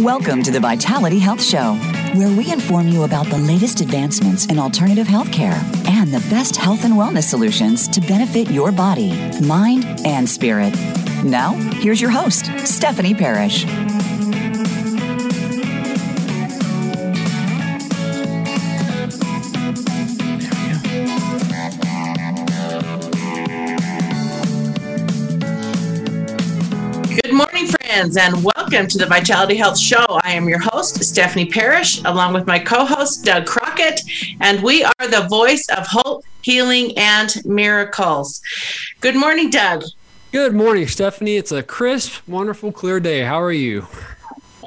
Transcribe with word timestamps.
Welcome 0.00 0.42
to 0.44 0.50
the 0.50 0.60
Vitality 0.60 1.18
Health 1.18 1.42
Show, 1.42 1.74
where 2.14 2.34
we 2.34 2.50
inform 2.50 2.88
you 2.88 3.02
about 3.02 3.26
the 3.26 3.36
latest 3.36 3.82
advancements 3.82 4.46
in 4.46 4.58
alternative 4.58 5.06
healthcare 5.06 5.62
and 5.86 6.10
the 6.10 6.26
best 6.30 6.56
health 6.56 6.86
and 6.86 6.94
wellness 6.94 7.24
solutions 7.24 7.86
to 7.88 8.00
benefit 8.00 8.50
your 8.50 8.72
body, 8.72 9.10
mind, 9.42 9.84
and 10.06 10.26
spirit. 10.26 10.74
Now, 11.22 11.52
here's 11.52 12.00
your 12.00 12.08
host, 12.08 12.46
Stephanie 12.64 13.12
Parrish. 13.12 13.66
Friends, 28.00 28.16
and 28.16 28.42
welcome 28.42 28.86
to 28.86 28.96
the 28.96 29.04
Vitality 29.04 29.56
Health 29.56 29.78
Show. 29.78 30.06
I 30.24 30.32
am 30.32 30.48
your 30.48 30.58
host, 30.58 31.04
Stephanie 31.04 31.44
Parrish, 31.44 32.02
along 32.04 32.32
with 32.32 32.46
my 32.46 32.58
co 32.58 32.86
host, 32.86 33.26
Doug 33.26 33.44
Crockett, 33.44 34.00
and 34.40 34.62
we 34.62 34.82
are 34.82 35.08
the 35.08 35.26
voice 35.28 35.66
of 35.76 35.86
hope, 35.86 36.24
healing, 36.40 36.96
and 36.96 37.44
miracles. 37.44 38.40
Good 39.02 39.16
morning, 39.16 39.50
Doug. 39.50 39.84
Good 40.32 40.54
morning, 40.54 40.86
Stephanie. 40.86 41.36
It's 41.36 41.52
a 41.52 41.62
crisp, 41.62 42.26
wonderful, 42.26 42.72
clear 42.72 43.00
day. 43.00 43.20
How 43.20 43.42
are 43.42 43.52
you? 43.52 43.86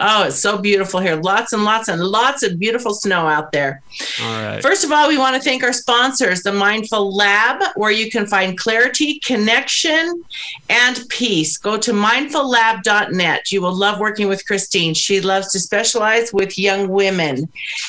Oh, 0.05 0.23
it's 0.23 0.37
so 0.37 0.57
beautiful 0.57 0.99
here. 0.99 1.15
Lots 1.15 1.53
and 1.53 1.63
lots 1.63 1.87
and 1.87 2.03
lots 2.03 2.43
of 2.43 2.59
beautiful 2.59 2.93
snow 2.93 3.25
out 3.25 3.53
there. 3.53 3.81
All 4.21 4.43
right. 4.43 4.61
First 4.61 4.83
of 4.83 4.91
all, 4.91 5.07
we 5.07 5.17
want 5.17 5.37
to 5.37 5.41
thank 5.41 5.63
our 5.63 5.71
sponsors, 5.71 6.43
the 6.43 6.51
Mindful 6.51 7.15
Lab, 7.15 7.63
where 7.75 7.89
you 7.89 8.11
can 8.11 8.27
find 8.27 8.57
clarity, 8.57 9.19
connection, 9.19 10.21
and 10.69 10.99
peace. 11.07 11.57
Go 11.57 11.77
to 11.77 11.93
mindfullab.net. 11.93 13.49
You 13.49 13.61
will 13.61 13.73
love 13.73 14.01
working 14.01 14.27
with 14.27 14.45
Christine. 14.45 14.93
She 14.93 15.21
loves 15.21 15.53
to 15.53 15.59
specialize 15.61 16.33
with 16.33 16.59
young 16.59 16.89
women 16.89 17.47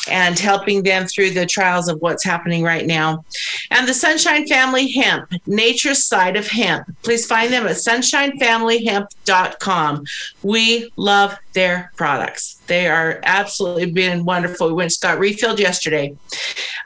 and 0.09 0.39
helping 0.39 0.85
them 0.85 1.09
through 1.09 1.31
the 1.31 1.47
trials 1.47 1.89
of 1.89 2.01
what's 2.01 2.23
happening 2.23 2.63
right 2.63 2.87
now. 2.87 3.25
And 3.73 3.89
the 3.89 3.95
Sunshine 3.95 4.47
Family 4.47 4.89
Hemp, 4.93 5.33
nature's 5.47 6.05
side 6.05 6.37
of 6.37 6.47
hemp. 6.47 6.87
Please 7.03 7.27
find 7.27 7.53
them 7.53 7.67
at 7.67 7.75
sunshinefamilyhemp.com. 7.75 10.05
We 10.45 10.93
love 10.97 11.37
their 11.55 11.93
products. 11.97 12.54
They 12.67 12.89
are 12.89 13.21
absolutely 13.25 13.91
been 13.91 14.25
wonderful. 14.25 14.69
We 14.69 14.75
went 14.75 14.93
and 14.93 15.01
got 15.01 15.19
refilled 15.19 15.61
yesterday. 15.61 16.17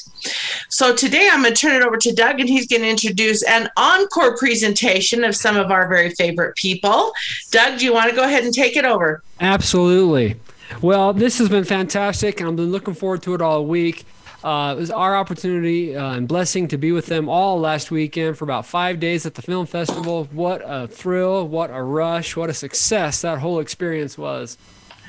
So 0.70 0.96
today 0.96 1.30
I'm 1.32 1.42
going 1.42 1.54
to 1.54 1.60
turn 1.60 1.76
it 1.76 1.84
over 1.86 1.98
to 1.98 2.14
Doug 2.14 2.40
and 2.40 2.48
he's 2.50 2.68
going 2.68 2.84
to 2.84 2.90
introduce 2.90 3.44
an 3.44 3.70
encore 3.78 4.38
presentation 4.38 5.24
of 5.24 5.36
some 5.36 5.58
of 5.58 5.72
our 5.72 5.88
very 5.88 6.12
favorite 6.12 6.56
people. 6.56 7.12
Doug, 7.52 7.80
do 7.80 7.86
you 7.86 7.94
want 7.94 8.10
to 8.10 8.16
go 8.16 8.24
ahead 8.24 8.44
and 8.44 8.54
take 8.54 8.78
it 8.78 8.86
over? 8.86 9.24
Absolutely. 9.40 10.36
Well, 10.82 11.14
this 11.14 11.40
has 11.40 11.50
been 11.50 11.64
fantastic. 11.64 12.42
I've 12.42 12.56
been 12.56 12.72
looking 12.72 12.94
forward 12.94 13.24
to 13.24 13.34
it 13.34 13.42
all 13.42 13.66
week. 13.66 14.06
Uh, 14.44 14.76
it 14.78 14.80
was 14.80 14.92
our 14.92 15.16
opportunity 15.16 15.96
uh, 15.96 16.14
and 16.14 16.28
blessing 16.28 16.68
to 16.68 16.78
be 16.78 16.92
with 16.92 17.08
them 17.08 17.28
all 17.28 17.60
last 17.60 17.90
weekend 17.90 18.38
for 18.38 18.46
about 18.46 18.66
five 18.66 19.00
days 19.00 19.26
at 19.26 19.34
the 19.34 19.42
film 19.42 19.66
festival. 19.66 20.26
What 20.32 20.62
a 20.64 20.88
thrill, 20.88 21.48
what 21.48 21.72
a 21.72 21.82
rush, 21.82 22.36
what 22.36 22.50
a 22.50 22.54
success 22.54 23.22
that 23.22 23.40
whole 23.40 23.60
experience 23.60 24.18
was. 24.18 24.58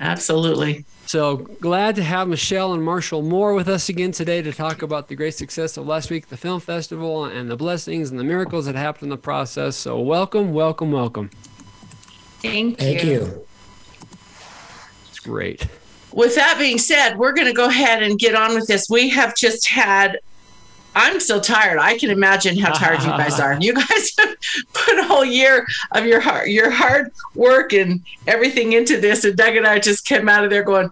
Absolutely. 0.01 0.85
So 1.07 1.37
glad 1.37 1.97
to 1.97 2.05
have 2.05 2.29
Michelle 2.29 2.73
and 2.73 2.83
Marshall 2.83 3.23
Moore 3.23 3.55
with 3.55 3.69
us 3.69 3.89
again 3.89 4.13
today 4.13 4.43
to 4.43 4.53
talk 4.53 4.83
about 4.83 5.09
the 5.09 5.17
great 5.17 5.35
success 5.35 5.77
of 5.77 5.87
last 5.87 6.11
week, 6.11 6.29
the 6.29 6.37
film 6.37 6.61
festival, 6.61 7.25
and 7.25 7.51
the 7.51 7.57
blessings 7.57 8.11
and 8.11 8.19
the 8.19 8.25
miracles 8.25 8.67
that 8.67 8.77
happened 8.77 9.05
in 9.05 9.09
the 9.11 9.17
process. 9.17 9.77
So 9.77 9.99
welcome, 10.01 10.53
welcome, 10.53 10.93
welcome. 10.93 11.31
Thank, 12.43 12.81
you. 12.81 12.87
Thank 12.87 13.05
you. 13.05 13.11
you. 13.11 13.47
It's 15.09 15.21
great. 15.21 15.67
With 16.19 16.35
that 16.35 16.57
being 16.59 16.79
said, 16.79 17.17
we're 17.17 17.33
going 17.33 17.47
to 17.47 17.53
go 17.53 17.69
ahead 17.69 18.03
and 18.03 18.19
get 18.19 18.35
on 18.35 18.57
with 18.57 18.67
this. 18.67 18.91
We 18.91 19.09
have 19.11 19.37
just 19.37 19.69
had 19.69 20.19
I'm 20.97 21.21
still 21.21 21.41
tired. 21.41 21.79
I 21.79 21.97
can 21.97 22.11
imagine 22.11 22.59
how 22.59 22.73
tired 22.73 23.03
you 23.03 23.11
guys 23.11 23.39
are. 23.39 23.57
You 23.61 23.73
guys 23.73 24.13
have 24.19 24.35
put 24.73 24.99
a 24.99 25.05
whole 25.05 25.25
year 25.25 25.65
of 25.93 26.07
your 26.07 26.19
hard, 26.19 26.49
your 26.49 26.71
hard 26.71 27.13
work 27.37 27.73
and 27.73 28.05
everything 28.27 28.73
into 28.73 29.01
this, 29.01 29.25
and 29.25 29.37
Doug 29.37 29.55
and 29.55 29.65
I 29.65 29.79
just 29.79 30.07
came 30.07 30.29
out 30.29 30.43
of 30.43 30.51
there 30.51 30.65
going, 30.65 30.91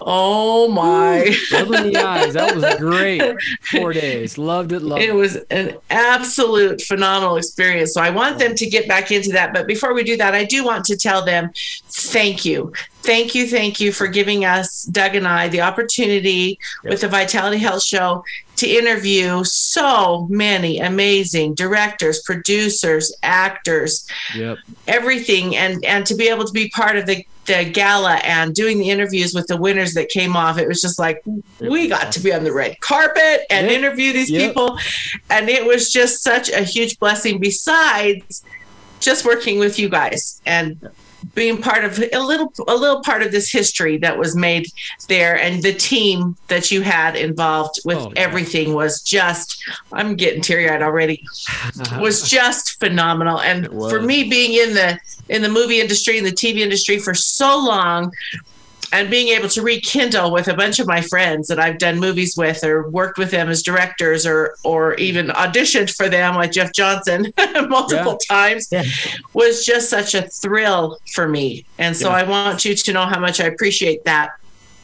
"Oh 0.00 0.68
my!" 0.68 1.34
Rubbing 1.52 1.92
the 1.92 1.96
eyes. 2.04 2.34
That 2.34 2.54
was 2.54 2.64
great. 2.76 3.22
Four 3.70 3.92
days. 3.92 4.38
Loved 4.38 4.72
it. 4.72 4.82
Loved 4.82 5.02
it 5.02 5.10
it. 5.10 5.14
was 5.14 5.36
an 5.50 5.76
absolute 5.90 6.80
phenomenal 6.82 7.36
experience. 7.36 7.94
So 7.94 8.00
I 8.00 8.10
want 8.10 8.38
them 8.38 8.54
to 8.54 8.66
get 8.66 8.86
back 8.88 9.10
into 9.10 9.30
that. 9.32 9.52
But 9.52 9.66
before 9.66 9.94
we 9.94 10.04
do 10.04 10.16
that, 10.16 10.34
I 10.34 10.44
do 10.44 10.64
want 10.64 10.84
to 10.86 10.96
tell 10.96 11.24
them 11.24 11.50
thank 11.90 12.44
you. 12.44 12.72
Thank 13.02 13.36
you, 13.36 13.46
thank 13.46 13.78
you 13.78 13.92
for 13.92 14.08
giving 14.08 14.44
us, 14.44 14.82
Doug 14.84 15.14
and 15.14 15.28
I, 15.28 15.46
the 15.48 15.60
opportunity 15.60 16.58
with 16.82 17.02
the 17.02 17.08
Vitality 17.08 17.58
Health 17.58 17.84
Show 17.84 18.24
to 18.56 18.66
interview 18.66 19.44
so 19.44 20.26
many 20.28 20.80
amazing 20.80 21.54
directors, 21.54 22.22
producers, 22.22 23.14
actors, 23.22 24.08
Yep. 24.34 24.58
everything, 24.88 25.54
and 25.56 25.84
and 25.84 26.04
to 26.06 26.14
be 26.16 26.28
able 26.28 26.44
to 26.46 26.52
be 26.52 26.68
part 26.70 26.96
of 26.96 27.06
the 27.06 27.24
the 27.46 27.64
gala 27.64 28.14
and 28.16 28.54
doing 28.54 28.78
the 28.78 28.90
interviews 28.90 29.34
with 29.34 29.46
the 29.46 29.56
winners 29.56 29.94
that 29.94 30.08
came 30.08 30.36
off, 30.36 30.58
it 30.58 30.68
was 30.68 30.80
just 30.80 30.98
like 30.98 31.22
we 31.60 31.88
got 31.88 32.12
to 32.12 32.20
be 32.20 32.32
on 32.32 32.44
the 32.44 32.52
red 32.52 32.78
carpet 32.80 33.40
and 33.50 33.66
Yep. 33.68 33.76
interview 33.78 34.12
these 34.12 34.30
Yep. 34.30 34.48
people, 34.48 34.78
and 35.30 35.48
it 35.48 35.64
was 35.64 35.90
just 35.92 36.22
such 36.22 36.50
a 36.50 36.62
huge 36.62 36.98
blessing. 36.98 37.38
Besides 37.40 38.44
just 39.00 39.24
working 39.24 39.58
with 39.58 39.78
you 39.78 39.88
guys 39.88 40.40
and 40.46 40.76
being 41.34 41.60
part 41.60 41.84
of 41.84 41.98
a 42.12 42.18
little 42.18 42.52
a 42.68 42.74
little 42.74 43.02
part 43.02 43.22
of 43.22 43.32
this 43.32 43.50
history 43.50 43.96
that 43.98 44.18
was 44.18 44.36
made 44.36 44.66
there 45.08 45.38
and 45.38 45.62
the 45.62 45.72
team 45.72 46.36
that 46.48 46.70
you 46.70 46.82
had 46.82 47.16
involved 47.16 47.80
with 47.84 47.98
Oh, 47.98 48.12
everything 48.16 48.74
was 48.74 49.02
just 49.02 49.62
I'm 49.92 50.14
getting 50.16 50.40
teary-eyed 50.42 50.82
already 50.82 51.22
was 52.00 52.28
just 52.28 52.78
phenomenal. 52.78 53.40
And 53.40 53.66
for 53.66 54.00
me 54.00 54.28
being 54.28 54.52
in 54.54 54.74
the 54.74 54.98
in 55.28 55.42
the 55.42 55.48
movie 55.48 55.80
industry 55.80 56.18
and 56.18 56.26
the 56.26 56.32
TV 56.32 56.58
industry 56.58 56.98
for 56.98 57.14
so 57.14 57.58
long 57.58 58.12
and 58.92 59.10
being 59.10 59.28
able 59.28 59.48
to 59.48 59.62
rekindle 59.62 60.30
with 60.32 60.48
a 60.48 60.54
bunch 60.54 60.78
of 60.78 60.86
my 60.86 61.00
friends 61.00 61.48
that 61.48 61.58
I've 61.58 61.78
done 61.78 61.98
movies 61.98 62.36
with 62.36 62.62
or 62.64 62.88
worked 62.90 63.18
with 63.18 63.30
them 63.30 63.48
as 63.48 63.62
directors 63.62 64.26
or 64.26 64.56
or 64.64 64.94
even 64.94 65.28
auditioned 65.28 65.94
for 65.94 66.08
them 66.08 66.34
like 66.34 66.52
Jeff 66.52 66.72
Johnson 66.72 67.32
multiple 67.68 68.16
times 68.18 68.68
Yeah. 68.70 68.84
was 69.34 69.64
just 69.64 69.90
such 69.90 70.14
a 70.14 70.22
thrill 70.22 70.98
for 71.14 71.28
me. 71.28 71.64
And 71.78 71.96
so 71.96 72.08
Yeah. 72.10 72.16
I 72.16 72.22
want 72.22 72.64
you 72.64 72.74
to 72.74 72.92
know 72.92 73.06
how 73.06 73.18
much 73.20 73.40
I 73.40 73.44
appreciate 73.44 74.04
that. 74.04 74.30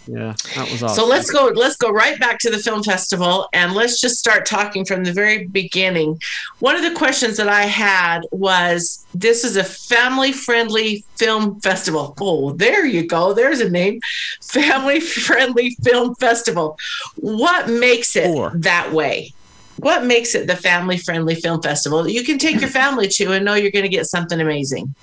Yeah. 0.07 0.35
That 0.55 0.71
was 0.71 0.83
awesome. 0.83 0.97
So 0.97 1.07
let's 1.07 1.31
go 1.31 1.53
let's 1.55 1.77
go 1.77 1.91
right 1.91 2.19
back 2.19 2.39
to 2.41 2.51
the 2.51 2.59
film 2.59 2.83
festival 2.83 3.49
and 3.53 3.73
let's 3.75 4.01
just 4.01 4.17
start 4.17 4.47
talking 4.47 4.85
from 4.85 5.05
the 5.05 5.13
very 5.13 5.47
beginning. 5.47 6.21
One 6.59 6.77
of 6.77 6.83
the 6.83 6.97
questions 6.97 7.37
that 7.37 7.49
I 7.49 7.63
had 7.63 8.23
was 8.31 9.05
this 9.15 9.45
is 9.45 9.57
a 9.57 9.65
family 9.65 10.33
friendly 10.33 11.05
film 11.17 11.61
festival. 11.61 12.15
Oh, 12.21 12.53
there 12.53 12.85
you 12.85 13.07
go. 13.07 13.33
There's 13.33 13.61
a 13.61 13.71
name. 13.71 14.01
Family 14.41 15.01
friendly 15.01 15.77
film 15.83 16.15
festival. 16.17 16.79
What 17.17 17.69
makes 17.69 18.17
it 18.17 18.27
Four. 18.27 18.53
that 18.57 18.93
way? 18.93 19.33
What 19.79 20.05
makes 20.05 20.35
it 20.35 20.47
the 20.47 20.57
family 20.57 20.99
friendly 20.99 21.35
film 21.35 21.63
festival 21.63 22.03
that 22.03 22.13
you 22.13 22.25
can 22.25 22.39
take 22.39 22.61
your 22.61 22.71
family 22.83 23.09
to 23.09 23.33
and 23.33 23.45
know 23.45 23.55
you're 23.55 23.71
going 23.71 23.85
to 23.85 23.89
get 23.89 24.07
something 24.07 24.41
amazing? 24.41 24.95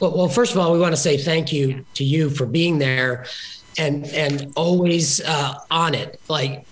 Well, 0.00 0.14
well, 0.14 0.28
first 0.28 0.52
of 0.52 0.58
all, 0.58 0.72
we 0.72 0.78
want 0.78 0.94
to 0.94 1.00
say 1.00 1.16
thank 1.16 1.52
you 1.52 1.84
to 1.94 2.04
you 2.04 2.28
for 2.28 2.44
being 2.44 2.78
there 2.78 3.24
and 3.78 4.06
and 4.06 4.52
always 4.56 5.20
uh, 5.20 5.54
on 5.70 5.94
it. 5.94 6.20
Like 6.28 6.66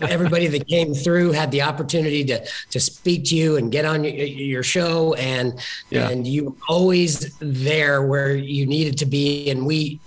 everybody 0.00 0.46
that 0.46 0.68
came 0.68 0.94
through 0.94 1.32
had 1.32 1.50
the 1.50 1.62
opportunity 1.62 2.24
to 2.24 2.44
to 2.70 2.78
speak 2.80 3.24
to 3.24 3.34
you 3.36 3.56
and 3.56 3.72
get 3.72 3.84
on 3.84 4.04
your, 4.04 4.14
your 4.14 4.62
show 4.62 5.14
and 5.14 5.58
Yeah. 5.90 6.08
and 6.08 6.26
you 6.26 6.44
were 6.44 6.52
always 6.68 7.36
there 7.40 8.02
where 8.06 8.34
you 8.36 8.64
needed 8.66 8.96
to 8.98 9.06
be 9.06 9.50
and 9.50 9.66
we 9.66 9.98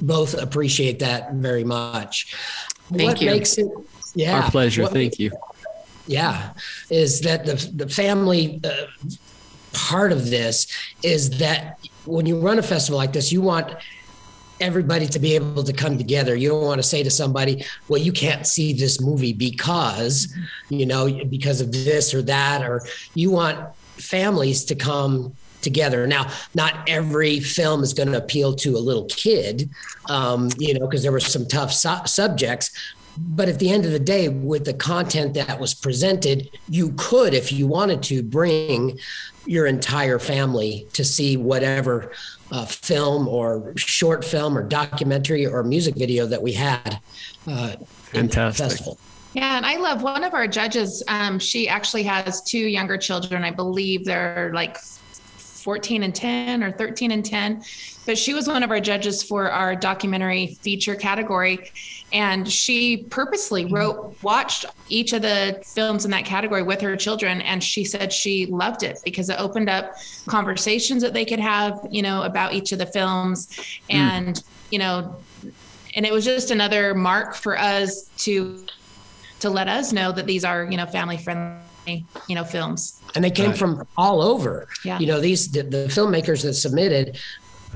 both 0.00 0.34
appreciate 0.34 1.00
that 1.00 1.32
very 1.34 1.64
much 1.64 2.32
Thank 2.92 3.02
what 3.08 3.20
you. 3.20 3.30
makes 3.30 3.58
it 3.58 3.66
yeah 4.14 4.42
Our 4.44 4.50
pleasure. 4.50 4.82
what 4.82 4.92
Thank 4.92 5.18
you. 5.18 5.32
Yeah, 6.06 6.52
is 6.88 7.20
that 7.22 7.44
the 7.46 7.54
the 7.84 7.88
family 7.88 8.60
uh, 8.64 8.70
part 9.72 10.10
of 10.12 10.30
this 10.30 10.66
is 11.02 11.38
that 11.38 11.78
when 12.04 12.24
you 12.26 12.38
run 12.40 12.58
a 12.58 12.62
festival 12.62 12.98
like 12.98 13.12
this, 13.12 13.30
you 13.30 13.42
want 13.42 13.74
everybody 14.60 15.06
to 15.08 15.18
be 15.18 15.34
able 15.34 15.64
to 15.64 15.72
come 15.72 15.98
together. 15.98 16.36
You 16.36 16.50
don't 16.50 16.64
want 16.64 16.78
to 16.78 16.86
say 16.86 17.02
to 17.02 17.10
somebody, 17.10 17.64
well, 17.88 18.00
you 18.00 18.12
can't 18.12 18.46
see 18.46 18.72
this 18.72 19.00
movie 19.00 19.32
because, 19.32 20.34
you 20.68 20.86
know, 20.86 21.24
because 21.24 21.60
of 21.60 21.72
this 21.72 22.14
or 22.14 22.22
that, 22.22 22.62
or 22.62 22.82
you 23.14 23.30
want 23.30 23.74
families 23.96 24.64
to 24.66 24.74
come 24.74 25.34
together. 25.62 26.06
Now, 26.06 26.30
not 26.54 26.88
every 26.88 27.40
film 27.40 27.82
is 27.82 27.92
going 27.94 28.10
to 28.12 28.18
appeal 28.18 28.54
to 28.56 28.76
a 28.76 28.78
little 28.78 29.06
kid, 29.06 29.68
um, 30.08 30.48
you 30.58 30.78
know, 30.78 30.86
because 30.86 31.02
there 31.02 31.12
were 31.12 31.20
some 31.20 31.46
tough 31.46 31.72
su- 31.72 32.06
subjects. 32.06 32.94
But 33.18 33.48
at 33.48 33.58
the 33.58 33.70
end 33.70 33.84
of 33.84 33.92
the 33.92 33.98
day, 33.98 34.28
with 34.28 34.64
the 34.64 34.74
content 34.74 35.34
that 35.34 35.58
was 35.58 35.74
presented, 35.74 36.50
you 36.68 36.94
could, 36.96 37.34
if 37.34 37.52
you 37.52 37.66
wanted 37.66 38.02
to, 38.04 38.22
bring 38.22 38.98
your 39.46 39.66
entire 39.66 40.18
family 40.18 40.86
to 40.92 41.04
see 41.04 41.36
whatever 41.36 42.12
uh, 42.52 42.64
film 42.64 43.28
or 43.28 43.72
short 43.76 44.24
film 44.24 44.56
or 44.56 44.62
documentary 44.62 45.46
or 45.46 45.62
music 45.62 45.96
video 45.96 46.26
that 46.26 46.40
we 46.40 46.52
had. 46.52 47.00
Uh, 47.46 47.76
Fantastic. 48.12 48.96
Yeah, 49.32 49.56
and 49.56 49.64
I 49.64 49.76
love 49.76 50.02
one 50.02 50.24
of 50.24 50.34
our 50.34 50.48
judges. 50.48 51.02
Um, 51.06 51.38
she 51.38 51.68
actually 51.68 52.02
has 52.04 52.42
two 52.42 52.58
younger 52.58 52.98
children. 52.98 53.44
I 53.44 53.52
believe 53.52 54.04
they're 54.04 54.50
like 54.52 54.76
14 54.78 56.02
and 56.02 56.14
10 56.14 56.64
or 56.64 56.72
13 56.72 57.12
and 57.12 57.24
10. 57.24 57.62
But 58.06 58.18
she 58.18 58.34
was 58.34 58.48
one 58.48 58.62
of 58.62 58.70
our 58.70 58.80
judges 58.80 59.22
for 59.22 59.50
our 59.50 59.76
documentary 59.76 60.58
feature 60.62 60.96
category. 60.96 61.70
And 62.12 62.50
she 62.50 62.98
purposely 63.04 63.66
wrote, 63.66 64.16
watched 64.22 64.66
each 64.88 65.12
of 65.12 65.22
the 65.22 65.62
films 65.64 66.04
in 66.04 66.10
that 66.10 66.24
category 66.24 66.62
with 66.62 66.80
her 66.80 66.96
children. 66.96 67.40
And 67.42 67.62
she 67.62 67.84
said 67.84 68.12
she 68.12 68.46
loved 68.46 68.82
it 68.82 68.98
because 69.04 69.30
it 69.30 69.38
opened 69.38 69.68
up 69.68 69.94
conversations 70.26 71.02
that 71.02 71.14
they 71.14 71.24
could 71.24 71.40
have, 71.40 71.86
you 71.90 72.02
know, 72.02 72.22
about 72.22 72.52
each 72.52 72.72
of 72.72 72.78
the 72.78 72.86
films. 72.86 73.58
And, 73.88 74.36
mm. 74.36 74.44
you 74.70 74.78
know, 74.78 75.16
and 75.94 76.04
it 76.04 76.12
was 76.12 76.24
just 76.24 76.50
another 76.50 76.94
mark 76.94 77.34
for 77.34 77.58
us 77.58 78.04
to 78.18 78.66
to 79.40 79.48
let 79.48 79.68
us 79.68 79.90
know 79.90 80.12
that 80.12 80.26
these 80.26 80.44
are, 80.44 80.64
you 80.70 80.76
know, 80.76 80.84
family 80.84 81.16
friendly, 81.16 82.04
you 82.28 82.34
know, 82.34 82.44
films 82.44 83.00
and 83.14 83.24
they 83.24 83.30
came 83.30 83.50
right. 83.50 83.58
from 83.58 83.86
all 83.96 84.22
over. 84.22 84.68
Yeah. 84.84 84.98
You 84.98 85.06
know, 85.06 85.20
these 85.20 85.50
the, 85.50 85.62
the 85.62 85.86
filmmakers 85.88 86.42
that 86.42 86.54
submitted 86.54 87.18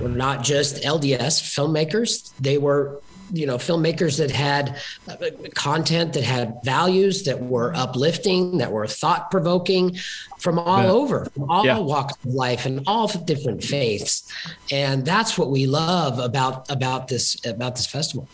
were 0.00 0.08
not 0.08 0.42
just 0.42 0.82
LDS 0.82 1.40
filmmakers; 1.40 2.32
they 2.38 2.58
were 2.58 3.00
you 3.32 3.46
know 3.46 3.56
filmmakers 3.56 4.18
that 4.18 4.30
had 4.30 4.80
uh, 5.08 5.16
content 5.54 6.12
that 6.12 6.22
had 6.22 6.58
values 6.64 7.24
that 7.24 7.40
were 7.40 7.74
uplifting 7.74 8.58
that 8.58 8.70
were 8.70 8.86
thought 8.86 9.30
provoking 9.30 9.96
from 10.38 10.58
all 10.58 10.82
yeah. 10.82 10.90
over 10.90 11.24
from 11.26 11.50
all 11.50 11.64
yeah. 11.64 11.78
walks 11.78 12.14
of 12.24 12.34
life 12.34 12.66
and 12.66 12.82
all 12.86 13.08
different 13.08 13.62
faiths 13.62 14.30
and 14.70 15.04
that's 15.04 15.38
what 15.38 15.50
we 15.50 15.66
love 15.66 16.18
about 16.18 16.70
about 16.70 17.08
this 17.08 17.36
about 17.46 17.76
this 17.76 17.86
festival 17.86 18.28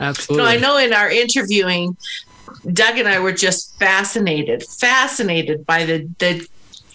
absolutely 0.00 0.44
so 0.44 0.50
i 0.50 0.56
know 0.56 0.76
in 0.76 0.92
our 0.92 1.10
interviewing 1.10 1.96
Doug 2.72 2.98
and 2.98 3.08
I 3.08 3.18
were 3.18 3.32
just 3.32 3.78
fascinated, 3.78 4.64
fascinated 4.64 5.66
by 5.66 5.84
the 5.84 6.08
the 6.18 6.46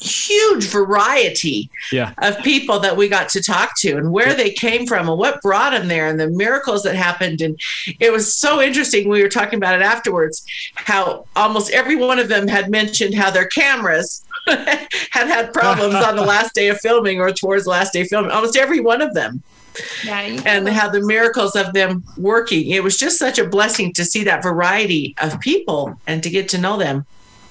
huge 0.03 0.65
variety 0.67 1.69
yeah. 1.91 2.13
of 2.19 2.37
people 2.39 2.79
that 2.79 2.95
we 2.95 3.07
got 3.07 3.29
to 3.29 3.41
talk 3.41 3.77
to 3.77 3.97
and 3.97 4.11
where 4.11 4.33
they 4.33 4.51
came 4.51 4.85
from 4.85 5.09
and 5.09 5.17
what 5.17 5.41
brought 5.41 5.71
them 5.71 5.87
there 5.87 6.07
and 6.07 6.19
the 6.19 6.29
miracles 6.29 6.83
that 6.83 6.95
happened. 6.95 7.41
And 7.41 7.59
it 7.99 8.11
was 8.11 8.33
so 8.33 8.61
interesting. 8.61 9.07
We 9.07 9.23
were 9.23 9.29
talking 9.29 9.57
about 9.57 9.75
it 9.75 9.81
afterwards, 9.81 10.45
how 10.75 11.25
almost 11.35 11.71
every 11.71 11.95
one 11.95 12.19
of 12.19 12.27
them 12.27 12.47
had 12.47 12.69
mentioned 12.69 13.13
how 13.13 13.31
their 13.31 13.47
cameras 13.47 14.23
had 14.47 14.87
had 15.27 15.53
problems 15.53 15.95
on 15.95 16.15
the 16.15 16.21
last 16.25 16.53
day 16.53 16.67
of 16.67 16.79
filming 16.79 17.19
or 17.19 17.31
towards 17.31 17.63
the 17.63 17.69
last 17.69 17.93
day 17.93 18.01
of 18.01 18.07
filming. 18.07 18.31
Almost 18.31 18.57
every 18.57 18.79
one 18.79 19.01
of 19.01 19.13
them 19.13 19.41
yeah, 20.03 20.41
and 20.45 20.67
how 20.67 20.89
the 20.89 21.01
miracles 21.01 21.55
of 21.55 21.73
them 21.73 22.03
working. 22.17 22.69
It 22.69 22.83
was 22.83 22.97
just 22.97 23.17
such 23.17 23.39
a 23.39 23.47
blessing 23.47 23.93
to 23.93 24.05
see 24.05 24.23
that 24.25 24.43
variety 24.43 25.15
of 25.21 25.39
people 25.39 25.99
and 26.07 26.21
to 26.23 26.29
get 26.29 26.49
to 26.49 26.57
know 26.57 26.77
them. 26.77 27.05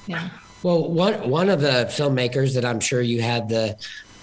Yeah. 0.06 0.28
Well, 0.62 0.88
one 0.88 1.28
one 1.28 1.48
of 1.48 1.60
the 1.60 1.86
filmmakers 1.88 2.54
that 2.54 2.64
I'm 2.64 2.80
sure 2.80 3.00
you 3.00 3.22
had 3.22 3.48
the 3.48 3.76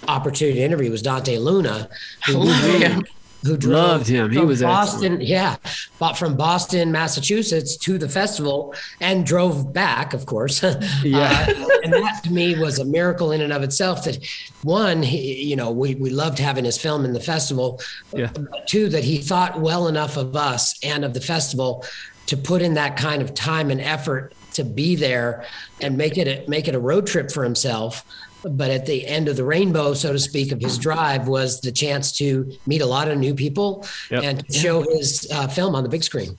opportunity 0.07 0.59
to 0.59 0.65
interview 0.65 0.91
was 0.91 1.01
Dante 1.01 1.37
Luna, 1.37 1.89
who, 2.25 2.45
yeah 2.79 2.99
who 3.43 3.57
drove 3.57 3.73
loved 3.73 4.07
him. 4.07 4.31
He 4.31 4.39
was 4.39 4.61
Boston, 4.61 5.13
excellent. 5.13 5.23
yeah, 5.23 5.55
bought 5.97 6.17
from 6.17 6.35
Boston, 6.35 6.91
Massachusetts 6.91 7.77
to 7.77 7.97
the 7.97 8.09
festival 8.09 8.73
and 8.99 9.25
drove 9.25 9.71
back, 9.71 10.13
of 10.13 10.25
course. 10.25 10.61
yeah, 11.03 11.45
uh, 11.47 11.67
and 11.83 11.93
that 11.93 12.21
to 12.23 12.33
me 12.33 12.59
was 12.59 12.79
a 12.79 12.85
miracle 12.85 13.31
in 13.31 13.41
and 13.41 13.53
of 13.53 13.63
itself. 13.63 14.03
That 14.03 14.25
one, 14.63 15.03
he, 15.03 15.43
you 15.43 15.55
know, 15.55 15.71
we 15.71 15.95
we 15.95 16.09
loved 16.09 16.37
having 16.39 16.65
his 16.65 16.77
film 16.77 17.05
in 17.05 17.13
the 17.13 17.19
festival. 17.19 17.81
Yeah. 18.13 18.31
Two, 18.65 18.89
that 18.89 19.03
he 19.03 19.17
thought 19.17 19.59
well 19.59 19.87
enough 19.87 20.17
of 20.17 20.35
us 20.35 20.77
and 20.83 21.05
of 21.05 21.13
the 21.13 21.21
festival 21.21 21.85
to 22.25 22.37
put 22.37 22.61
in 22.61 22.73
that 22.75 22.97
kind 22.97 23.21
of 23.21 23.33
time 23.33 23.71
and 23.71 23.81
effort 23.81 24.33
to 24.59 24.65
be 24.65 24.95
there 24.95 25.45
and 25.81 25.97
make 25.97 26.17
it 26.17 26.27
a, 26.27 26.49
make 26.49 26.67
it 26.67 26.75
a 26.75 26.79
road 26.79 27.07
trip 27.07 27.31
for 27.31 27.43
himself 27.43 28.05
but 28.43 28.71
at 28.71 28.85
the 28.85 29.05
end 29.05 29.27
of 29.27 29.35
the 29.35 29.43
rainbow, 29.43 29.93
so 29.93 30.13
to 30.13 30.19
speak, 30.19 30.51
of 30.51 30.61
his 30.61 30.77
drive 30.77 31.27
was 31.27 31.59
the 31.61 31.71
chance 31.71 32.11
to 32.19 32.49
meet 32.65 32.81
a 32.81 32.85
lot 32.85 33.09
of 33.09 33.17
new 33.17 33.33
people 33.33 33.85
yep. 34.09 34.23
and 34.23 34.55
show 34.55 34.81
his 34.81 35.27
uh, 35.33 35.47
film 35.47 35.75
on 35.75 35.83
the 35.83 35.89
big 35.89 36.03
screen. 36.03 36.37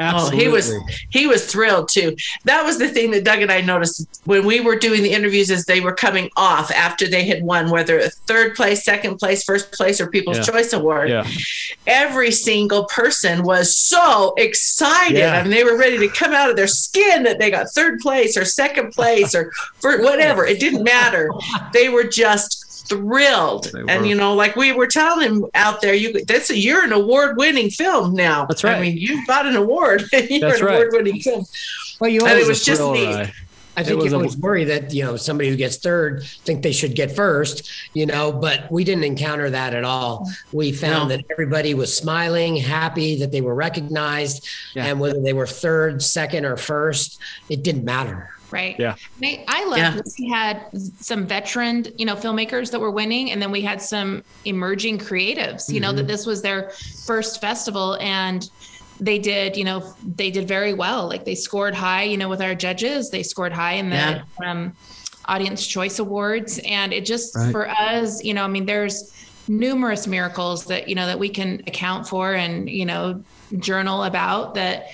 Absolutely. 0.00 0.38
Oh, 0.38 0.40
he 0.40 0.48
was 0.48 0.72
he 1.10 1.26
was 1.26 1.50
thrilled 1.50 1.88
too. 1.88 2.16
That 2.44 2.64
was 2.64 2.78
the 2.78 2.88
thing 2.88 3.10
that 3.12 3.24
Doug 3.24 3.42
and 3.42 3.50
I 3.50 3.60
noticed 3.60 4.20
when 4.24 4.46
we 4.46 4.60
were 4.60 4.76
doing 4.76 5.02
the 5.02 5.12
interviews 5.12 5.50
as 5.50 5.64
they 5.64 5.80
were 5.80 5.92
coming 5.92 6.30
off 6.36 6.70
after 6.70 7.06
they 7.06 7.24
had 7.24 7.42
won, 7.42 7.70
whether 7.70 8.00
third 8.08 8.54
place, 8.54 8.84
second 8.84 9.18
place, 9.18 9.44
first 9.44 9.72
place, 9.72 10.00
or 10.00 10.08
People's 10.08 10.38
yeah. 10.38 10.44
Choice 10.44 10.72
Award. 10.72 11.08
Yeah. 11.08 11.26
Every 11.86 12.30
single 12.30 12.84
person 12.84 13.42
was 13.42 13.74
so 13.74 14.34
excited. 14.36 15.18
Yeah. 15.18 15.38
I 15.38 15.42
mean, 15.42 15.50
they 15.50 15.64
were 15.64 15.76
ready 15.76 15.98
to 15.98 16.08
come 16.08 16.32
out 16.32 16.50
of 16.50 16.56
their 16.56 16.66
skin 16.66 17.24
that 17.24 17.38
they 17.38 17.50
got 17.50 17.70
third 17.70 18.00
place 18.00 18.36
or 18.36 18.44
second 18.44 18.92
place 18.92 19.34
or 19.34 19.50
for 19.80 20.02
whatever. 20.02 20.46
It 20.46 20.60
didn't 20.60 20.84
matter. 20.84 21.30
They 21.72 21.88
were 21.88 22.04
just 22.04 22.67
thrilled. 22.88 23.72
And 23.88 24.06
you 24.06 24.14
know, 24.14 24.34
like 24.34 24.56
we 24.56 24.72
were 24.72 24.86
telling 24.86 25.26
him 25.26 25.46
out 25.54 25.80
there, 25.80 25.94
you 25.94 26.24
that's 26.24 26.50
a 26.50 26.58
you're 26.58 26.84
an 26.84 26.92
award 26.92 27.36
winning 27.36 27.70
film 27.70 28.14
now. 28.14 28.46
That's 28.46 28.64
right. 28.64 28.76
I 28.76 28.80
mean, 28.80 28.96
you've 28.96 29.26
got 29.26 29.46
an 29.46 29.56
award. 29.56 30.04
you're 30.12 30.40
that's 30.40 30.60
an 30.60 30.66
right. 30.66 30.74
award 30.74 30.88
winning 30.92 31.20
film. 31.20 31.44
Well, 32.00 32.10
you 32.10 32.20
and 32.26 32.38
it 32.38 32.46
was 32.46 32.64
just 32.64 32.82
neat. 32.82 33.30
Ride. 33.78 33.86
I 33.86 33.88
think 33.88 34.12
it 34.12 34.16
was, 34.16 34.36
worry 34.36 34.64
that 34.64 34.92
you 34.92 35.04
know 35.04 35.16
somebody 35.16 35.48
who 35.48 35.56
gets 35.56 35.76
third 35.76 36.24
think 36.44 36.62
they 36.62 36.72
should 36.72 36.94
get 36.94 37.14
first, 37.14 37.70
you 37.94 38.06
know, 38.06 38.32
but 38.32 38.70
we 38.70 38.84
didn't 38.84 39.04
encounter 39.04 39.50
that 39.50 39.74
at 39.74 39.84
all. 39.84 40.28
We 40.52 40.72
found 40.72 41.08
no. 41.08 41.16
that 41.16 41.26
everybody 41.30 41.74
was 41.74 41.96
smiling, 41.96 42.56
happy 42.56 43.18
that 43.18 43.32
they 43.32 43.40
were 43.40 43.54
recognized, 43.54 44.46
yeah. 44.74 44.86
and 44.86 45.00
whether 45.00 45.20
they 45.20 45.32
were 45.32 45.46
third, 45.46 46.02
second, 46.02 46.44
or 46.44 46.56
first, 46.56 47.20
it 47.48 47.62
didn't 47.62 47.84
matter 47.84 48.30
right? 48.50 48.78
Yeah. 48.78 48.96
I, 49.22 49.44
I 49.46 49.64
loved 49.64 49.78
yeah. 49.78 50.00
we 50.18 50.28
had 50.30 50.66
some 50.98 51.26
veteran, 51.26 51.86
you 51.96 52.06
know, 52.06 52.16
filmmakers 52.16 52.70
that 52.70 52.80
were 52.80 52.90
winning, 52.90 53.30
and 53.30 53.40
then 53.42 53.50
we 53.50 53.60
had 53.60 53.80
some 53.80 54.24
emerging 54.44 54.98
creatives. 54.98 55.68
You 55.68 55.74
mm-hmm. 55.74 55.82
know 55.82 55.92
that 55.92 56.06
this 56.06 56.26
was 56.26 56.42
their 56.42 56.70
first 57.04 57.40
festival, 57.40 57.96
and 58.00 58.48
they 59.00 59.18
did, 59.18 59.56
you 59.56 59.64
know, 59.64 59.94
they 60.16 60.30
did 60.30 60.48
very 60.48 60.74
well. 60.74 61.06
Like 61.08 61.24
they 61.24 61.34
scored 61.34 61.74
high, 61.74 62.02
you 62.02 62.16
know, 62.16 62.28
with 62.28 62.42
our 62.42 62.54
judges, 62.54 63.10
they 63.10 63.22
scored 63.22 63.52
high 63.52 63.74
in 63.74 63.90
the 63.90 63.96
yeah. 63.96 64.22
um, 64.44 64.72
Audience 65.26 65.66
Choice 65.66 65.98
Awards, 65.98 66.58
and 66.64 66.92
it 66.92 67.04
just 67.04 67.36
right. 67.36 67.52
for 67.52 67.68
us, 67.68 68.24
you 68.24 68.32
know, 68.34 68.44
I 68.44 68.48
mean, 68.48 68.66
there's 68.66 69.12
numerous 69.48 70.06
miracles 70.06 70.66
that 70.66 70.88
you 70.88 70.94
know 70.94 71.06
that 71.06 71.18
we 71.18 71.28
can 71.28 71.62
account 71.66 72.06
for 72.06 72.34
and 72.34 72.68
you 72.68 72.84
know 72.84 73.22
journal 73.58 74.04
about 74.04 74.54
that 74.54 74.88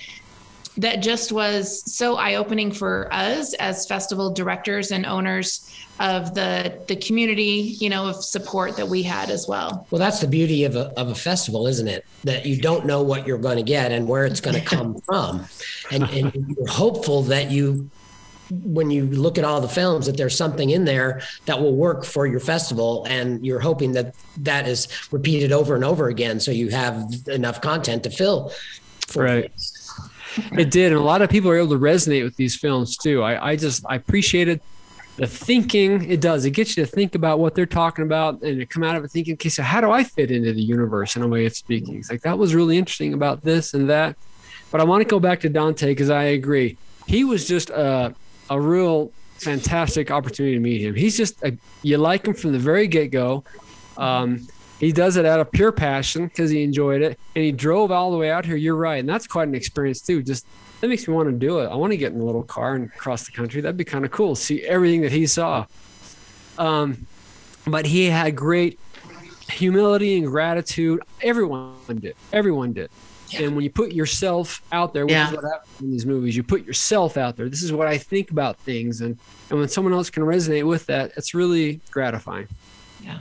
that 0.77 0.97
just 0.97 1.31
was 1.31 1.89
so 1.91 2.17
eye-opening 2.17 2.71
for 2.71 3.07
us 3.11 3.53
as 3.55 3.85
festival 3.85 4.33
directors 4.33 4.91
and 4.91 5.05
owners 5.05 5.71
of 5.99 6.33
the 6.35 6.77
the 6.87 6.95
community 6.97 7.77
you 7.79 7.89
know 7.89 8.07
of 8.07 8.23
support 8.23 8.75
that 8.75 8.87
we 8.87 9.01
had 9.01 9.29
as 9.29 9.47
well. 9.47 9.87
Well 9.91 9.99
that's 9.99 10.19
the 10.19 10.27
beauty 10.27 10.65
of 10.65 10.75
a, 10.75 10.87
of 10.99 11.09
a 11.09 11.15
festival 11.15 11.67
isn't 11.67 11.87
it? 11.87 12.05
That 12.23 12.45
you 12.45 12.59
don't 12.59 12.85
know 12.85 13.01
what 13.01 13.25
you're 13.25 13.37
going 13.37 13.57
to 13.57 13.63
get 13.63 13.91
and 13.91 14.07
where 14.07 14.25
it's 14.25 14.41
going 14.41 14.55
to 14.55 14.65
come 14.65 14.99
from. 15.05 15.45
And, 15.91 16.03
and 16.03 16.55
you're 16.57 16.67
hopeful 16.67 17.23
that 17.23 17.51
you 17.51 17.89
when 18.51 18.91
you 18.91 19.05
look 19.07 19.37
at 19.37 19.43
all 19.43 19.59
the 19.59 19.67
films 19.67 20.05
that 20.05 20.17
there's 20.17 20.37
something 20.37 20.69
in 20.69 20.85
there 20.85 21.21
that 21.45 21.59
will 21.59 21.75
work 21.75 22.05
for 22.05 22.27
your 22.27 22.39
festival 22.39 23.05
and 23.09 23.43
you're 23.43 23.59
hoping 23.59 23.93
that 23.93 24.13
that 24.37 24.67
is 24.67 24.87
repeated 25.11 25.51
over 25.51 25.73
and 25.73 25.83
over 25.83 26.09
again 26.09 26.39
so 26.39 26.51
you 26.51 26.69
have 26.69 27.11
enough 27.27 27.59
content 27.61 28.03
to 28.03 28.09
fill 28.11 28.51
right 29.15 29.51
it 30.57 30.71
did, 30.71 30.91
and 30.91 30.99
a 30.99 31.03
lot 31.03 31.21
of 31.21 31.29
people 31.29 31.49
are 31.49 31.57
able 31.57 31.69
to 31.69 31.79
resonate 31.79 32.23
with 32.23 32.35
these 32.35 32.55
films 32.55 32.97
too. 32.97 33.23
I, 33.23 33.51
I 33.51 33.55
just 33.55 33.85
I 33.87 33.95
appreciated 33.95 34.61
the 35.17 35.27
thinking 35.27 36.09
it 36.09 36.19
does. 36.19 36.45
It 36.45 36.51
gets 36.51 36.75
you 36.75 36.85
to 36.85 36.91
think 36.91 37.15
about 37.15 37.39
what 37.39 37.55
they're 37.55 37.65
talking 37.65 38.03
about, 38.03 38.41
and 38.41 38.57
you 38.57 38.67
come 38.67 38.83
out 38.83 38.95
of 38.95 39.03
it 39.03 39.11
thinking, 39.11 39.33
okay, 39.35 39.49
so 39.49 39.63
how 39.63 39.81
do 39.81 39.91
I 39.91 40.03
fit 40.03 40.31
into 40.31 40.53
the 40.53 40.61
universe 40.61 41.15
in 41.15 41.21
a 41.21 41.27
way 41.27 41.45
of 41.45 41.55
speaking? 41.55 41.97
It's 41.97 42.11
like 42.11 42.21
that 42.21 42.37
was 42.37 42.53
really 42.53 42.77
interesting 42.77 43.13
about 43.13 43.41
this 43.43 43.73
and 43.73 43.89
that. 43.89 44.15
But 44.71 44.81
I 44.81 44.83
want 44.83 45.01
to 45.01 45.07
go 45.07 45.19
back 45.19 45.39
to 45.41 45.49
Dante 45.49 45.87
because 45.87 46.09
I 46.09 46.23
agree. 46.23 46.77
he 47.07 47.23
was 47.23 47.47
just 47.47 47.69
a 47.69 48.13
a 48.49 48.59
real 48.59 49.11
fantastic 49.37 50.11
opportunity 50.11 50.55
to 50.55 50.61
meet 50.61 50.81
him. 50.81 50.95
He's 50.95 51.17
just 51.17 51.41
a, 51.43 51.57
you 51.81 51.97
like 51.97 52.27
him 52.27 52.33
from 52.33 52.51
the 52.51 52.59
very 52.59 52.87
get 52.87 53.11
go. 53.11 53.43
Um, 53.97 54.47
he 54.79 54.91
does 54.91 55.15
it 55.15 55.25
out 55.25 55.39
of 55.39 55.51
pure 55.51 55.71
passion 55.71 56.27
because 56.27 56.51
he 56.51 56.63
enjoyed 56.63 57.01
it, 57.01 57.19
and 57.35 57.43
he 57.43 57.51
drove 57.51 57.91
all 57.91 58.11
the 58.11 58.17
way 58.17 58.31
out 58.31 58.45
here. 58.45 58.55
You're 58.55 58.75
right, 58.75 58.97
and 58.97 59.07
that's 59.07 59.27
quite 59.27 59.47
an 59.47 59.55
experience 59.55 60.01
too. 60.01 60.21
Just 60.21 60.45
that 60.81 60.87
makes 60.87 61.07
me 61.07 61.13
want 61.13 61.29
to 61.29 61.35
do 61.35 61.59
it. 61.59 61.67
I 61.67 61.75
want 61.75 61.91
to 61.91 61.97
get 61.97 62.11
in 62.11 62.19
a 62.19 62.23
little 62.23 62.43
car 62.43 62.75
and 62.75 62.91
cross 62.93 63.25
the 63.25 63.31
country. 63.31 63.61
That'd 63.61 63.77
be 63.77 63.85
kind 63.85 64.05
of 64.05 64.11
cool. 64.11 64.35
See 64.35 64.63
everything 64.63 65.01
that 65.01 65.11
he 65.11 65.27
saw. 65.27 65.65
Um, 66.57 67.07
but 67.65 67.85
he 67.85 68.05
had 68.05 68.35
great 68.35 68.79
humility 69.49 70.17
and 70.17 70.27
gratitude. 70.27 71.01
Everyone 71.21 71.75
did. 71.99 72.15
Everyone 72.33 72.73
did. 72.73 72.89
Yeah. 73.29 73.43
And 73.43 73.55
when 73.55 73.63
you 73.63 73.71
put 73.71 73.91
yourself 73.91 74.61
out 74.71 74.93
there, 74.93 75.05
which 75.05 75.13
yeah. 75.13 75.29
is 75.29 75.35
what 75.35 75.43
happens 75.43 75.81
in 75.81 75.91
these 75.91 76.05
movies, 76.05 76.35
you 76.35 76.43
put 76.43 76.63
yourself 76.65 77.17
out 77.17 77.35
there. 77.35 77.49
This 77.49 77.63
is 77.63 77.73
what 77.73 77.87
I 77.87 77.97
think 77.97 78.31
about 78.31 78.57
things, 78.59 79.01
and 79.01 79.17
and 79.49 79.59
when 79.59 79.67
someone 79.67 79.93
else 79.93 80.09
can 80.09 80.23
resonate 80.23 80.67
with 80.67 80.85
that, 80.87 81.11
it's 81.17 81.33
really 81.33 81.79
gratifying. 81.89 82.47
Yeah. 83.03 83.19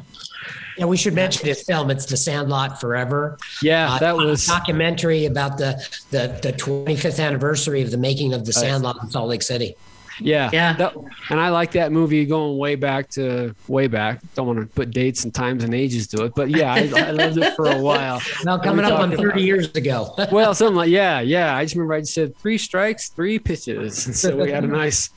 Yeah, 0.76 0.86
we 0.86 0.96
should 0.96 1.14
mention 1.14 1.46
his 1.46 1.62
film. 1.62 1.90
It's 1.90 2.06
The 2.06 2.16
Sandlot 2.16 2.80
Forever. 2.80 3.38
Yeah, 3.62 3.92
uh, 3.92 3.98
that 3.98 4.16
was 4.16 4.46
documentary 4.46 5.26
about 5.26 5.58
the, 5.58 5.76
the 6.10 6.38
the 6.42 6.52
25th 6.52 7.24
anniversary 7.24 7.82
of 7.82 7.90
the 7.90 7.98
making 7.98 8.34
of 8.34 8.44
The 8.44 8.52
Sandlot 8.52 9.02
in 9.02 9.10
Salt 9.10 9.28
Lake 9.28 9.42
City. 9.42 9.76
Yeah, 10.20 10.50
yeah. 10.52 10.74
That, 10.74 10.94
and 11.30 11.40
I 11.40 11.48
like 11.48 11.72
that 11.72 11.92
movie 11.92 12.24
going 12.24 12.56
way 12.56 12.76
back 12.76 13.08
to 13.10 13.54
way 13.68 13.86
back. 13.86 14.20
Don't 14.34 14.46
want 14.46 14.60
to 14.60 14.66
put 14.66 14.90
dates 14.90 15.24
and 15.24 15.34
times 15.34 15.64
and 15.64 15.74
ages 15.74 16.06
to 16.08 16.24
it, 16.24 16.34
but 16.34 16.50
yeah, 16.50 16.72
I, 16.72 16.90
I 16.96 17.10
loved 17.10 17.38
it 17.38 17.54
for 17.54 17.66
a 17.66 17.80
while. 17.80 18.20
Now 18.44 18.58
coming 18.58 18.84
up 18.84 18.98
on 18.98 19.10
30 19.10 19.24
about, 19.24 19.40
years 19.40 19.68
ago. 19.74 20.14
well, 20.32 20.54
something 20.54 20.76
like 20.76 20.90
yeah, 20.90 21.20
yeah. 21.20 21.56
I 21.56 21.64
just 21.64 21.74
remember 21.74 21.94
I 21.94 22.00
just 22.00 22.14
said 22.14 22.36
three 22.36 22.58
strikes, 22.58 23.08
three 23.08 23.38
pitches, 23.38 24.06
and 24.06 24.16
so 24.16 24.36
we 24.36 24.50
had 24.50 24.64
a 24.64 24.68
nice 24.68 25.10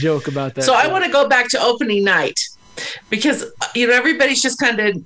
joke 0.00 0.28
about 0.28 0.54
that. 0.54 0.62
So 0.62 0.74
I 0.74 0.86
want 0.86 1.04
to 1.04 1.10
go 1.10 1.28
back 1.28 1.48
to 1.48 1.60
opening 1.60 2.04
night 2.04 2.40
because 3.10 3.44
you 3.74 3.86
know 3.86 3.94
everybody's 3.94 4.42
just 4.42 4.58
kind 4.58 4.80
of 4.80 5.04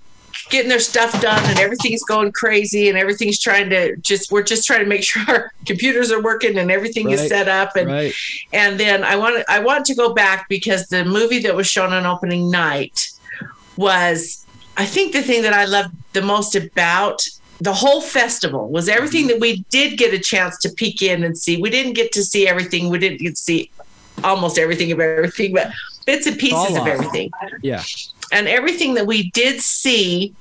getting 0.51 0.69
their 0.69 0.79
stuff 0.79 1.21
done 1.21 1.43
and 1.51 1.59
everything's 1.59 2.05
going 2.05 2.31
crazy 2.31 2.89
and 2.89 2.97
everything's 2.97 3.39
trying 3.39 3.69
to 3.69 3.97
just 3.97 4.31
we're 4.31 4.43
just 4.43 4.65
trying 4.65 4.81
to 4.81 4.87
make 4.87 5.03
sure 5.11 5.23
our 5.29 5.53
computers 5.67 6.11
are 6.11 6.23
working 6.23 6.57
and 6.59 6.71
everything 6.71 7.07
right. 7.07 7.15
is 7.15 7.29
set 7.29 7.49
up 7.49 7.75
and 7.77 7.89
right. 7.89 8.15
and 8.53 8.79
then 8.79 9.03
I 9.05 9.17
want 9.17 9.45
I 9.49 9.59
want 9.61 9.85
to 9.87 9.95
go 9.95 10.15
back 10.15 10.49
because 10.49 10.87
the 10.89 11.05
movie 11.05 11.41
that 11.41 11.55
was 11.55 11.67
shown 11.67 11.93
on 11.93 12.07
opening 12.07 12.51
night 12.51 13.09
was 13.77 14.45
I 14.77 14.85
think 14.85 15.13
the 15.13 15.23
thing 15.23 15.43
that 15.43 15.53
I 15.53 15.65
loved 15.65 15.95
the 16.13 16.23
most 16.23 16.55
about 16.55 17.23
the 17.61 17.73
whole 17.73 18.03
festival 18.03 18.69
was 18.69 18.89
everything 18.89 19.23
mm-hmm. 19.23 19.29
that 19.31 19.41
we 19.41 19.65
did 19.71 19.99
get 19.99 20.13
a 20.13 20.19
chance 20.19 20.59
to 20.59 20.69
peek 20.71 21.01
in 21.01 21.25
and 21.25 21.37
see. 21.37 21.61
We 21.61 21.71
didn't 21.71 21.95
get 21.95 22.13
to 22.13 22.23
see 22.23 22.47
everything. 22.47 22.91
We 22.91 22.99
didn't 22.99 23.21
get 23.21 23.31
to 23.31 23.43
see 23.43 23.71
almost 24.23 24.59
everything 24.59 24.93
of 24.93 25.01
everything, 25.01 25.55
but 25.55 25.71
bits 26.07 26.27
and 26.27 26.39
pieces 26.39 26.77
of 26.77 26.87
everything. 26.87 27.31
Yeah 27.63 27.83
and 28.33 28.49
everything 28.49 28.95
that 28.95 29.07
we 29.07 29.31
did 29.31 29.61
see 29.61 30.35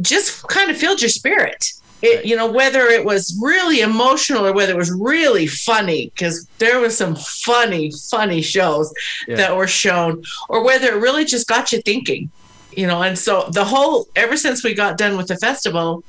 just 0.00 0.46
kind 0.48 0.70
of 0.70 0.76
filled 0.76 1.00
your 1.00 1.08
spirit. 1.08 1.72
It, 2.02 2.26
you 2.26 2.36
know, 2.36 2.50
whether 2.50 2.82
it 2.82 3.04
was 3.04 3.38
really 3.42 3.80
emotional 3.80 4.46
or 4.46 4.52
whether 4.52 4.72
it 4.72 4.76
was 4.76 4.92
really 4.92 5.46
funny, 5.46 6.12
because 6.14 6.46
there 6.58 6.78
was 6.78 6.96
some 6.96 7.16
funny, 7.16 7.90
funny 8.10 8.42
shows 8.42 8.92
yeah. 9.26 9.36
that 9.36 9.56
were 9.56 9.66
shown, 9.66 10.22
or 10.50 10.62
whether 10.62 10.88
it 10.88 11.00
really 11.00 11.24
just 11.24 11.48
got 11.48 11.72
you 11.72 11.80
thinking, 11.80 12.30
you 12.76 12.86
know. 12.86 13.02
And 13.02 13.18
so 13.18 13.48
the 13.52 13.64
whole, 13.64 14.06
ever 14.16 14.36
since 14.36 14.62
we 14.62 14.74
got 14.74 14.98
done 14.98 15.16
with 15.16 15.28
the 15.28 15.36
festival, 15.36 16.04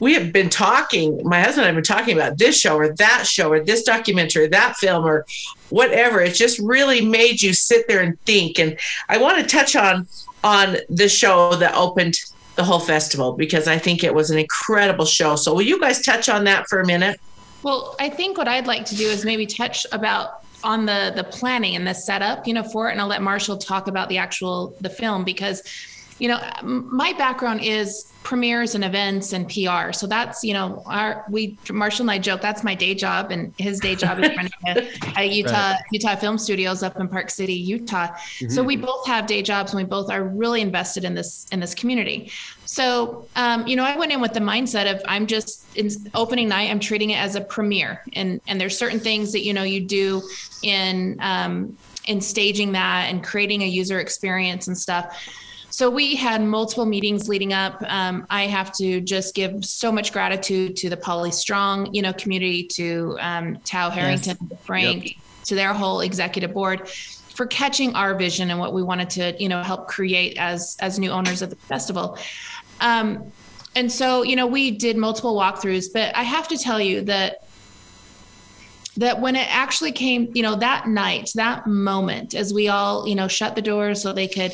we 0.00 0.14
have 0.14 0.32
been 0.32 0.48
talking. 0.48 1.20
My 1.24 1.40
husband 1.40 1.58
and 1.58 1.64
I 1.64 1.66
have 1.66 1.74
been 1.74 1.84
talking 1.84 2.16
about 2.16 2.38
this 2.38 2.58
show 2.58 2.76
or 2.76 2.94
that 2.94 3.26
show 3.26 3.50
or 3.50 3.60
this 3.60 3.82
documentary, 3.82 4.48
that 4.48 4.76
film 4.76 5.04
or 5.04 5.26
whatever. 5.70 6.20
It 6.20 6.34
just 6.34 6.58
really 6.58 7.00
made 7.00 7.42
you 7.42 7.52
sit 7.52 7.86
there 7.88 8.00
and 8.00 8.18
think. 8.20 8.58
And 8.58 8.78
I 9.08 9.18
want 9.18 9.38
to 9.38 9.44
touch 9.44 9.76
on 9.76 10.06
on 10.44 10.76
the 10.88 11.08
show 11.08 11.54
that 11.56 11.74
opened 11.74 12.14
the 12.56 12.64
whole 12.64 12.78
festival 12.78 13.32
because 13.32 13.68
I 13.68 13.78
think 13.78 14.02
it 14.02 14.14
was 14.14 14.30
an 14.30 14.38
incredible 14.38 15.04
show. 15.04 15.36
So 15.36 15.54
will 15.54 15.62
you 15.62 15.80
guys 15.80 16.02
touch 16.02 16.28
on 16.28 16.44
that 16.44 16.68
for 16.68 16.80
a 16.80 16.86
minute? 16.86 17.20
Well, 17.62 17.96
I 17.98 18.08
think 18.08 18.38
what 18.38 18.48
I'd 18.48 18.66
like 18.66 18.84
to 18.86 18.94
do 18.94 19.08
is 19.08 19.24
maybe 19.24 19.46
touch 19.46 19.86
about 19.92 20.42
on 20.64 20.86
the 20.86 21.12
the 21.14 21.24
planning 21.24 21.76
and 21.76 21.86
the 21.86 21.94
setup, 21.94 22.46
you 22.46 22.54
know, 22.54 22.62
for 22.62 22.88
it, 22.88 22.92
and 22.92 23.00
I'll 23.00 23.06
let 23.06 23.22
Marshall 23.22 23.56
talk 23.56 23.88
about 23.88 24.08
the 24.08 24.18
actual 24.18 24.74
the 24.80 24.90
film 24.90 25.24
because, 25.24 25.62
you 26.18 26.28
know, 26.28 26.40
my 26.62 27.12
background 27.14 27.60
is 27.62 28.12
premieres 28.22 28.74
and 28.74 28.84
events 28.84 29.32
and 29.32 29.48
PR. 29.48 29.92
So 29.92 30.06
that's, 30.06 30.42
you 30.42 30.52
know, 30.52 30.82
our 30.86 31.24
we 31.30 31.56
Marshall 31.70 32.04
and 32.04 32.10
I 32.10 32.18
joke 32.18 32.40
that's 32.40 32.64
my 32.64 32.74
day 32.74 32.94
job 32.94 33.30
and 33.30 33.54
his 33.56 33.78
day 33.78 33.94
job 33.94 34.18
is 34.18 34.36
running 34.36 34.52
a, 34.66 34.90
a 35.18 35.24
Utah 35.24 35.52
right. 35.52 35.80
Utah 35.92 36.16
Film 36.16 36.38
Studios 36.38 36.82
up 36.82 36.98
in 36.98 37.06
Park 37.06 37.30
City, 37.30 37.54
Utah. 37.54 38.08
Mm-hmm. 38.08 38.48
So 38.48 38.62
we 38.62 38.76
both 38.76 39.06
have 39.06 39.26
day 39.26 39.42
jobs 39.42 39.72
and 39.72 39.82
we 39.82 39.88
both 39.88 40.10
are 40.10 40.24
really 40.24 40.60
invested 40.60 41.04
in 41.04 41.14
this 41.14 41.46
in 41.52 41.60
this 41.60 41.74
community. 41.74 42.32
So, 42.64 43.26
um, 43.36 43.64
you 43.66 43.76
know, 43.76 43.84
I 43.84 43.96
went 43.96 44.10
in 44.10 44.20
with 44.20 44.32
the 44.32 44.40
mindset 44.40 44.92
of 44.92 45.00
I'm 45.06 45.26
just 45.26 45.64
in 45.76 45.88
opening 46.14 46.48
night. 46.48 46.70
I'm 46.70 46.80
treating 46.80 47.10
it 47.10 47.18
as 47.18 47.36
a 47.36 47.40
premiere, 47.42 48.02
and 48.14 48.40
and 48.48 48.60
there's 48.60 48.76
certain 48.76 48.98
things 48.98 49.32
that 49.32 49.44
you 49.44 49.52
know 49.52 49.62
you 49.62 49.80
do 49.82 50.20
in 50.64 51.16
um, 51.20 51.76
in 52.06 52.20
staging 52.20 52.72
that 52.72 53.06
and 53.08 53.22
creating 53.22 53.62
a 53.62 53.66
user 53.66 54.00
experience 54.00 54.66
and 54.66 54.76
stuff 54.76 55.16
so 55.76 55.90
we 55.90 56.14
had 56.14 56.42
multiple 56.42 56.86
meetings 56.86 57.28
leading 57.28 57.52
up. 57.52 57.82
Um, 57.86 58.26
I 58.30 58.46
have 58.46 58.72
to 58.76 58.98
just 58.98 59.34
give 59.34 59.62
so 59.62 59.92
much 59.92 60.10
gratitude 60.10 60.74
to 60.76 60.88
the 60.88 60.96
Polly 60.96 61.30
Strong, 61.30 61.92
you 61.92 62.00
know, 62.00 62.14
community, 62.14 62.62
to 62.68 63.18
um, 63.20 63.58
Tao 63.58 63.90
Harrington, 63.90 64.38
yes. 64.48 64.60
Frank, 64.62 65.04
yep. 65.04 65.16
to 65.44 65.54
their 65.54 65.74
whole 65.74 66.00
executive 66.00 66.54
board 66.54 66.88
for 66.88 67.44
catching 67.44 67.94
our 67.94 68.14
vision 68.14 68.50
and 68.50 68.58
what 68.58 68.72
we 68.72 68.82
wanted 68.82 69.10
to, 69.10 69.36
you 69.38 69.50
know, 69.50 69.62
help 69.62 69.86
create 69.86 70.38
as 70.38 70.78
as 70.80 70.98
new 70.98 71.10
owners 71.10 71.42
of 71.42 71.50
the 71.50 71.56
festival. 71.56 72.16
Um, 72.80 73.30
and 73.74 73.92
so, 73.92 74.22
you 74.22 74.34
know, 74.34 74.46
we 74.46 74.70
did 74.70 74.96
multiple 74.96 75.36
walkthroughs, 75.36 75.92
but 75.92 76.16
I 76.16 76.22
have 76.22 76.48
to 76.48 76.56
tell 76.56 76.80
you 76.80 77.02
that 77.02 77.44
that 78.96 79.20
when 79.20 79.36
it 79.36 79.46
actually 79.54 79.92
came, 79.92 80.30
you 80.32 80.42
know, 80.42 80.56
that 80.56 80.88
night, 80.88 81.32
that 81.34 81.66
moment, 81.66 82.34
as 82.34 82.54
we 82.54 82.68
all, 82.68 83.06
you 83.06 83.14
know, 83.14 83.28
shut 83.28 83.54
the 83.54 83.60
doors 83.60 84.00
so 84.00 84.14
they 84.14 84.26
could 84.26 84.52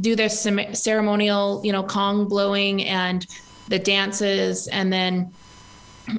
do 0.00 0.16
their 0.16 0.28
ceremonial, 0.28 1.60
you 1.64 1.72
know, 1.72 1.82
gong 1.82 2.26
blowing 2.26 2.84
and 2.84 3.26
the 3.68 3.78
dances, 3.78 4.66
and 4.68 4.92
then 4.92 5.32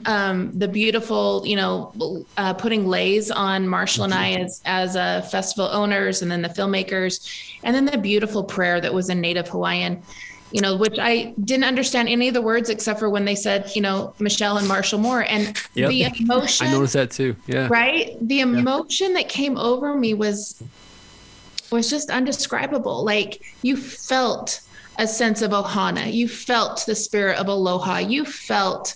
um, 0.05 0.57
the 0.57 0.67
beautiful, 0.67 1.43
you 1.45 1.55
know, 1.55 2.25
uh, 2.37 2.53
putting 2.53 2.87
leis 2.87 3.31
on 3.31 3.67
Marshall 3.67 4.05
and 4.05 4.13
I 4.13 4.33
as 4.33 4.61
as 4.65 4.95
uh, 4.95 5.21
festival 5.21 5.69
owners, 5.71 6.21
and 6.21 6.31
then 6.31 6.41
the 6.41 6.49
filmmakers, 6.49 7.27
and 7.63 7.75
then 7.75 7.85
the 7.85 7.97
beautiful 7.97 8.43
prayer 8.43 8.79
that 8.81 8.93
was 8.93 9.09
in 9.09 9.19
Native 9.19 9.49
Hawaiian, 9.49 10.01
you 10.51 10.61
know, 10.61 10.75
which 10.75 10.97
I 10.99 11.33
didn't 11.43 11.65
understand 11.65 12.09
any 12.09 12.27
of 12.27 12.33
the 12.33 12.41
words 12.41 12.69
except 12.69 12.99
for 12.99 13.09
when 13.09 13.25
they 13.25 13.35
said, 13.35 13.71
you 13.75 13.81
know, 13.81 14.13
Michelle 14.19 14.57
and 14.57 14.67
Marshall 14.67 14.99
Moore, 14.99 15.23
and 15.27 15.61
yep. 15.73 15.89
the 15.89 16.03
emotion. 16.03 16.67
I 16.67 16.71
noticed 16.71 16.93
that 16.93 17.11
too. 17.11 17.35
Yeah. 17.47 17.67
Right. 17.69 18.17
The 18.21 18.41
emotion 18.41 19.13
that 19.13 19.29
came 19.29 19.57
over 19.57 19.95
me 19.95 20.13
was 20.13 20.61
was 21.71 21.89
just 21.89 22.09
undescribable. 22.09 23.03
Like 23.03 23.41
you 23.61 23.77
felt 23.77 24.61
a 24.97 25.07
sense 25.07 25.41
of 25.41 25.51
ohana, 25.51 26.11
you 26.11 26.27
felt 26.27 26.85
the 26.85 26.95
spirit 26.95 27.37
of 27.37 27.47
aloha, 27.47 27.97
you 27.97 28.25
felt, 28.25 28.95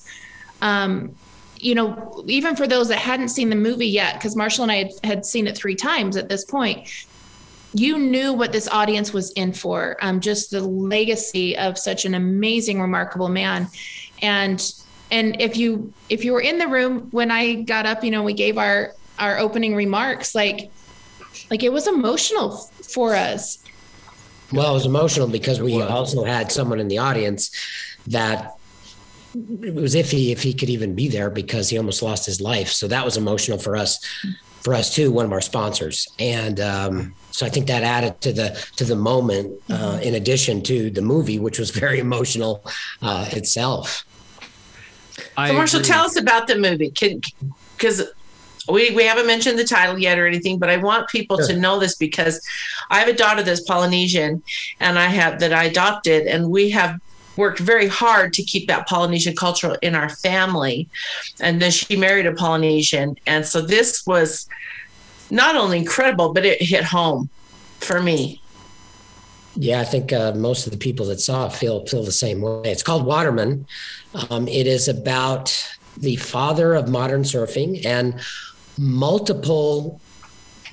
um, 0.61 1.15
you 1.57 1.73
know, 1.73 2.23
even 2.27 2.55
for 2.55 2.67
those 2.67 2.89
that 2.89 2.99
hadn't 2.99 3.29
seen 3.29 3.49
the 3.49 3.55
movie 3.55 3.87
yet, 3.87 4.15
because 4.15 4.35
Marshall 4.35 4.63
and 4.63 4.71
I 4.71 4.75
had, 4.75 4.91
had, 5.03 5.25
seen 5.25 5.47
it 5.47 5.57
three 5.57 5.75
times 5.75 6.17
at 6.17 6.27
this 6.27 6.43
point, 6.45 7.05
you 7.73 7.97
knew 7.97 8.33
what 8.33 8.51
this 8.51 8.67
audience 8.67 9.13
was 9.13 9.31
in 9.31 9.53
for. 9.53 9.97
Um, 10.01 10.19
just 10.19 10.51
the 10.51 10.61
legacy 10.61 11.57
of 11.57 11.77
such 11.77 12.05
an 12.05 12.13
amazing, 12.13 12.81
remarkable 12.81 13.29
man, 13.29 13.67
and 14.21 14.61
and 15.11 15.41
if 15.41 15.57
you 15.57 15.93
if 16.09 16.23
you 16.23 16.33
were 16.33 16.41
in 16.41 16.57
the 16.57 16.67
room 16.67 17.09
when 17.11 17.31
I 17.31 17.55
got 17.55 17.85
up, 17.85 18.03
you 18.03 18.11
know, 18.11 18.23
we 18.23 18.33
gave 18.33 18.57
our 18.57 18.93
our 19.19 19.37
opening 19.39 19.75
remarks, 19.75 20.35
like 20.35 20.71
like 21.49 21.63
it 21.63 21.71
was 21.71 21.87
emotional 21.87 22.57
for 22.83 23.15
us. 23.15 23.59
Well, 24.51 24.71
it 24.71 24.73
was 24.73 24.85
emotional 24.85 25.27
because 25.27 25.61
we 25.61 25.81
also 25.81 26.23
had 26.23 26.51
someone 26.51 26.79
in 26.79 26.87
the 26.87 26.99
audience 26.99 27.51
that 28.07 28.55
it 29.33 29.73
was 29.73 29.95
iffy 29.95 30.31
if 30.31 30.43
he 30.43 30.53
could 30.53 30.69
even 30.69 30.95
be 30.95 31.07
there 31.07 31.29
because 31.29 31.69
he 31.69 31.77
almost 31.77 32.01
lost 32.01 32.25
his 32.25 32.39
life. 32.39 32.69
So 32.69 32.87
that 32.87 33.03
was 33.03 33.17
emotional 33.17 33.57
for 33.57 33.75
us, 33.75 34.03
for 34.61 34.73
us 34.73 34.93
too. 34.93 35.11
One 35.11 35.25
of 35.25 35.33
our 35.33 35.41
sponsors, 35.41 36.07
and 36.19 36.59
um, 36.59 37.15
so 37.31 37.45
I 37.45 37.49
think 37.49 37.67
that 37.67 37.83
added 37.83 38.21
to 38.21 38.31
the 38.31 38.65
to 38.77 38.85
the 38.85 38.95
moment. 38.95 39.59
Uh, 39.69 39.73
mm-hmm. 39.73 40.03
in 40.03 40.15
addition 40.15 40.61
to 40.63 40.89
the 40.89 41.01
movie, 41.01 41.39
which 41.39 41.59
was 41.59 41.71
very 41.71 41.99
emotional 41.99 42.63
uh, 43.01 43.27
itself. 43.31 44.05
so, 45.17 45.53
Marshall, 45.53 45.81
tell 45.81 46.05
us 46.05 46.17
about 46.17 46.47
the 46.47 46.57
movie, 46.57 46.93
because 47.77 48.03
we, 48.67 48.91
we 48.91 49.03
haven't 49.05 49.27
mentioned 49.27 49.59
the 49.59 49.63
title 49.63 49.97
yet 49.97 50.17
or 50.17 50.27
anything, 50.27 50.59
but 50.59 50.69
I 50.69 50.77
want 50.77 51.09
people 51.09 51.37
sure. 51.37 51.47
to 51.47 51.57
know 51.57 51.79
this 51.79 51.95
because 51.95 52.41
I 52.89 52.99
have 52.99 53.07
a 53.07 53.13
daughter 53.13 53.43
that's 53.43 53.61
Polynesian 53.61 54.41
and 54.79 54.97
I 54.97 55.05
have 55.05 55.39
that 55.39 55.53
I 55.53 55.65
adopted, 55.65 56.27
and 56.27 56.49
we 56.49 56.69
have 56.71 56.99
worked 57.37 57.59
very 57.59 57.87
hard 57.87 58.33
to 58.33 58.43
keep 58.43 58.67
that 58.67 58.87
Polynesian 58.87 59.35
culture 59.35 59.77
in 59.81 59.95
our 59.95 60.09
family. 60.09 60.87
And 61.39 61.61
then 61.61 61.71
she 61.71 61.95
married 61.97 62.25
a 62.25 62.33
Polynesian. 62.33 63.17
And 63.27 63.45
so 63.45 63.61
this 63.61 64.05
was 64.07 64.47
not 65.29 65.55
only 65.55 65.79
incredible, 65.79 66.33
but 66.33 66.45
it 66.45 66.61
hit 66.61 66.83
home 66.83 67.29
for 67.79 68.01
me. 68.01 68.41
Yeah, 69.57 69.79
I 69.79 69.85
think 69.85 70.11
uh, 70.11 70.33
most 70.33 70.65
of 70.65 70.71
the 70.71 70.77
people 70.77 71.05
that 71.07 71.21
saw 71.21 71.45
it 71.45 71.53
feel 71.53 71.85
feel 71.85 72.03
the 72.03 72.11
same 72.11 72.41
way. 72.41 72.63
It's 72.65 72.83
called 72.83 73.05
Waterman. 73.05 73.65
Um, 74.29 74.47
it 74.49 74.67
is 74.67 74.89
about 74.89 75.77
the 75.97 76.17
father 76.17 76.73
of 76.73 76.89
modern 76.89 77.23
surfing 77.23 77.85
and 77.85 78.19
multiple 78.77 79.99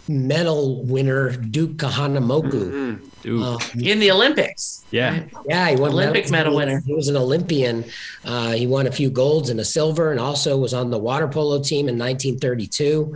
medal 0.09 0.83
winner 0.85 1.31
Duke 1.37 1.77
Kahanamoku. 1.77 3.01
Dude. 3.23 3.41
Uh, 3.43 3.59
In 3.81 4.01
the 4.01 4.11
Olympics. 4.11 4.85
yeah. 4.91 5.23
yeah, 5.49 5.71
he 5.71 5.77
won 5.77 5.93
Olympic 5.93 6.29
medal 6.31 6.53
He- 6.53 6.57
winner. 6.59 6.83
He 6.85 6.93
was 6.93 7.07
an 7.09 7.17
Olympian. 7.17 7.85
Uh, 8.25 8.51
he 8.53 8.67
won 8.67 8.87
a 8.89 8.93
few 8.93 9.11
golds 9.11 9.49
and 9.49 9.61
a 9.61 9.65
silver, 9.65 10.11
and 10.11 10.19
also 10.19 10.59
was 10.59 10.75
on 10.75 10.91
the 10.91 10.99
water 10.99 11.29
polo 11.29 11.63
team 11.63 11.89
in 11.89 11.97
1932. 11.99 13.15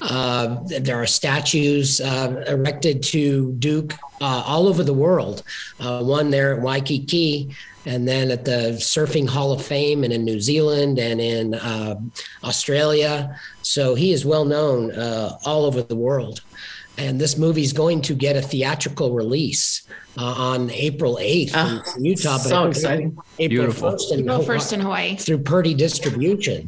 Uh, 0.00 0.58
there 0.80 0.96
are 0.96 1.06
statues 1.06 2.00
uh, 2.00 2.44
erected 2.48 3.02
to 3.02 3.52
Duke 3.58 3.92
uh, 4.20 4.42
all 4.46 4.68
over 4.68 4.82
the 4.82 4.92
world. 4.94 5.42
Uh, 5.80 6.02
one 6.02 6.30
there 6.30 6.54
at 6.54 6.62
Waikiki, 6.62 7.54
and 7.86 8.06
then 8.06 8.30
at 8.30 8.44
the 8.44 8.76
Surfing 8.78 9.28
Hall 9.28 9.52
of 9.52 9.64
Fame, 9.64 10.04
and 10.04 10.12
in 10.12 10.24
New 10.24 10.40
Zealand 10.40 10.98
and 10.98 11.20
in 11.20 11.54
uh, 11.54 11.94
Australia. 12.42 13.38
So 13.62 13.94
he 13.94 14.12
is 14.12 14.26
well 14.26 14.44
known 14.44 14.90
uh, 14.92 15.38
all 15.46 15.64
over 15.64 15.80
the 15.82 15.96
world. 15.96 16.42
And 16.98 17.20
this 17.20 17.36
movie 17.36 17.62
is 17.62 17.72
going 17.74 18.00
to 18.02 18.14
get 18.14 18.36
a 18.36 18.42
theatrical 18.42 19.12
release 19.12 19.86
uh, 20.18 20.24
on 20.24 20.70
April 20.70 21.18
8th 21.20 21.50
Ah, 21.54 21.82
in 21.96 22.04
Utah. 22.06 22.38
so 22.38 22.64
I 22.64 22.68
exciting. 22.68 23.18
April 23.38 23.66
Beautiful. 23.66 23.92
1st 23.92 24.12
in 24.12 24.24
Go 24.26 24.32
Hawaii 24.32 24.46
first 24.46 24.72
in 24.72 24.80
Hawaii. 24.80 25.16
through 25.16 25.38
Purdie 25.38 25.74
distribution. 25.74 26.64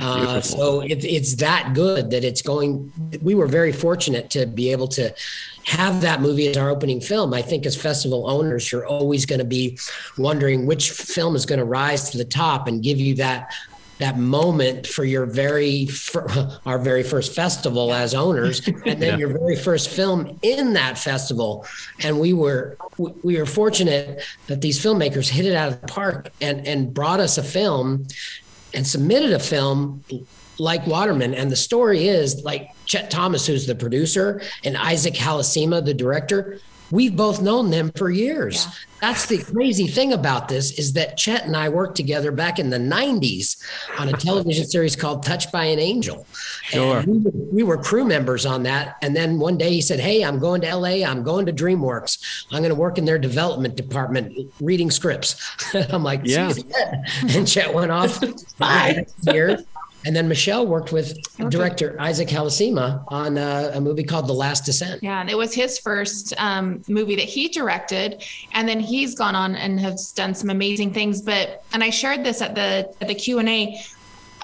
Uh, 0.00 0.16
Beautiful. 0.16 0.42
so 0.42 0.80
it, 0.80 1.04
it's 1.04 1.36
that 1.36 1.74
good 1.74 2.10
that 2.10 2.24
it's 2.24 2.42
going. 2.42 2.92
We 3.22 3.36
were 3.36 3.46
very 3.46 3.70
fortunate 3.72 4.30
to 4.30 4.46
be 4.46 4.72
able 4.72 4.88
to 4.88 5.14
have 5.64 6.00
that 6.00 6.22
movie 6.22 6.48
as 6.48 6.56
our 6.56 6.70
opening 6.70 7.00
film. 7.00 7.32
I 7.32 7.42
think 7.42 7.64
as 7.66 7.76
festival 7.76 8.28
owners, 8.28 8.72
you're 8.72 8.86
always 8.86 9.26
going 9.26 9.38
to 9.40 9.44
be 9.44 9.78
wondering 10.16 10.66
which 10.66 10.90
film 10.90 11.36
is 11.36 11.46
going 11.46 11.58
to 11.58 11.64
rise 11.64 12.10
to 12.10 12.18
the 12.18 12.24
top 12.24 12.66
and 12.66 12.82
give 12.82 12.98
you 12.98 13.14
that 13.16 13.52
that 13.98 14.16
moment 14.18 14.86
for 14.86 15.04
your 15.04 15.26
very 15.26 15.86
fir- 15.86 16.58
our 16.66 16.78
very 16.78 17.02
first 17.02 17.34
festival 17.34 17.92
as 17.92 18.14
owners 18.14 18.66
and 18.66 19.02
then 19.02 19.02
Yeah. 19.02 19.16
your 19.16 19.28
very 19.38 19.56
first 19.56 19.90
film 19.90 20.38
in 20.42 20.72
that 20.74 20.96
festival 20.98 21.66
and 22.02 22.18
we 22.18 22.32
were 22.32 22.76
we- 22.96 23.12
we 23.22 23.38
were 23.38 23.46
fortunate 23.46 24.22
that 24.46 24.60
these 24.60 24.78
filmmakers 24.82 25.28
hit 25.28 25.46
it 25.46 25.54
out 25.54 25.72
of 25.72 25.80
the 25.80 25.86
park 25.88 26.30
and 26.40 26.66
and 26.66 26.94
brought 26.94 27.20
us 27.20 27.38
a 27.38 27.42
film 27.42 28.06
and 28.74 28.86
submitted 28.86 29.32
a 29.32 29.38
film 29.38 30.04
like 30.60 30.84
Waterman. 30.88 31.34
And 31.34 31.52
the 31.52 31.56
story 31.56 32.08
is 32.08 32.42
like 32.42 32.70
Chet 32.84 33.12
Thomas, 33.12 33.46
who's 33.46 33.66
the 33.68 33.76
producer, 33.76 34.42
and 34.64 34.76
Isaac 34.76 35.14
Halasima, 35.14 35.84
the 35.84 35.94
director. 35.94 36.58
We've 36.90 37.14
both 37.16 37.42
known 37.42 37.70
them 37.70 37.92
for 37.96 38.10
years. 38.10 38.64
Yeah. 38.64 38.72
That's 39.00 39.26
the 39.26 39.38
crazy 39.38 39.86
thing 39.86 40.12
about 40.12 40.48
this 40.48 40.76
is 40.78 40.94
that 40.94 41.16
Chet 41.16 41.44
and 41.44 41.56
I 41.56 41.68
worked 41.68 41.96
together 41.96 42.32
back 42.32 42.58
in 42.58 42.68
the 42.70 42.78
90s 42.78 43.62
on 43.98 44.08
a 44.08 44.12
television 44.12 44.64
series 44.68 44.96
called 44.96 45.22
Touched 45.22 45.52
by 45.52 45.66
an 45.66 45.78
Angel. 45.78 46.26
Sure. 46.64 46.98
And 46.98 47.06
we, 47.06 47.18
were- 47.18 47.30
we 47.52 47.62
were 47.62 47.76
crew 47.76 48.04
members 48.04 48.44
on 48.44 48.64
that. 48.64 48.96
And 49.02 49.14
then 49.14 49.38
one 49.38 49.56
day 49.56 49.70
he 49.70 49.80
said, 49.80 50.00
Hey, 50.00 50.24
I'm 50.24 50.38
going 50.40 50.62
to 50.62 50.74
LA. 50.74 51.06
I'm 51.06 51.22
going 51.22 51.46
to 51.46 51.52
DreamWorks. 51.52 52.46
I'm 52.50 52.58
going 52.62 52.70
to 52.70 52.74
work 52.74 52.98
in 52.98 53.04
their 53.04 53.18
development 53.18 53.76
department 53.76 54.52
reading 54.60 54.90
scripts. 54.90 55.36
I'm 55.92 56.02
like, 56.02 56.22
Yeah. 56.24 56.52
"Geez, 56.52 56.64
Chet." 56.64 57.36
And 57.36 57.46
Chet 57.46 57.72
went 57.72 57.92
off 57.92 58.20
Bye. 58.58 59.06
year. 59.22 59.58
And 60.08 60.16
then 60.16 60.26
Michelle 60.26 60.66
worked 60.66 60.90
with 60.90 61.20
director 61.50 61.94
Isaac 62.00 62.28
Halasima 62.28 63.04
on 63.08 63.36
uh, 63.36 63.72
a 63.74 63.80
movie 63.80 64.02
called 64.02 64.26
The 64.26 64.32
Last 64.32 64.64
Descent. 64.64 65.02
Yeah, 65.02 65.20
and 65.20 65.28
it 65.28 65.36
was 65.36 65.52
his 65.52 65.78
first 65.78 66.32
um, 66.38 66.82
movie 66.88 67.14
that 67.16 67.26
he 67.26 67.48
directed, 67.48 68.24
and 68.52 68.66
then 68.66 68.80
he's 68.80 69.14
gone 69.14 69.34
on 69.34 69.54
and 69.54 69.78
has 69.78 70.10
done 70.12 70.34
some 70.34 70.48
amazing 70.48 70.94
things. 70.94 71.20
But 71.20 71.62
and 71.74 71.84
I 71.84 71.90
shared 71.90 72.24
this 72.24 72.40
at 72.40 72.54
the 72.54 72.90
at 73.02 73.08
the 73.08 73.14
Q 73.14 73.38
and 73.38 73.50
A. 73.50 73.78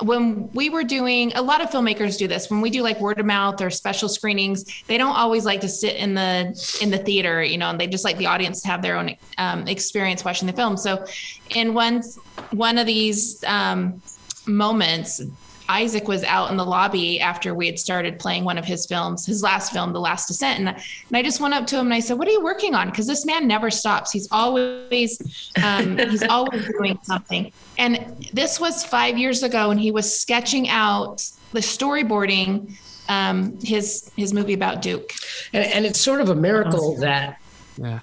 When 0.02 0.52
we 0.52 0.68
were 0.68 0.84
doing 0.84 1.32
a 1.34 1.40
lot 1.40 1.62
of 1.62 1.70
filmmakers 1.70 2.18
do 2.18 2.28
this. 2.28 2.50
When 2.50 2.60
we 2.60 2.68
do 2.68 2.82
like 2.82 3.00
word 3.00 3.18
of 3.18 3.24
mouth 3.24 3.62
or 3.62 3.70
special 3.70 4.10
screenings 4.10 4.82
they 4.86 4.98
don't 4.98 5.16
always 5.16 5.46
like 5.46 5.62
to 5.62 5.68
sit 5.68 5.96
in 5.96 6.12
the 6.12 6.78
in 6.82 6.90
the 6.90 6.98
theater 6.98 7.44
you 7.44 7.56
know 7.56 7.70
and 7.70 7.80
they 7.80 7.86
just 7.86 8.04
like 8.04 8.18
the 8.18 8.26
audience 8.26 8.60
to 8.62 8.68
have 8.68 8.82
their 8.82 8.96
own 8.96 9.16
um, 9.38 9.66
experience 9.66 10.26
watching 10.26 10.46
the 10.46 10.52
film. 10.52 10.76
So 10.76 11.06
in 11.54 11.72
one 11.72 12.02
one 12.50 12.76
of 12.76 12.86
these 12.86 13.42
um, 13.44 14.02
moments 14.46 15.22
Isaac 15.68 16.06
was 16.08 16.22
out 16.24 16.50
in 16.50 16.56
the 16.56 16.64
lobby 16.64 17.20
after 17.20 17.54
we 17.54 17.66
had 17.66 17.78
started 17.78 18.18
playing 18.18 18.44
one 18.44 18.58
of 18.58 18.64
his 18.64 18.84
films, 18.86 19.24
his 19.24 19.42
last 19.42 19.72
film, 19.72 19.92
The 19.92 20.00
Last 20.00 20.28
Descent. 20.28 20.58
And, 20.60 20.68
and 20.68 21.16
I 21.16 21.22
just 21.22 21.40
went 21.40 21.54
up 21.54 21.66
to 21.68 21.78
him 21.78 21.86
and 21.86 21.94
I 21.94 22.00
said, 22.00 22.18
What 22.18 22.28
are 22.28 22.32
you 22.32 22.42
working 22.42 22.74
on? 22.74 22.90
Because 22.90 23.06
this 23.06 23.24
man 23.24 23.46
never 23.48 23.70
stops. 23.70 24.12
He's 24.12 24.28
always 24.30 25.50
um, 25.62 25.96
he's 26.10 26.22
always 26.24 26.66
doing 26.68 26.98
something. 27.02 27.52
And 27.78 28.28
this 28.32 28.60
was 28.60 28.84
five 28.84 29.16
years 29.16 29.42
ago, 29.42 29.70
and 29.70 29.80
he 29.80 29.90
was 29.90 30.18
sketching 30.20 30.68
out 30.68 31.26
the 31.52 31.60
storyboarding 31.60 32.76
um, 33.08 33.58
his 33.62 34.10
his 34.16 34.32
movie 34.32 34.54
about 34.54 34.82
Duke. 34.82 35.12
And, 35.52 35.64
and 35.64 35.86
it's 35.86 36.00
sort 36.00 36.20
of 36.20 36.28
a 36.28 36.34
miracle 36.34 36.96
that 36.98 37.40
Yeah. 37.78 38.00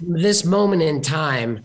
this 0.00 0.44
moment 0.44 0.82
in 0.82 1.00
time 1.02 1.62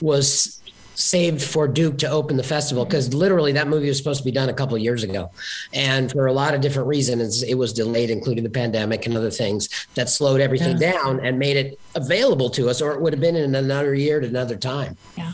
was 0.00 0.60
saved 0.94 1.42
for 1.42 1.66
Duke 1.66 1.98
to 1.98 2.08
open 2.08 2.36
the 2.36 2.42
festival 2.42 2.84
because 2.84 3.12
literally 3.14 3.52
that 3.52 3.68
movie 3.68 3.88
was 3.88 3.98
supposed 3.98 4.20
to 4.20 4.24
be 4.24 4.30
done 4.30 4.48
a 4.48 4.54
couple 4.54 4.76
of 4.76 4.82
years 4.82 5.02
ago. 5.02 5.30
And 5.72 6.10
for 6.10 6.26
a 6.26 6.32
lot 6.32 6.54
of 6.54 6.60
different 6.60 6.88
reasons, 6.88 7.42
it 7.42 7.54
was 7.54 7.72
delayed, 7.72 8.10
including 8.10 8.44
the 8.44 8.50
pandemic 8.50 9.06
and 9.06 9.16
other 9.16 9.30
things 9.30 9.68
that 9.94 10.08
slowed 10.08 10.40
everything 10.40 10.78
down 10.78 11.24
and 11.24 11.38
made 11.38 11.56
it 11.56 11.80
available 11.94 12.50
to 12.50 12.68
us, 12.68 12.80
or 12.80 12.92
it 12.92 13.00
would 13.00 13.12
have 13.12 13.20
been 13.20 13.36
in 13.36 13.54
another 13.54 13.94
year 13.94 14.18
at 14.18 14.24
another 14.24 14.56
time. 14.56 14.96
Yeah, 15.16 15.32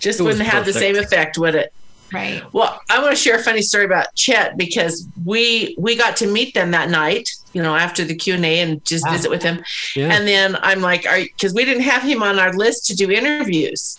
just 0.00 0.20
It 0.20 0.24
wouldn't 0.24 0.42
have 0.42 0.64
the 0.64 0.72
same 0.72 0.96
effect, 0.96 1.38
would 1.38 1.54
it? 1.54 1.72
Right. 2.12 2.42
Well, 2.52 2.80
I 2.90 2.98
want 3.00 3.10
to 3.10 3.16
share 3.16 3.36
a 3.36 3.42
funny 3.42 3.62
story 3.62 3.84
about 3.84 4.14
Chet 4.14 4.56
because 4.56 5.06
we 5.24 5.74
we 5.78 5.96
got 5.96 6.16
to 6.18 6.26
meet 6.26 6.52
them 6.54 6.70
that 6.72 6.90
night, 6.90 7.28
you 7.52 7.62
know, 7.62 7.74
after 7.74 8.04
the 8.04 8.14
Q 8.14 8.34
and 8.34 8.44
A, 8.44 8.60
and 8.60 8.84
just 8.84 9.04
Ah. 9.06 9.12
visit 9.12 9.30
with 9.30 9.42
him. 9.42 9.62
Yeah. 9.96 10.12
And 10.14 10.26
then 10.28 10.56
I'm 10.62 10.80
like, 10.80 11.06
"Are 11.06 11.18
because 11.20 11.54
we 11.54 11.64
didn't 11.64 11.84
have 11.84 12.02
him 12.02 12.22
on 12.22 12.38
our 12.38 12.52
list 12.52 12.86
to 12.88 12.94
do 12.94 13.10
interviews, 13.10 13.98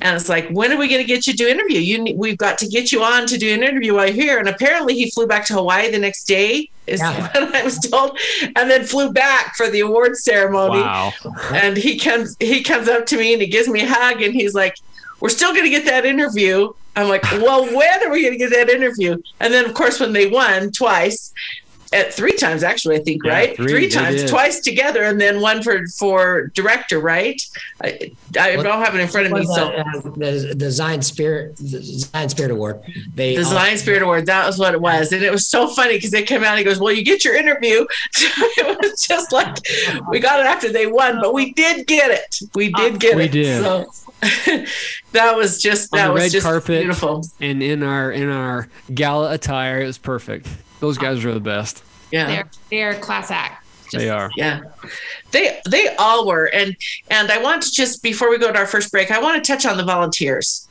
and 0.00 0.14
it's 0.16 0.28
like, 0.28 0.48
when 0.50 0.72
are 0.72 0.76
we 0.76 0.88
going 0.88 1.00
to 1.00 1.06
get 1.06 1.26
you 1.26 1.32
to 1.32 1.36
do 1.36 1.46
an 1.48 1.54
interview? 1.54 1.80
You 1.80 2.14
we've 2.16 2.38
got 2.38 2.58
to 2.58 2.66
get 2.68 2.92
you 2.92 3.02
on 3.02 3.26
to 3.26 3.36
do 3.38 3.52
an 3.52 3.62
interview 3.62 3.94
while 3.94 4.06
you're 4.06 4.14
here. 4.14 4.38
And 4.38 4.48
apparently, 4.48 4.94
he 4.94 5.10
flew 5.10 5.26
back 5.26 5.44
to 5.46 5.54
Hawaii 5.54 5.90
the 5.90 5.98
next 5.98 6.24
day, 6.24 6.70
is 6.86 7.00
Yeah. 7.00 7.20
what 7.34 7.54
I 7.54 7.62
was 7.64 7.78
told, 7.78 8.18
and 8.56 8.70
then 8.70 8.84
flew 8.84 9.12
back 9.12 9.56
for 9.56 9.68
the 9.68 9.80
awards 9.80 10.22
ceremony 10.24 10.80
Wow. 10.80 11.12
and 11.52 11.76
he 11.76 11.98
comes 11.98 12.36
he 12.40 12.62
comes 12.62 12.88
up 12.88 13.06
to 13.06 13.16
me 13.16 13.32
and 13.32 13.42
he 13.42 13.48
gives 13.48 13.68
me 13.68 13.80
a 13.82 13.88
hug 13.88 14.22
and 14.22 14.32
he's 14.34 14.54
like 14.54 14.74
we're 15.20 15.28
still 15.28 15.50
going 15.52 15.64
to 15.64 15.70
get 15.70 15.84
that 15.86 16.04
interview 16.06 16.70
i'm 16.98 17.08
like 17.08 17.22
well 17.32 17.64
when 17.64 18.02
are 18.04 18.10
we 18.10 18.22
going 18.22 18.32
to 18.32 18.38
get 18.38 18.50
that 18.50 18.68
interview? 18.68 19.16
And 19.40 19.52
then 19.52 19.64
of 19.64 19.74
course 19.74 20.00
when 20.00 20.12
they 20.12 20.26
won 20.26 20.70
twice 20.72 21.32
at 21.92 22.12
three 22.12 22.36
times 22.36 22.62
actually 22.62 22.96
i 22.96 23.00
think 23.00 23.22
Yeah, 23.24 23.32
right 23.32 23.56
three, 23.56 23.68
three 23.68 23.88
times 23.88 24.22
did. 24.22 24.28
twice 24.28 24.60
together 24.60 25.04
and 25.04 25.20
then 25.20 25.40
one 25.40 25.62
for 25.62 25.86
for 25.98 26.48
director 26.54 26.98
right 27.00 27.40
i, 27.82 28.10
I 28.38 28.56
What- 28.56 28.62
don't 28.64 28.82
have 28.84 28.94
it 28.94 29.00
in 29.00 29.08
front 29.08 29.26
of 29.26 29.32
me 29.32 29.40
Was, 29.40 29.54
so 29.54 29.68
uh, 29.70 29.84
the, 30.16 30.54
the 30.56 30.70
Zion 30.70 31.02
Spirit, 31.02 31.56
the 31.56 31.80
Zion 31.82 32.28
Spirit 32.28 32.50
Award. 32.52 32.80
They 33.14 33.36
the 33.36 33.44
Zion 33.44 33.78
Spirit 33.78 34.02
Award. 34.02 34.26
That 34.26 34.46
was 34.46 34.58
what 34.58 34.74
it 34.74 34.80
was, 34.80 35.12
and 35.12 35.22
it 35.22 35.30
was 35.32 35.48
so 35.48 35.66
funny 35.68 35.94
because 35.94 36.10
they 36.10 36.22
came 36.22 36.42
out 36.44 36.50
and 36.50 36.58
he 36.58 36.64
goes, 36.64 36.78
"Well, 36.78 36.92
you 36.92 37.02
get 37.04 37.24
your 37.24 37.34
interview." 37.36 37.86
it 38.16 38.78
was 38.82 39.00
just 39.06 39.32
like 39.32 39.56
we 40.10 40.20
got 40.20 40.40
it 40.40 40.46
after 40.46 40.70
they 40.72 40.86
won, 40.86 41.20
but 41.20 41.32
we 41.34 41.52
did 41.54 41.86
get 41.86 42.10
it. 42.10 42.38
We 42.54 42.70
did 42.72 43.00
get 43.00 43.16
We 43.16 43.24
it. 43.24 43.32
did. 43.32 43.62
So 43.62 43.86
that 45.12 45.36
was 45.36 45.60
just 45.60 45.92
On 45.92 45.98
that 45.98 46.06
the 46.08 46.12
was 46.12 46.22
red 46.24 46.30
just 46.32 46.46
carpet. 46.46 46.80
beautiful. 46.82 47.24
And 47.40 47.62
in 47.62 47.82
our 47.82 48.10
in 48.12 48.28
our 48.30 48.68
gala 48.92 49.32
attire, 49.32 49.80
it 49.80 49.86
was 49.86 49.98
perfect. 49.98 50.46
Those 50.80 50.98
guys 50.98 51.24
are 51.24 51.34
the 51.34 51.40
best. 51.40 51.82
Yeah. 52.10 52.26
They're 52.26 52.50
they're 52.70 52.94
class 53.00 53.30
act. 53.30 53.64
Just- 53.90 53.96
They 54.04 54.10
are. 54.10 54.30
Yeah, 54.36 54.60
they 55.30 55.60
they 55.68 55.94
all 55.96 56.26
were, 56.26 56.44
and 56.52 56.76
and 57.10 57.30
I 57.30 57.38
want 57.42 57.62
to 57.62 57.72
just 57.72 58.02
before 58.02 58.28
we 58.28 58.36
go 58.38 58.52
to 58.52 58.58
our 58.58 58.66
first 58.66 58.92
break, 58.92 59.10
I 59.10 59.18
want 59.18 59.42
to 59.42 59.52
touch 59.52 59.64
on 59.64 59.76
the 59.78 59.84
volunteers 59.84 60.68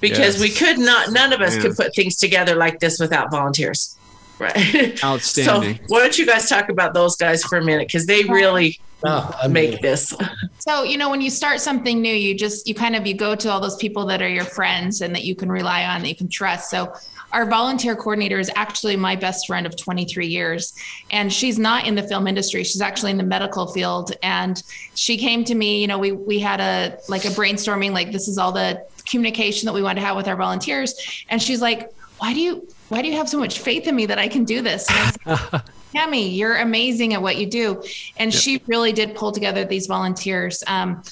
because 0.00 0.18
Yes. 0.18 0.40
we 0.40 0.48
could 0.50 0.78
not, 0.78 1.10
none 1.12 1.32
of 1.32 1.40
us 1.40 1.56
Yeah. 1.56 1.62
could 1.62 1.76
put 1.76 1.94
things 1.94 2.16
together 2.16 2.54
like 2.54 2.78
this 2.80 2.98
without 3.00 3.30
volunteers. 3.32 3.96
Right. 4.38 5.02
Outstanding. 5.04 5.76
So 5.76 5.82
why 5.88 6.00
don't 6.00 6.16
you 6.18 6.26
guys 6.26 6.48
talk 6.48 6.68
about 6.68 6.94
those 6.94 7.16
guys 7.16 7.42
for 7.44 7.58
a 7.58 7.64
minute? 7.64 7.86
Because 7.88 8.06
they 8.06 8.22
really 8.24 8.80
Oh, 9.04 9.36
I 9.42 9.48
mean, 9.48 9.52
make 9.72 9.80
this. 9.82 10.14
So, 10.60 10.84
you 10.84 10.96
know, 10.96 11.10
when 11.10 11.20
you 11.20 11.28
start 11.30 11.60
something 11.60 12.00
new, 12.00 12.14
you 12.14 12.36
just, 12.38 12.68
you 12.68 12.74
kind 12.76 12.94
of, 12.94 13.04
you 13.04 13.14
go 13.14 13.34
to 13.34 13.50
all 13.50 13.58
those 13.58 13.74
people 13.74 14.06
that 14.06 14.22
are 14.22 14.28
your 14.28 14.44
friends 14.44 15.00
and 15.00 15.12
that 15.16 15.24
you 15.24 15.34
can 15.34 15.50
rely 15.50 15.84
on, 15.86 16.02
that 16.02 16.08
you 16.08 16.14
can 16.14 16.28
trust. 16.28 16.70
So, 16.70 16.92
our 17.32 17.46
volunteer 17.46 17.96
coordinator 17.96 18.38
is 18.38 18.50
actually 18.54 18.96
my 18.96 19.16
best 19.16 19.46
friend 19.46 19.66
of 19.66 19.76
23 19.76 20.26
years. 20.26 20.74
And 21.10 21.32
she's 21.32 21.58
not 21.58 21.86
in 21.86 21.94
the 21.94 22.02
film 22.02 22.26
industry. 22.26 22.62
She's 22.64 22.80
actually 22.80 23.10
in 23.10 23.16
the 23.16 23.24
medical 23.24 23.66
field. 23.72 24.12
And 24.22 24.62
she 24.94 25.16
came 25.16 25.44
to 25.44 25.54
me, 25.54 25.80
you 25.80 25.86
know, 25.86 25.98
we, 25.98 26.12
we 26.12 26.38
had 26.38 26.60
a, 26.60 26.98
like 27.08 27.24
a 27.24 27.28
brainstorming, 27.28 27.92
like 27.92 28.12
this 28.12 28.28
is 28.28 28.38
all 28.38 28.52
the 28.52 28.86
communication 29.08 29.66
that 29.66 29.72
we 29.72 29.82
want 29.82 29.98
to 29.98 30.04
have 30.04 30.16
with 30.16 30.28
our 30.28 30.36
volunteers. 30.36 31.24
And 31.28 31.42
she's 31.42 31.62
like, 31.62 31.90
why 32.18 32.34
do 32.34 32.40
you, 32.40 32.68
why 32.88 33.02
do 33.02 33.08
you 33.08 33.16
have 33.16 33.28
so 33.28 33.38
much 33.38 33.58
faith 33.58 33.86
in 33.86 33.96
me 33.96 34.06
that 34.06 34.18
I 34.18 34.28
can 34.28 34.44
do 34.44 34.62
this? 34.62 34.88
And 34.88 34.98
I 35.26 35.36
said, 35.36 35.62
Tammy, 35.92 36.28
you're 36.28 36.56
amazing 36.56 37.14
at 37.14 37.20
what 37.20 37.36
you 37.36 37.46
do. 37.46 37.82
And 38.16 38.32
she 38.32 38.62
really 38.66 38.92
did 38.92 39.14
pull 39.14 39.32
together 39.32 39.64
these 39.64 39.86
volunteers. 39.86 40.62
Um, 40.66 41.02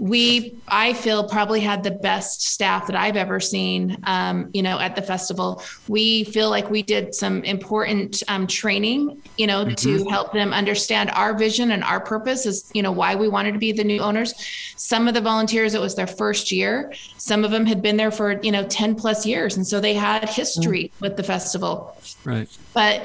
we, 0.00 0.56
I 0.68 0.94
feel, 0.94 1.28
probably 1.28 1.60
had 1.60 1.82
the 1.82 1.90
best 1.90 2.42
staff 2.42 2.86
that 2.86 2.96
I've 2.96 3.16
ever 3.16 3.38
seen, 3.38 3.98
um, 4.04 4.50
you 4.52 4.62
know, 4.62 4.78
at 4.78 4.96
the 4.96 5.02
festival. 5.02 5.62
We 5.88 6.24
feel 6.24 6.48
like 6.48 6.70
we 6.70 6.82
did 6.82 7.14
some 7.14 7.44
important 7.44 8.22
um, 8.28 8.46
training, 8.46 9.22
you 9.36 9.46
know, 9.46 9.70
to 9.70 10.08
help 10.08 10.32
them 10.32 10.52
understand 10.52 11.10
our 11.10 11.36
vision 11.36 11.70
and 11.72 11.84
our 11.84 12.00
purpose 12.00 12.46
is, 12.46 12.70
you 12.74 12.82
know, 12.82 12.92
why 12.92 13.14
we 13.14 13.28
wanted 13.28 13.52
to 13.52 13.58
be 13.58 13.72
the 13.72 13.84
new 13.84 14.00
owners. 14.00 14.34
Some 14.76 15.06
of 15.06 15.14
the 15.14 15.20
volunteers, 15.20 15.74
it 15.74 15.80
was 15.80 15.94
their 15.94 16.06
first 16.06 16.50
year. 16.50 16.92
Some 17.18 17.44
of 17.44 17.50
them 17.50 17.66
had 17.66 17.82
been 17.82 17.96
there 17.96 18.10
for, 18.10 18.40
you 18.42 18.52
know, 18.52 18.66
10 18.66 18.94
plus 18.94 19.26
years. 19.26 19.56
And 19.56 19.66
so 19.66 19.80
they 19.80 19.94
had 19.94 20.28
history 20.28 20.90
with 21.00 21.16
the 21.16 21.22
festival 21.22 21.96
right. 22.24 22.48
But 22.72 23.02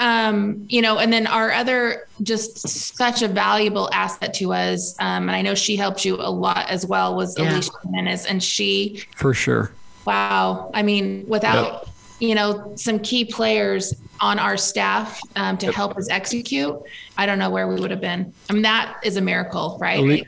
um, 0.00 0.66
you 0.68 0.82
know 0.82 0.98
and 0.98 1.12
then 1.12 1.26
our 1.26 1.50
other 1.52 2.06
just 2.22 2.58
such 2.68 3.22
a 3.22 3.28
valuable 3.28 3.88
asset 3.92 4.34
to 4.34 4.52
us 4.52 4.94
um, 5.00 5.22
and 5.28 5.30
i 5.32 5.42
know 5.42 5.54
she 5.54 5.76
helped 5.76 6.04
you 6.04 6.16
a 6.16 6.30
lot 6.30 6.68
as 6.68 6.86
well 6.86 7.14
was 7.16 7.38
Yeah. 7.38 7.52
alicia 7.52 7.70
jimenez 7.84 8.26
and 8.26 8.42
she 8.42 9.02
For 9.16 9.32
sure. 9.34 9.72
wow 10.04 10.70
i 10.74 10.82
mean 10.82 11.24
without 11.28 11.88
you 12.20 12.34
know 12.34 12.72
some 12.76 12.98
key 12.98 13.24
players 13.24 13.94
on 14.20 14.38
our 14.38 14.56
staff 14.56 15.20
um, 15.36 15.58
to 15.58 15.70
help 15.72 15.96
us 15.96 16.08
execute 16.10 16.74
i 17.18 17.26
don't 17.26 17.38
know 17.38 17.50
where 17.50 17.68
we 17.68 17.78
would 17.80 17.90
have 17.90 18.00
been 18.00 18.32
i 18.48 18.52
mean 18.52 18.62
that 18.62 18.96
is 19.02 19.16
a 19.16 19.20
miracle 19.20 19.76
right 19.80 19.98
Ali- 19.98 20.26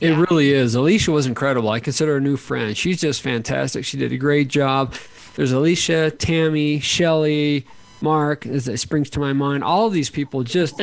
It 0.00 0.10
Yeah. 0.10 0.24
really 0.28 0.50
is. 0.52 0.74
Alicia 0.74 1.12
was 1.12 1.24
incredible. 1.26 1.70
I 1.70 1.78
consider 1.78 2.12
her 2.12 2.18
a 2.18 2.20
new 2.20 2.36
friend. 2.36 2.76
She's 2.76 3.00
just 3.00 3.22
fantastic. 3.22 3.84
She 3.84 3.96
did 3.96 4.10
a 4.12 4.16
great 4.18 4.48
job. 4.48 4.92
There's 5.36 5.52
Alicia, 5.52 6.10
Tammy, 6.10 6.80
Shelly, 6.80 7.64
Mark, 8.04 8.46
as 8.46 8.68
it 8.68 8.76
springs 8.78 9.10
to 9.10 9.18
my 9.18 9.32
mind. 9.32 9.64
All 9.64 9.86
of 9.88 9.92
these 9.92 10.10
people 10.10 10.42
just 10.44 10.80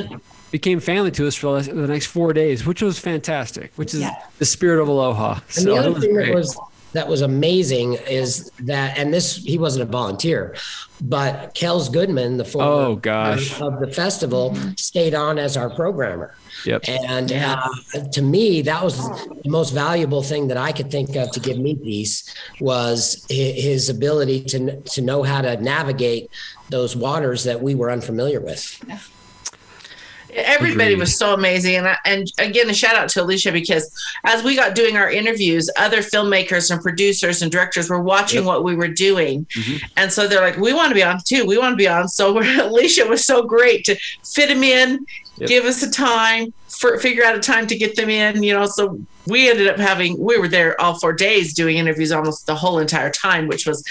became 0.51 0.79
family 0.81 1.11
to 1.11 1.27
us 1.27 1.35
for 1.35 1.61
the 1.61 1.87
next 1.87 2.07
four 2.07 2.33
days, 2.33 2.65
which 2.65 2.81
was 2.81 2.99
fantastic, 2.99 3.71
which 3.77 3.93
is 3.93 4.01
Yeah. 4.01 4.15
the 4.39 4.45
spirit 4.45 4.81
of 4.81 4.87
aloha. 4.89 5.33
And 5.35 5.41
So 5.53 5.61
the 5.63 5.75
other 5.77 5.99
thing 5.99 6.15
that 6.15 6.33
was 6.33 6.59
that 6.93 7.07
was 7.07 7.21
amazing 7.21 7.93
is 8.09 8.51
that, 8.59 8.97
and 8.97 9.13
this 9.13 9.37
he 9.37 9.57
wasn't 9.57 9.87
a 9.87 9.91
volunteer, 9.91 10.55
but 11.01 11.55
Kels 11.55 11.91
Goodman, 11.91 12.37
the 12.37 12.45
former 12.45 12.67
Oh, 12.71 12.95
gosh. 12.95 13.59
of 13.61 13.79
the 13.79 13.87
festival, 13.91 14.55
stayed 14.77 15.13
on 15.15 15.39
as 15.39 15.57
our 15.57 15.69
programmer. 15.69 16.35
Yep. 16.65 16.83
And 16.87 17.31
uh, 17.31 17.63
to 18.11 18.21
me, 18.21 18.61
that 18.63 18.83
was 18.83 18.97
the 19.43 19.49
most 19.49 19.71
valuable 19.71 20.21
thing 20.21 20.47
that 20.49 20.57
I 20.57 20.71
could 20.71 20.91
think 20.91 21.15
of 21.15 21.31
to 21.31 21.39
give 21.39 21.57
me 21.57 21.75
peace 21.75 22.31
was 22.59 23.25
his 23.29 23.89
ability 23.89 24.43
to 24.45 24.79
to 24.81 25.01
know 25.01 25.23
how 25.23 25.41
to 25.41 25.57
navigate 25.61 26.29
those 26.69 26.95
waters 26.95 27.43
that 27.45 27.61
we 27.61 27.73
were 27.73 27.89
unfamiliar 27.89 28.39
with. 28.41 28.79
Everybody 30.33 30.93
Agreed. 30.93 30.99
was 30.99 31.17
so 31.17 31.33
amazing, 31.33 31.75
and 31.75 31.87
I, 31.87 31.97
and 32.05 32.31
again, 32.37 32.69
a 32.69 32.73
shout 32.73 32.95
out 32.95 33.09
to 33.09 33.21
Alicia 33.23 33.51
because 33.51 33.91
as 34.23 34.43
we 34.43 34.55
got 34.55 34.75
doing 34.75 34.95
our 34.97 35.09
interviews, 35.09 35.69
other 35.77 35.97
filmmakers 35.97 36.71
and 36.71 36.81
producers 36.81 37.41
and 37.41 37.51
directors 37.51 37.89
were 37.89 38.01
watching 38.01 38.39
Yep. 38.39 38.45
what 38.45 38.63
we 38.63 38.75
were 38.75 38.87
doing, 38.87 39.45
Mhm. 39.57 39.81
and 39.97 40.11
so 40.11 40.27
they're 40.27 40.41
like, 40.41 40.57
"We 40.57 40.73
want 40.73 40.89
to 40.89 40.95
be 40.95 41.03
on 41.03 41.19
too. 41.27 41.45
We 41.45 41.57
want 41.57 41.73
to 41.73 41.77
be 41.77 41.87
on." 41.87 42.07
So 42.07 42.37
Alicia 42.65 43.05
was 43.05 43.25
so 43.25 43.43
great 43.43 43.83
to 43.85 43.95
fit 44.23 44.49
them 44.49 44.63
in, 44.63 45.05
Yep. 45.37 45.49
give 45.49 45.65
us 45.65 45.81
a 45.83 45.89
time, 45.89 46.53
for, 46.67 46.97
figure 46.99 47.23
out 47.23 47.35
a 47.35 47.39
time 47.39 47.67
to 47.67 47.75
get 47.77 47.95
them 47.95 48.09
in. 48.09 48.43
You 48.43 48.53
know, 48.53 48.65
so 48.67 48.99
we 49.27 49.49
ended 49.49 49.67
up 49.67 49.77
having 49.77 50.17
we 50.19 50.37
were 50.37 50.47
there 50.47 50.79
all 50.81 50.99
four 50.99 51.13
days 51.13 51.53
doing 51.53 51.77
interviews 51.77 52.11
almost 52.11 52.45
the 52.45 52.55
whole 52.55 52.79
entire 52.79 53.11
time, 53.11 53.47
which 53.47 53.67
was 53.67 53.83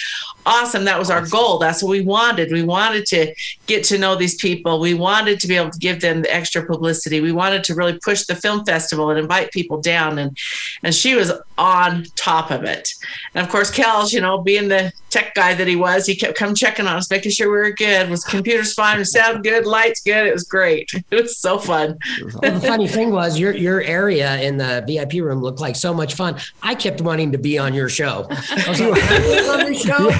awesome. 0.46 0.84
That 0.84 0.98
was 0.98 1.10
our 1.10 1.26
goal. 1.26 1.58
That's 1.58 1.82
what 1.82 1.90
we 1.90 2.00
wanted. 2.00 2.52
We 2.52 2.62
wanted 2.62 3.06
to 3.06 3.34
get 3.66 3.84
to 3.84 3.98
know 3.98 4.16
these 4.16 4.34
people. 4.36 4.80
We 4.80 4.94
wanted 4.94 5.40
to 5.40 5.48
be 5.48 5.56
able 5.56 5.70
to 5.70 5.78
give 5.78 6.00
them 6.00 6.22
the 6.22 6.34
extra 6.34 6.64
publicity. 6.64 7.20
We 7.20 7.32
wanted 7.32 7.64
to 7.64 7.74
really 7.74 7.98
push 7.98 8.24
the 8.24 8.34
film 8.34 8.64
festival 8.64 9.10
and 9.10 9.18
invite 9.18 9.52
people 9.52 9.80
down. 9.80 10.18
And 10.18 10.36
and 10.82 10.94
she 10.94 11.14
was 11.14 11.32
on 11.58 12.06
top 12.16 12.50
of 12.50 12.64
it. 12.64 12.88
And 13.34 13.44
of 13.44 13.50
course, 13.52 13.70
Kels, 13.70 14.12
you 14.12 14.20
know, 14.20 14.38
being 14.38 14.68
the 14.68 14.92
tech 15.10 15.34
guy 15.34 15.54
that 15.54 15.66
he 15.66 15.76
was, 15.76 16.06
he 16.06 16.16
kept 16.16 16.36
come 16.36 16.54
checking 16.54 16.86
on 16.86 16.96
us, 16.96 17.10
making 17.10 17.32
sure 17.32 17.50
we 17.50 17.58
were 17.58 17.72
good. 17.72 18.08
Was 18.08 18.24
computers 18.24 18.74
fine? 18.74 19.04
Sound 19.04 19.44
good? 19.44 19.66
Lights 19.66 20.00
good? 20.00 20.26
It 20.26 20.32
was 20.32 20.44
great. 20.44 20.90
It 21.10 21.22
was 21.22 21.38
so 21.38 21.58
fun. 21.58 21.98
Well, 22.20 22.52
the 22.52 22.60
funny 22.60 22.86
thing 22.86 23.10
was, 23.10 23.38
your 23.38 23.52
your 23.52 23.82
area 23.82 24.40
in 24.40 24.58
the 24.58 24.84
VIP 24.86 25.19
room 25.20 25.40
looked 25.42 25.60
like 25.60 25.76
so 25.76 25.92
much 25.94 26.14
fun. 26.14 26.36
I 26.62 26.74
kept 26.74 27.00
wanting 27.00 27.32
to 27.32 27.38
be 27.38 27.58
on 27.58 27.74
your 27.74 27.88
show. 27.88 28.26
I 28.30 28.64
was 28.68 28.80
like, 28.80 29.00
"Can 29.02 29.22
I 29.22 29.70
be 29.70 29.70
on 29.70 29.74
show? 29.74 30.10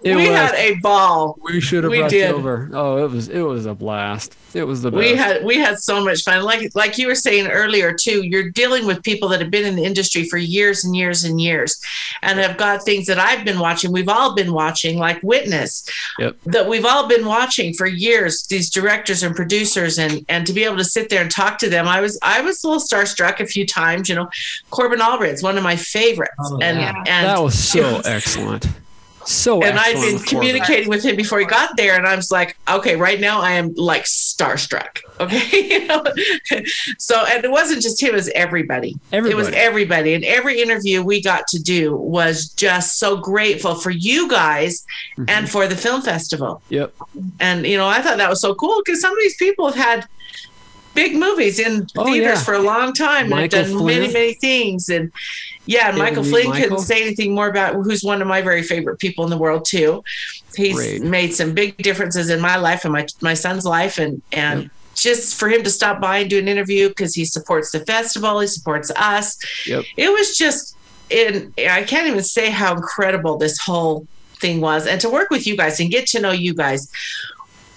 We 0.04 0.14
was. 0.14 0.26
had 0.28 0.54
a 0.54 0.74
ball. 0.76 1.38
we 1.42 1.60
should 1.60 1.84
have 1.84 1.90
we 1.90 1.98
brought 1.98 2.10
did. 2.10 2.30
over. 2.30 2.70
Oh, 2.72 3.04
it 3.04 3.10
was 3.10 3.28
it 3.28 3.40
was 3.42 3.66
a 3.66 3.74
blast. 3.74 4.36
It 4.54 4.64
was 4.64 4.82
the 4.82 4.90
best. 4.90 4.98
we 4.98 5.14
had 5.14 5.44
we 5.44 5.56
had 5.56 5.78
so 5.78 6.02
much 6.02 6.22
fun 6.22 6.42
like 6.42 6.70
like 6.74 6.96
you 6.96 7.08
were 7.08 7.14
saying 7.14 7.46
earlier 7.48 7.92
too 7.92 8.22
you're 8.24 8.50
dealing 8.50 8.86
with 8.86 9.02
people 9.02 9.28
that 9.28 9.40
have 9.40 9.50
been 9.50 9.66
in 9.66 9.76
the 9.76 9.84
industry 9.84 10.24
for 10.24 10.38
years 10.38 10.84
and 10.84 10.96
years 10.96 11.24
and 11.24 11.38
years 11.40 11.78
and 12.22 12.38
have 12.38 12.56
got 12.56 12.82
things 12.82 13.04
that 13.06 13.18
i've 13.18 13.44
been 13.44 13.58
watching 13.58 13.92
we've 13.92 14.08
all 14.08 14.34
been 14.34 14.54
watching 14.54 14.96
like 14.98 15.22
witness 15.22 15.86
Yep. 16.18 16.36
that 16.46 16.66
we've 16.66 16.86
all 16.86 17.06
been 17.06 17.26
watching 17.26 17.74
for 17.74 17.86
years 17.86 18.46
these 18.46 18.70
directors 18.70 19.22
and 19.22 19.36
producers 19.36 19.98
and 19.98 20.24
and 20.30 20.46
to 20.46 20.54
be 20.54 20.64
able 20.64 20.78
to 20.78 20.84
sit 20.84 21.10
there 21.10 21.20
and 21.20 21.30
talk 21.30 21.58
to 21.58 21.68
them 21.68 21.86
i 21.86 22.00
was 22.00 22.18
i 22.22 22.40
was 22.40 22.64
a 22.64 22.66
little 22.66 22.80
starstruck 23.06 23.40
a 23.40 23.46
few 23.46 23.64
times 23.66 24.08
you 24.08 24.14
know 24.14 24.28
corbin 24.70 25.00
allred's 25.00 25.42
one 25.42 25.56
of 25.56 25.62
my 25.64 25.76
favorites 25.76 26.32
Oh, 26.40 26.58
and 26.60 26.78
yeah. 26.78 26.94
and 26.98 27.26
that 27.26 27.42
was 27.42 27.58
so 27.58 28.00
excellent. 28.04 28.66
So 29.28 29.60
and 29.60 29.76
I'd 29.76 29.96
excellent 29.96 30.18
been 30.18 30.24
communicating 30.28 30.88
with 30.88 31.04
him 31.04 31.16
before 31.16 31.40
he 31.40 31.46
got 31.46 31.76
there, 31.76 31.96
and 31.96 32.06
I 32.06 32.14
was 32.14 32.30
like, 32.30 32.56
okay, 32.70 32.94
right 32.94 33.18
now 33.18 33.40
I 33.40 33.52
am 33.54 33.74
like 33.74 34.04
starstruck. 34.04 35.00
Okay, 35.18 35.68
you 35.70 35.86
know? 35.86 36.04
so 36.98 37.24
and 37.26 37.42
it 37.44 37.50
wasn't 37.50 37.82
just 37.82 38.00
him; 38.00 38.10
it 38.10 38.14
was 38.14 38.28
everybody. 38.36 38.90
It 39.10 39.22
was 39.22 39.48
Everybody. 39.48 39.56
everybody, 39.56 40.14
and 40.14 40.24
every 40.24 40.60
interview 40.60 41.02
we 41.02 41.20
got 41.22 41.48
to 41.48 41.58
do 41.60 41.96
was 41.96 42.50
just 42.50 42.98
so 43.00 43.16
grateful 43.16 43.74
for 43.74 43.90
you 43.90 44.28
guys 44.28 44.84
Mhm. 45.18 45.28
and 45.30 45.50
for 45.50 45.66
the 45.66 45.74
film 45.76 46.02
festival. 46.02 46.62
Yep. 46.68 46.94
And 47.40 47.66
you 47.66 47.78
know, 47.78 47.88
I 47.88 48.02
thought 48.02 48.18
that 48.18 48.30
was 48.30 48.40
so 48.40 48.54
cool 48.54 48.80
because 48.84 49.00
some 49.00 49.10
of 49.12 49.18
these 49.18 49.36
people 49.36 49.66
have 49.72 49.74
had 49.84 50.06
big 50.96 51.14
movies 51.14 51.60
in 51.60 51.86
Oh, 51.96 52.04
theaters 52.04 52.38
yeah. 52.38 52.44
for 52.44 52.54
a 52.54 52.58
long 52.58 52.92
time 52.92 53.26
and 53.26 53.30
Michael 53.30 53.58
have 53.60 53.68
done 53.68 53.86
many, 53.86 54.08
Flynn. 54.08 54.12
many 54.12 54.34
things. 54.34 54.88
And 54.88 55.12
yeah, 55.66 55.90
and 55.90 55.98
Michael 55.98 56.24
Flynn 56.24 56.48
Michael. 56.48 56.62
couldn't 56.70 56.84
say 56.84 57.02
anything 57.02 57.34
more 57.34 57.48
about 57.48 57.74
who's 57.74 58.02
one 58.02 58.20
of 58.20 58.26
my 58.26 58.42
very 58.42 58.62
favorite 58.64 58.98
people 58.98 59.22
in 59.24 59.30
the 59.30 59.38
world 59.38 59.64
too. 59.64 60.02
He's 60.56 60.74
Great. 60.74 61.02
made 61.02 61.34
some 61.34 61.54
big 61.54 61.76
differences 61.78 62.30
in 62.30 62.40
my 62.40 62.56
life 62.56 62.84
and 62.84 62.92
my 62.92 63.06
my 63.20 63.34
son's 63.34 63.64
life, 63.64 63.98
and 63.98 64.20
and. 64.32 64.62
Yep. 64.62 64.70
Just 64.98 65.38
for 65.38 65.50
him 65.50 65.62
to 65.62 65.68
stop 65.68 66.00
by 66.00 66.20
and 66.20 66.30
do 66.30 66.38
an 66.38 66.48
interview 66.48 66.88
because 66.88 67.14
he 67.14 67.26
supports 67.26 67.70
the 67.70 67.80
festival, 67.80 68.40
he 68.40 68.46
supports 68.46 68.90
us. 68.96 69.36
Yep. 69.66 69.84
It 69.98 70.08
was 70.10 70.38
just, 70.38 70.74
in 71.10 71.52
I 71.58 71.82
can't 71.82 72.06
even 72.08 72.22
say 72.22 72.48
how 72.48 72.74
incredible 72.74 73.36
this 73.36 73.58
whole 73.58 74.06
thing 74.40 74.62
was, 74.62 74.86
and 74.86 74.98
to 75.02 75.10
work 75.10 75.28
with 75.28 75.46
you 75.46 75.54
guys 75.54 75.80
and 75.80 75.90
get 75.90 76.06
to 76.12 76.20
know 76.22 76.32
you 76.32 76.54
guys 76.54 76.90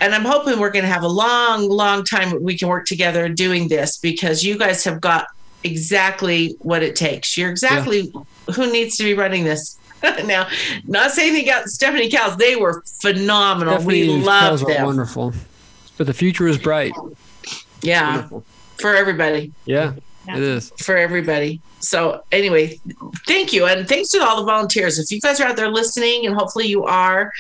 and 0.02 0.16
I'm 0.16 0.26
hoping 0.26 0.60
we're 0.60 0.72
going 0.72 0.86
to 0.86 0.92
have 0.92 1.04
a 1.04 1.08
long, 1.08 1.70
long 1.70 2.04
time 2.04 2.42
we 2.42 2.58
can 2.58 2.68
work 2.68 2.86
together 2.86 3.28
doing 3.30 3.68
this 3.68 3.98
because 3.98 4.44
you 4.44 4.58
guys 4.58 4.84
have 4.84 5.02
got 5.02 5.28
exactly 5.64 6.56
what 6.60 6.84
it 6.84 6.96
takes. 6.96 7.38
You're 7.38 7.50
exactly 7.50 8.14
who 8.56 8.72
needs 8.72 8.98
to 8.98 9.04
be 9.04 9.14
running 9.14 9.44
this. 9.44 9.78
now, 10.26 10.48
not 10.86 11.12
saying 11.12 11.34
they 11.34 11.44
got 11.44 11.66
Stephanie 11.68 12.10
Cows, 12.10 12.38
they 12.38 12.56
were 12.56 12.84
phenomenal. 13.02 13.74
Definitely, 13.74 14.08
we 14.08 14.22
love 14.22 14.66
them. 14.66 14.86
wonderful. 14.86 15.34
But 15.98 16.08
the 16.08 16.14
future 16.14 16.48
is 16.48 16.58
bright. 16.58 16.94
Yeah, 17.82 18.30
for 18.80 18.96
everybody. 18.96 19.52
Yeah, 19.66 19.94
Yeah. 19.94 20.00
It 20.38 20.44
is. 20.44 20.72
for 20.78 20.98
everybody. 20.98 21.62
So 21.80 22.24
anyway, 22.32 22.80
thank 23.26 23.54
you. 23.54 23.66
And 23.66 23.88
thanks 23.88 24.10
to 24.10 24.20
all 24.20 24.38
the 24.38 24.46
volunteers. 24.46 25.00
If 25.00 25.12
you 25.12 25.22
guys 25.22 25.40
are 25.40 25.48
out 25.48 25.56
there 25.56 25.70
listening, 25.70 26.26
and 26.26 26.36
hopefully 26.36 26.68
you 26.68 26.84
are, 26.84 27.32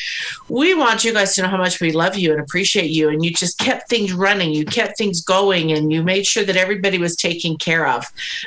we 0.48 0.74
want 0.74 1.04
you 1.04 1.14
guys 1.14 1.36
to 1.36 1.42
know 1.42 1.50
how 1.50 1.58
much 1.58 1.80
we 1.82 1.92
love 1.92 2.16
you 2.16 2.32
and 2.32 2.40
appreciate 2.42 2.90
you. 2.90 3.10
And 3.10 3.24
you 3.24 3.32
just 3.32 3.58
kept 3.58 3.90
things 3.90 4.14
running, 4.14 4.54
you 4.54 4.66
kept 4.66 4.98
things 4.98 5.22
going, 5.22 5.72
and 5.72 5.92
you 5.92 6.04
made 6.04 6.26
sure 6.26 6.44
that 6.46 6.56
everybody 6.56 6.98
was 6.98 7.16
taken 7.16 7.58
care 7.58 7.88
of. 7.88 8.06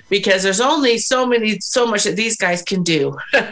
Because 0.09 0.43
there's 0.43 0.61
only 0.61 0.99
so 0.99 1.27
many, 1.27 1.61
so 1.61 1.87
much 1.87 2.05
that 2.05 2.17
these 2.17 2.37
guys 2.37 2.63
can 2.63 2.83
do. 2.83 3.17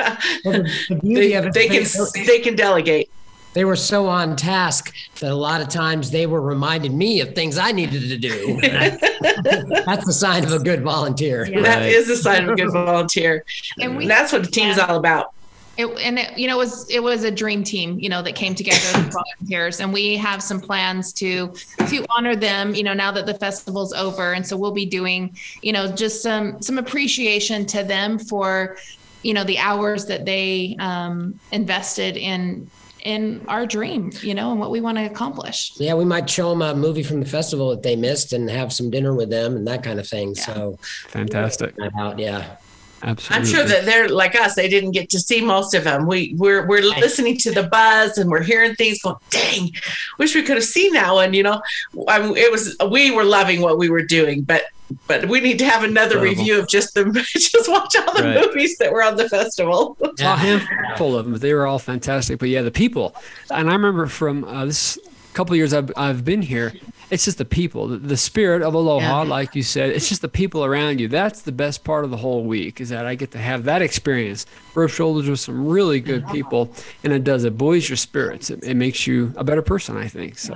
Well, 0.45 0.63
the, 0.63 1.01
the 1.03 1.15
they, 1.15 1.33
of 1.35 1.47
it, 1.47 1.55
they 1.55 1.69
can 1.69 1.85
they 2.27 2.39
can 2.39 2.55
delegate. 2.55 3.11
They 3.53 3.65
were 3.65 3.77
so 3.77 4.07
on 4.07 4.37
task 4.37 4.95
that 5.21 5.31
a 5.31 5.35
lot 5.35 5.61
of 5.61 5.69
times 5.69 6.11
they 6.11 6.27
were 6.27 6.41
reminding 6.41 6.97
me 6.97 7.21
of 7.21 7.35
things 7.35 7.59
I 7.59 7.73
needed 7.73 8.09
to 8.09 8.19
do. 8.19 8.61
That's 8.61 10.07
the 10.07 10.13
sign 10.13 10.45
of 10.45 10.53
a 10.53 10.59
good 10.59 10.83
volunteer. 10.83 11.47
Yeah. 11.47 11.63
That 11.63 11.83
is 11.83 12.09
a 12.09 12.17
sign 12.17 12.45
of 12.45 12.51
a 12.51 12.57
good 12.57 12.73
volunteer. 12.73 13.45
And 13.81 13.97
we, 13.97 14.07
that's 14.07 14.33
what 14.33 14.45
the 14.45 14.51
team 14.51 14.69
is 14.69 14.79
all 14.79 14.97
about. 14.97 15.33
It, 15.77 15.87
and 16.01 16.19
it, 16.19 16.37
you 16.37 16.47
know, 16.47 16.57
it 16.57 16.59
was 16.59 16.91
it 16.91 17.03
was 17.03 17.25
a 17.25 17.31
dream 17.31 17.65
team, 17.65 17.99
you 17.99 18.09
know, 18.09 18.21
that 18.23 18.35
came 18.35 18.55
together 18.55 18.99
with 18.99 19.13
volunteers, 19.41 19.81
and 19.81 19.93
we 19.93 20.17
have 20.17 20.43
some 20.43 20.61
plans 20.61 21.13
to 21.15 21.55
to 21.89 22.05
honor 22.11 22.37
them, 22.37 22.75
you 22.75 22.83
know, 22.83 22.93
now 22.93 23.11
that 23.13 23.25
the 23.25 23.35
festival's 23.35 23.93
over, 23.95 24.35
and 24.35 24.47
so 24.47 24.57
we'll 24.57 24.73
be 24.73 24.85
doing, 24.85 25.35
you 25.63 25.73
know, 25.73 25.91
just 25.91 26.23
some 26.23 26.61
some 26.61 26.77
appreciation 26.77 27.65
to 27.67 27.83
them 27.83 28.19
for, 28.19 28.77
you 29.23 29.33
know, 29.33 29.45
the 29.45 29.59
hours 29.59 30.05
that 30.07 30.27
they 30.27 30.77
um, 30.81 31.39
invested 31.51 32.17
in 32.17 32.69
in 33.05 33.45
our 33.49 33.67
dream, 33.67 34.11
you 34.23 34.35
know, 34.35 34.51
and 34.51 34.61
what 34.61 34.71
we 34.71 34.81
want 34.81 34.99
to 34.99 35.05
accomplish. 35.05 35.73
Yeah, 35.77 35.95
we 35.95 36.05
might 36.05 36.29
show 36.29 36.51
them 36.51 36.63
a 36.63 36.75
movie 36.75 37.03
from 37.03 37.21
the 37.21 37.27
festival 37.27 37.71
that 37.71 37.83
they 37.83 37.97
missed 37.97 38.33
and 38.33 38.49
have 38.51 38.73
some 38.73 38.91
dinner 38.91 39.15
with 39.15 39.31
them 39.31 39.57
and 39.57 39.67
that 39.67 39.83
kind 39.83 39.99
of 39.99 40.09
thing. 40.09 40.35
Yeah. 40.37 40.43
So 40.43 40.79
fantastic. 41.09 41.75
Out, 41.99 42.19
yeah. 42.19 42.57
Absolutely. 43.03 43.37
I'm 43.37 43.45
sure 43.47 43.65
that 43.65 43.85
they're 43.85 44.09
like 44.09 44.35
us. 44.35 44.55
They 44.55 44.69
didn't 44.69 44.91
get 44.93 45.09
to 45.11 45.21
see 45.21 45.41
most 45.41 45.75
of 45.75 45.85
them. 45.85 46.07
We 46.07 46.35
we're 46.37 46.67
we're 46.67 46.83
listening 46.83 47.39
to 47.39 47.51
the 47.51 47.65
buzz 47.65 48.19
and 48.19 48.31
we're 48.31 48.43
hearing 48.43 48.75
things. 48.75 49.01
Going, 49.03 49.17
dang, 49.31 49.71
wish 50.19 50.35
we 50.35 50.43
could 50.43 50.57
have 50.57 50.65
seen 50.65 50.93
that 50.93 51.13
one. 51.13 51.33
You 51.33 51.45
know, 51.45 51.63
I 52.09 52.21
mean, 52.21 52.37
it 52.37 52.51
was 52.51 52.77
we 52.91 53.11
were 53.11 53.25
loving 53.25 53.61
what 53.63 53.79
we 53.79 53.89
were 53.89 54.03
doing, 54.03 54.43
but 54.43 54.65
but 55.07 55.29
we 55.29 55.41
need 55.41 55.59
to 55.61 55.65
have 55.65 55.85
another 55.85 56.17
Incredible. 56.17 56.41
review 56.41 56.59
of 56.61 56.69
just 56.69 56.95
the 56.95 57.05
just 57.27 57.71
watch 57.71 57.97
all 57.97 58.15
the 58.15 58.23
right. 58.23 58.47
movies 58.47 58.77
that 58.79 58.93
were 58.93 59.03
on 59.03 59.17
the 59.17 59.29
festival. 59.29 59.97
Yeah. 60.19 60.35
A 60.35 60.37
handful 60.37 61.17
of 61.17 61.25
them, 61.25 61.39
they 61.39 61.55
were 61.55 61.67
all 61.67 61.79
fantastic. 61.79 62.39
But 62.39 62.49
yeah, 62.49 62.63
the 62.63 62.71
people, 62.71 63.15
and 63.51 63.71
I 63.71 63.73
remember 63.73 64.07
from 64.07 64.45
uh, 64.45 64.67
this 64.67 64.99
couple 65.33 65.55
years 65.57 65.73
I've 65.73 65.93
I've 65.97 66.25
been 66.25 66.43
here 66.43 66.75
it's 67.11 67.25
just 67.25 67.39
the 67.39 67.45
people, 67.45 67.89
the, 67.89 67.99
the 67.99 68.17
spirit 68.17 68.63
of 68.63 68.75
aloha, 68.75 69.23
yeah. 69.23 69.29
like 69.29 69.55
you 69.55 69.63
said. 69.63 69.91
It's 69.91 70.09
just 70.09 70.23
the 70.23 70.29
people 70.29 70.65
around 70.65 71.01
you. 71.01 71.09
That's 71.09 71.43
the 71.43 71.53
best 71.53 71.85
part 71.85 72.05
of 72.05 72.11
the 72.11 72.17
whole 72.17 72.45
week 72.45 72.81
is 72.81 72.91
that 72.91 73.07
I 73.07 73.15
get 73.15 73.33
to 73.33 73.39
have 73.39 73.65
that 73.65 73.83
experience. 73.83 74.47
Rub 74.75 74.91
shoulders 74.91 75.29
with 75.29 75.41
some 75.41 75.67
really 75.67 76.01
good 76.01 76.27
people, 76.29 76.73
and 77.03 77.13
it 77.13 77.25
does. 77.25 77.45
It 77.45 77.59
buoys 77.59 77.89
your 77.89 77.97
spirits. 77.97 78.51
It, 78.51 78.63
it 78.63 78.75
makes 78.75 79.07
you 79.07 79.33
a 79.37 79.45
better 79.45 79.63
person, 79.63 79.97
I 79.97 80.09
think. 80.09 80.39
So. 80.39 80.55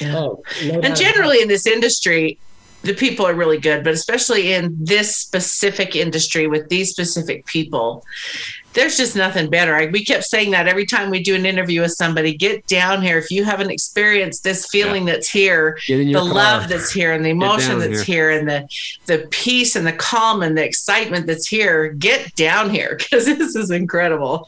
Yeah. 0.00 0.16
Oh, 0.16 0.42
no 0.64 0.80
and 0.80 0.94
generally 0.94 1.42
in 1.42 1.48
this 1.48 1.66
industry, 1.66 2.38
the 2.82 2.94
people 2.94 3.26
are 3.26 3.34
really 3.34 3.58
good, 3.58 3.82
but 3.82 3.92
especially 3.92 4.52
in 4.52 4.76
this 4.78 5.16
specific 5.16 5.96
industry 5.96 6.46
with 6.46 6.68
these 6.68 6.90
specific 6.90 7.44
people, 7.46 8.04
there's 8.74 8.96
just 8.96 9.16
nothing 9.16 9.48
better. 9.50 9.74
I, 9.74 9.86
we 9.86 10.04
kept 10.04 10.24
saying 10.24 10.50
that 10.52 10.68
every 10.68 10.86
time 10.86 11.10
we 11.10 11.22
do 11.22 11.34
an 11.34 11.46
interview 11.46 11.80
with 11.80 11.92
somebody, 11.92 12.34
get 12.34 12.66
down 12.66 13.02
here. 13.02 13.18
If 13.18 13.30
you 13.30 13.44
haven't 13.44 13.70
experienced 13.70 14.44
this 14.44 14.66
feeling 14.66 15.06
yeah. 15.06 15.14
that's 15.14 15.28
here, 15.28 15.78
the 15.86 16.12
car. 16.12 16.24
love 16.24 16.68
that's 16.68 16.90
here 16.90 17.12
and 17.12 17.24
the 17.24 17.30
emotion 17.30 17.78
that's 17.78 18.02
here. 18.02 18.30
here. 18.30 18.38
and 18.38 18.48
the 18.48 18.68
the 19.06 19.26
peace 19.30 19.74
and 19.74 19.86
the 19.86 19.92
calm 19.92 20.42
and 20.42 20.56
the 20.56 20.64
excitement 20.64 21.26
that's 21.26 21.48
here, 21.48 21.92
get 21.94 22.34
down 22.34 22.70
here 22.70 22.96
because 22.98 23.24
this 23.24 23.56
is 23.56 23.70
incredible. 23.70 24.46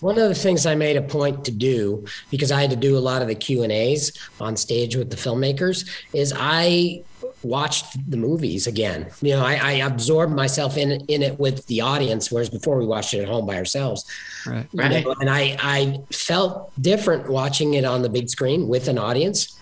One 0.00 0.18
of 0.18 0.28
the 0.28 0.34
things 0.34 0.66
I 0.66 0.74
made 0.74 0.96
a 0.96 1.02
point 1.02 1.44
to 1.44 1.52
do 1.52 2.04
because 2.30 2.50
I 2.50 2.60
had 2.60 2.70
to 2.70 2.76
do 2.76 2.96
a 2.96 3.00
lot 3.00 3.22
of 3.22 3.28
the 3.28 3.34
Q 3.34 3.62
and 3.62 3.72
A's 3.72 4.12
on 4.40 4.56
stage 4.56 4.96
with 4.96 5.10
the 5.10 5.16
filmmakers 5.16 5.88
is 6.12 6.32
I 6.36 7.02
watched 7.42 8.10
the 8.10 8.16
movies 8.16 8.66
again. 8.66 9.10
You 9.22 9.36
know, 9.36 9.44
I, 9.44 9.54
I, 9.54 9.72
absorbed 9.72 10.34
myself 10.34 10.76
in 10.76 10.92
in 11.06 11.22
it 11.22 11.38
with 11.38 11.66
the 11.66 11.80
audience, 11.80 12.30
whereas 12.30 12.50
before 12.50 12.78
we 12.78 12.86
watched 12.86 13.14
it 13.14 13.20
at 13.20 13.28
home 13.28 13.46
by 13.50 13.56
ourselves. 13.56 14.04
Right. 14.46 14.66
right. 14.72 15.04
Know, 15.04 15.14
and 15.20 15.28
I 15.28 15.56
I 15.60 16.00
felt 16.12 16.72
different 16.80 17.28
watching 17.28 17.74
it 17.74 17.84
on 17.84 18.02
the 18.02 18.08
big 18.08 18.28
screen 18.28 18.68
with 18.68 18.88
an 18.88 18.98
audience 18.98 19.60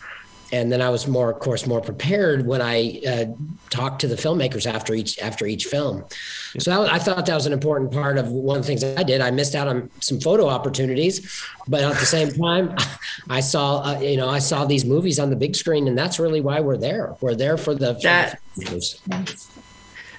and 0.53 0.72
then 0.72 0.81
I 0.81 0.88
was 0.88 1.07
more, 1.07 1.31
of 1.31 1.38
course, 1.40 1.66
more 1.66 1.81
prepared 1.81 2.46
when 2.46 2.62
I 2.62 3.01
uh, 3.07 3.24
talked 3.70 4.01
to 4.01 4.09
the 4.09 4.14
filmmakers 4.14 4.66
after 4.66 4.94
each 4.94 5.18
after 5.18 5.46
each 5.46 5.66
film. 5.66 6.05
So 6.59 6.81
was, 6.81 6.88
I 6.88 6.98
thought 6.98 7.27
that 7.27 7.35
was 7.35 7.46
an 7.46 7.53
important 7.53 7.92
part 7.92 8.16
of 8.16 8.31
one 8.31 8.57
of 8.57 8.62
the 8.62 8.66
things 8.66 8.83
I 8.83 9.03
did. 9.03 9.20
I 9.20 9.31
missed 9.31 9.55
out 9.55 9.68
on 9.68 9.90
some 10.01 10.20
photo 10.20 10.48
opportunities, 10.48 11.44
but 11.66 11.83
at 11.83 11.98
the 11.98 12.07
same 12.07 12.31
time, 12.31 12.74
I 13.29 13.40
saw 13.40 13.83
uh, 13.83 14.01
you 14.01 14.16
know 14.16 14.29
I 14.29 14.38
saw 14.38 14.64
these 14.64 14.85
movies 14.85 15.18
on 15.18 15.31
the 15.31 15.37
big 15.37 15.55
screen, 15.55 15.87
and 15.87 15.98
that's 15.98 16.18
really 16.18 16.40
why 16.40 16.61
we're 16.61 16.79
there. 16.79 17.14
We're 17.20 17.35
there 17.35 17.59
for 17.59 17.74
the. 17.74 17.98
That, 18.03 18.40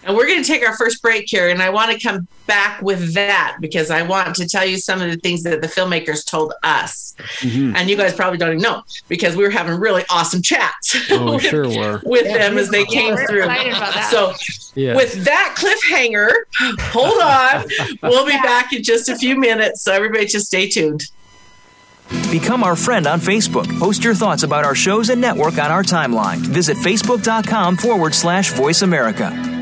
and 0.04 0.16
we're 0.16 0.28
going 0.28 0.42
to 0.42 0.48
take 0.48 0.66
our 0.66 0.76
first 0.78 1.02
break 1.02 1.26
here. 1.28 1.50
And 1.50 1.62
I 1.62 1.70
want 1.70 1.92
to 1.92 2.00
come 2.00 2.28
back 2.48 2.82
with 2.82 3.14
that 3.14 3.58
because 3.60 3.92
I 3.92 4.02
want 4.02 4.36
to 4.38 4.48
tell 4.48 4.66
you 4.66 4.78
some 4.78 5.02
of 5.02 5.12
the 5.12 5.18
things 5.18 5.44
that 5.44 5.62
the 5.62 5.68
filmmakers 5.68 6.26
told 6.26 6.54
us. 6.64 7.16
Mm-hmm. 7.40 7.76
And 7.76 7.90
you 7.90 7.98
guys 7.98 8.14
probably 8.14 8.38
don't 8.38 8.52
even 8.52 8.62
know 8.62 8.84
because 9.08 9.36
we 9.36 9.44
were 9.44 9.50
having 9.50 9.80
really 9.80 10.04
awesome 10.10 10.42
chats 10.42 10.96
oh, 11.12 11.34
with, 11.34 11.44
sure 11.44 11.68
were. 11.68 12.02
with 12.06 12.26
yeah, 12.26 12.38
them 12.38 12.58
as 12.58 12.70
they 12.70 12.86
came 12.86 13.16
through. 13.28 13.44
So, 14.10 14.34
yeah. 14.76 14.96
with 14.96 15.26
that 15.26 15.56
cliffhanger, 15.58 16.32
hold 16.92 17.22
on. 17.22 17.66
we'll 18.02 18.26
be 18.26 18.32
back 18.42 18.72
in 18.72 18.84
just 18.84 19.10
a 19.10 19.18
few 19.18 19.38
minutes. 19.38 19.82
So, 19.82 19.92
everybody 19.92 20.26
just 20.26 20.48
stay 20.48 20.70
tuned. 20.70 21.04
Become 22.32 22.64
our 22.64 22.76
friend 22.76 23.06
on 23.06 23.20
Facebook. 23.20 23.68
Post 23.80 24.04
your 24.04 24.16
thoughts 24.16 24.42
about 24.42 24.66
our 24.66 24.74
shows 24.74 25.10
and 25.10 25.22
network 25.22 25.60
on 25.60 25.72
our 25.72 25.84
timeline. 25.84 26.38
Visit 26.38 26.78
facebook.com 26.78 27.78
forward 27.78 28.16
slash 28.16 28.52
voice 28.54 28.82
America. 28.82 29.59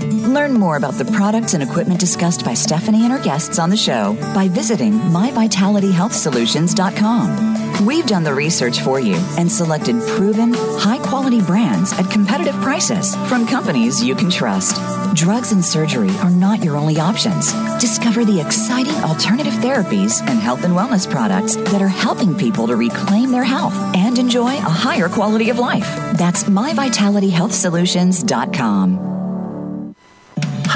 Learn 0.00 0.54
more 0.54 0.76
about 0.76 0.94
the 0.94 1.04
products 1.04 1.54
and 1.54 1.62
equipment 1.62 1.98
discussed 1.98 2.44
by 2.44 2.54
Stephanie 2.54 3.02
and 3.04 3.12
her 3.12 3.18
guests 3.22 3.58
on 3.58 3.70
the 3.70 3.76
show 3.76 4.14
by 4.34 4.46
visiting 4.48 4.92
myvitalityhealthsolutions.com. 4.92 7.86
We've 7.86 8.06
done 8.06 8.24
the 8.24 8.34
research 8.34 8.80
for 8.80 8.98
you 9.00 9.14
and 9.36 9.50
selected 9.50 10.00
proven, 10.00 10.54
high 10.54 10.98
quality 10.98 11.40
brands 11.40 11.92
at 11.92 12.08
competitive 12.10 12.54
prices 12.56 13.14
from 13.28 13.46
companies 13.46 14.02
you 14.02 14.14
can 14.14 14.30
trust. 14.30 14.76
Drugs 15.16 15.52
and 15.52 15.64
surgery 15.64 16.10
are 16.22 16.30
not 16.30 16.62
your 16.62 16.76
only 16.76 17.00
options. 17.00 17.52
Discover 17.80 18.24
the 18.24 18.40
exciting 18.40 18.94
alternative 19.02 19.54
therapies 19.54 20.20
and 20.20 20.38
health 20.38 20.62
and 20.64 20.74
wellness 20.74 21.10
products 21.10 21.56
that 21.56 21.82
are 21.82 21.88
helping 21.88 22.36
people 22.36 22.66
to 22.68 22.76
reclaim 22.76 23.32
their 23.32 23.44
health 23.44 23.74
and 23.96 24.18
enjoy 24.18 24.56
a 24.56 24.60
higher 24.60 25.08
quality 25.08 25.50
of 25.50 25.58
life. 25.58 25.88
That's 26.16 26.44
myvitalityhealthsolutions.com. 26.44 29.17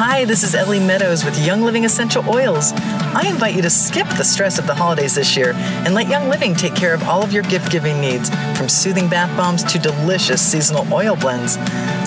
Hi, 0.04 0.24
this 0.24 0.42
is 0.42 0.56
Ellie 0.56 0.80
Meadows 0.80 1.24
with 1.24 1.38
Young 1.46 1.62
Living 1.62 1.84
Essential 1.84 2.28
Oils. 2.28 2.72
I 2.74 3.22
invite 3.28 3.54
you 3.54 3.62
to 3.62 3.70
skip 3.70 4.08
the 4.08 4.24
stress 4.24 4.58
of 4.58 4.66
the 4.66 4.74
holidays 4.74 5.14
this 5.14 5.36
year 5.36 5.52
and 5.54 5.94
let 5.94 6.08
Young 6.08 6.28
Living 6.28 6.56
take 6.56 6.74
care 6.74 6.92
of 6.92 7.04
all 7.04 7.22
of 7.22 7.32
your 7.32 7.44
gift 7.44 7.70
giving 7.70 8.00
needs, 8.00 8.28
from 8.58 8.68
soothing 8.68 9.08
bath 9.08 9.30
bombs 9.36 9.62
to 9.62 9.78
delicious 9.78 10.42
seasonal 10.42 10.92
oil 10.92 11.14
blends. 11.14 11.56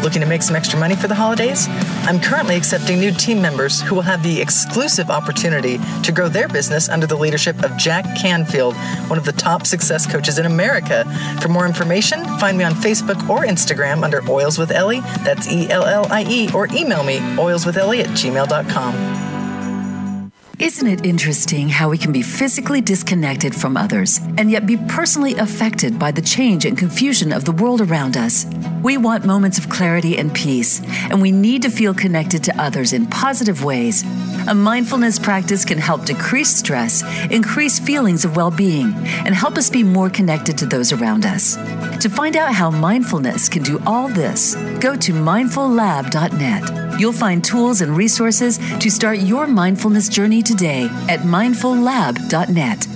Looking 0.06 0.22
to 0.22 0.28
make 0.28 0.44
some 0.44 0.56
extra 0.56 0.78
money 0.78 0.96
for 0.96 1.08
the 1.08 1.16
holidays? 1.16 1.68
I'm 2.06 2.20
currently 2.20 2.56
accepting 2.56 3.00
new 3.00 3.12
team 3.12 3.42
members 3.42 3.82
who 3.82 3.96
will 3.96 4.04
have 4.04 4.22
the 4.22 4.40
exclusive 4.40 5.10
opportunity 5.10 5.80
to 6.04 6.12
grow 6.12 6.30
their 6.30 6.48
business 6.48 6.90
under 6.90 7.08
the 7.08 7.16
leadership 7.16 7.64
of 7.64 7.76
Jack 7.76 8.06
Canfield, 8.16 8.76
one 9.08 9.18
of 9.18 9.26
the 9.26 9.32
top 9.32 9.66
success 9.66 10.06
coaches 10.06 10.38
in 10.38 10.46
America. 10.46 11.06
For 11.42 11.48
more 11.48 11.66
information, 11.66 12.24
find 12.38 12.56
me 12.56 12.64
on 12.64 12.74
Facebook 12.74 13.28
or 13.28 13.46
Instagram 13.46 14.04
under 14.04 14.22
Oils 14.30 14.60
with 14.60 14.70
Ellie, 14.70 15.00
that's 15.24 15.52
E 15.52 15.68
L 15.72 15.86
L 15.86 16.06
I 16.12 16.24
E, 16.30 16.52
or 16.54 16.68
email 16.68 17.04
me 17.04 17.18
oilswithellie 17.38 18.02
at 18.04 18.10
gmail.com. 18.10 19.25
Isn't 20.58 20.88
it 20.88 21.06
interesting 21.06 21.68
how 21.68 21.90
we 21.90 21.98
can 21.98 22.14
be 22.14 22.22
physically 22.22 22.80
disconnected 22.80 23.54
from 23.54 23.76
others 23.76 24.20
and 24.38 24.50
yet 24.50 24.66
be 24.66 24.78
personally 24.78 25.36
affected 25.36 26.00
by 26.00 26.12
the 26.12 26.22
change 26.22 26.64
and 26.64 26.78
confusion 26.78 27.34
of 27.34 27.44
the 27.44 27.52
world 27.52 27.82
around 27.82 28.16
us? 28.16 28.46
We 28.82 28.96
want 28.98 29.26
moments 29.26 29.58
of 29.58 29.70
clarity 29.70 30.18
and 30.18 30.34
peace, 30.34 30.82
and 31.10 31.22
we 31.22 31.32
need 31.32 31.64
to 31.64 31.70
feel 31.70 31.94
connected 31.94 32.44
to 32.46 32.62
others 32.62 32.94
in 32.94 33.08
positive 33.08 33.66
ways. 33.66 34.04
A 34.48 34.54
mindfulness 34.54 35.20
practice 35.20 35.66
can 35.66 35.78
help 35.78 36.06
decrease 36.06 36.56
stress, 36.56 37.04
increase 37.32 37.78
feelings 37.78 38.24
of 38.24 38.38
well 38.38 38.52
being, 38.52 38.94
and 39.26 39.36
help 39.36 39.58
us 39.58 39.70
be 39.70 39.84
more 39.84 40.10
connected 40.10 40.58
to 40.60 40.66
those 40.66 40.94
around 40.94 41.26
us. 41.26 41.56
To 42.02 42.10
find 42.10 42.38
out 42.38 42.54
how 42.54 42.70
mindfulness 42.70 43.50
can 43.50 43.64
do 43.64 43.82
all 43.86 44.08
this, 44.08 44.56
go 44.80 44.96
to 44.96 45.12
mindfullab.net. 45.12 46.86
You'll 47.00 47.12
find 47.12 47.44
tools 47.44 47.82
and 47.82 47.98
resources 47.98 48.58
to 48.80 48.90
start 48.90 49.20
your 49.20 49.48
mindfulness 49.48 50.08
journey 50.08 50.42
today 50.46 50.84
at 51.10 51.22
mindfullab.net. 51.22 52.88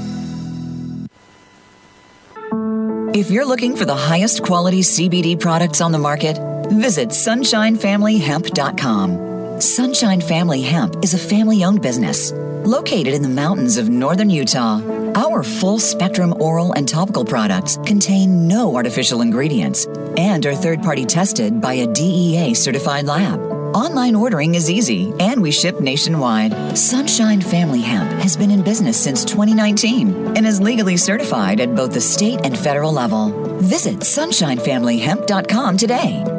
If 3.16 3.32
you're 3.32 3.46
looking 3.46 3.76
for 3.76 3.86
the 3.86 3.96
highest 3.96 4.44
quality 4.44 4.82
CBD 4.82 5.40
products 5.40 5.82
on 5.82 5.92
the 5.92 5.98
market, 5.98 6.38
visit 6.72 7.10
sunshinefamilyhemp.com. 7.10 9.60
Sunshine 9.60 10.22
Family 10.22 10.62
Hemp 10.62 11.04
is 11.04 11.14
a 11.14 11.18
family 11.18 11.66
owned 11.66 11.82
business 11.82 12.32
located 12.66 13.14
in 13.14 13.22
the 13.22 13.30
mountains 13.30 13.78
of 13.78 13.90
northern 13.90 14.30
Utah. 14.30 14.82
Our 15.16 15.44
full 15.44 15.80
spectrum 15.80 16.34
oral 16.40 16.74
and 16.74 16.88
topical 16.88 17.26
products 17.26 17.78
contain 17.86 18.48
no 18.48 18.76
artificial 18.76 19.22
ingredients 19.22 19.86
and 20.18 20.46
are 20.46 20.56
third 20.56 20.84
party 20.84 21.06
tested 21.06 21.60
by 21.60 21.74
a 21.74 21.88
DEA 21.88 22.54
certified 22.54 23.06
lab. 23.06 23.49
Online 23.74 24.16
ordering 24.16 24.56
is 24.56 24.70
easy 24.70 25.14
and 25.20 25.42
we 25.42 25.52
ship 25.52 25.80
nationwide. 25.80 26.78
Sunshine 26.78 27.42
Family 27.42 27.82
Hemp 27.82 28.10
has 28.22 28.36
been 28.36 28.52
in 28.52 28.64
business 28.64 28.98
since 29.02 29.24
2019 29.26 30.38
and 30.38 30.46
is 30.46 30.60
legally 30.60 30.98
certified 30.98 31.60
at 31.60 31.76
both 31.76 31.94
the 31.94 32.02
state 32.02 32.40
and 32.44 32.58
federal 32.58 32.92
level. 32.92 33.30
Visit 33.60 34.00
sunshinefamilyhemp.com 34.00 35.78
today. 35.78 36.39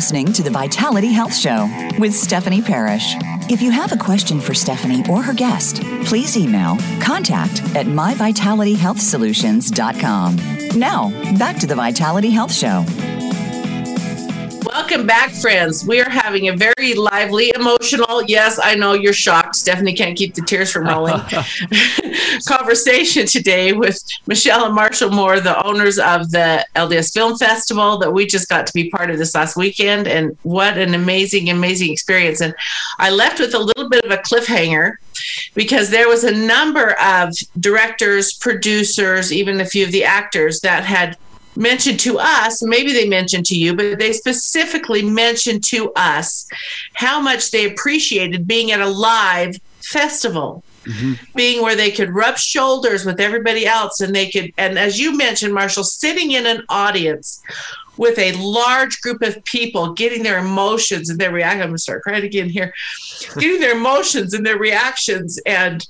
Listening 0.00 0.32
to 0.32 0.42
the 0.42 0.48
Vitality 0.48 1.12
Health 1.12 1.36
Show 1.36 1.68
with 1.98 2.14
Stephanie 2.14 2.62
Parrish. 2.62 3.16
If 3.50 3.60
you 3.60 3.70
have 3.70 3.92
a 3.92 3.98
question 3.98 4.40
for 4.40 4.54
Stephanie 4.54 5.04
or 5.10 5.22
her 5.22 5.34
guest, 5.34 5.82
please 6.06 6.38
email 6.38 6.78
contact 7.02 7.60
at 7.76 7.84
myvitalityhealthsolutions.com. 7.84 10.78
Now, 10.78 11.10
back 11.36 11.58
to 11.58 11.66
the 11.66 11.74
Vitality 11.74 12.30
Health 12.30 12.54
Show. 12.54 12.86
Welcome 14.80 15.06
back, 15.06 15.30
friends. 15.30 15.86
We 15.86 16.00
are 16.00 16.08
having 16.08 16.48
a 16.48 16.56
very 16.56 16.94
lively, 16.94 17.52
emotional, 17.54 18.22
yes, 18.22 18.58
I 18.60 18.74
know 18.74 18.94
you're 18.94 19.12
shocked. 19.12 19.54
Stephanie 19.54 19.92
can't 19.92 20.16
keep 20.16 20.34
the 20.34 20.40
tears 20.40 20.72
from 20.72 20.86
rolling. 20.86 21.20
conversation 22.48 23.26
today 23.26 23.74
with 23.74 24.02
Michelle 24.26 24.64
and 24.64 24.74
Marshall 24.74 25.10
Moore, 25.10 25.38
the 25.38 25.62
owners 25.66 25.98
of 25.98 26.30
the 26.30 26.66
LDS 26.76 27.12
Film 27.12 27.36
Festival 27.36 27.98
that 27.98 28.10
we 28.10 28.24
just 28.24 28.48
got 28.48 28.66
to 28.66 28.72
be 28.72 28.88
part 28.88 29.10
of 29.10 29.18
this 29.18 29.34
last 29.34 29.54
weekend. 29.54 30.08
And 30.08 30.36
what 30.44 30.78
an 30.78 30.94
amazing, 30.94 31.50
amazing 31.50 31.92
experience. 31.92 32.40
And 32.40 32.54
I 32.98 33.10
left 33.10 33.38
with 33.38 33.54
a 33.54 33.58
little 33.58 33.90
bit 33.90 34.06
of 34.06 34.10
a 34.10 34.16
cliffhanger 34.16 34.94
because 35.54 35.90
there 35.90 36.08
was 36.08 36.24
a 36.24 36.34
number 36.34 36.98
of 37.02 37.34
directors, 37.60 38.32
producers, 38.32 39.30
even 39.30 39.60
a 39.60 39.66
few 39.66 39.84
of 39.84 39.92
the 39.92 40.04
actors 40.04 40.60
that 40.60 40.84
had 40.84 41.18
mentioned 41.56 42.00
to 42.00 42.18
us, 42.18 42.62
maybe 42.62 42.92
they 42.92 43.08
mentioned 43.08 43.46
to 43.46 43.58
you, 43.58 43.74
but 43.74 43.98
they 43.98 44.12
specifically 44.12 45.02
mentioned 45.02 45.64
to 45.64 45.92
us 45.94 46.46
how 46.94 47.20
much 47.20 47.50
they 47.50 47.70
appreciated 47.70 48.46
being 48.46 48.72
at 48.72 48.80
a 48.80 48.88
live 48.88 49.56
festival. 49.80 50.62
Mm-hmm. 50.84 51.12
Being 51.36 51.62
where 51.62 51.76
they 51.76 51.90
could 51.90 52.14
rub 52.14 52.38
shoulders 52.38 53.04
with 53.04 53.20
everybody 53.20 53.66
else, 53.66 54.00
and 54.00 54.14
they 54.14 54.30
could, 54.30 54.50
and 54.56 54.78
as 54.78 54.98
you 54.98 55.14
mentioned, 55.14 55.52
Marshall, 55.52 55.84
sitting 55.84 56.30
in 56.30 56.46
an 56.46 56.62
audience 56.70 57.42
with 57.98 58.18
a 58.18 58.32
large 58.32 58.98
group 59.02 59.20
of 59.20 59.44
people 59.44 59.92
getting 59.92 60.22
their 60.22 60.38
emotions 60.38 61.10
and 61.10 61.18
their 61.18 61.30
reaction. 61.30 61.60
I'm 61.60 61.68
gonna 61.68 61.78
start 61.78 62.02
crying 62.02 62.24
again 62.24 62.48
here, 62.48 62.72
getting 63.38 63.60
their 63.60 63.76
emotions 63.76 64.32
and 64.32 64.44
their 64.44 64.56
reactions 64.56 65.38
and 65.44 65.86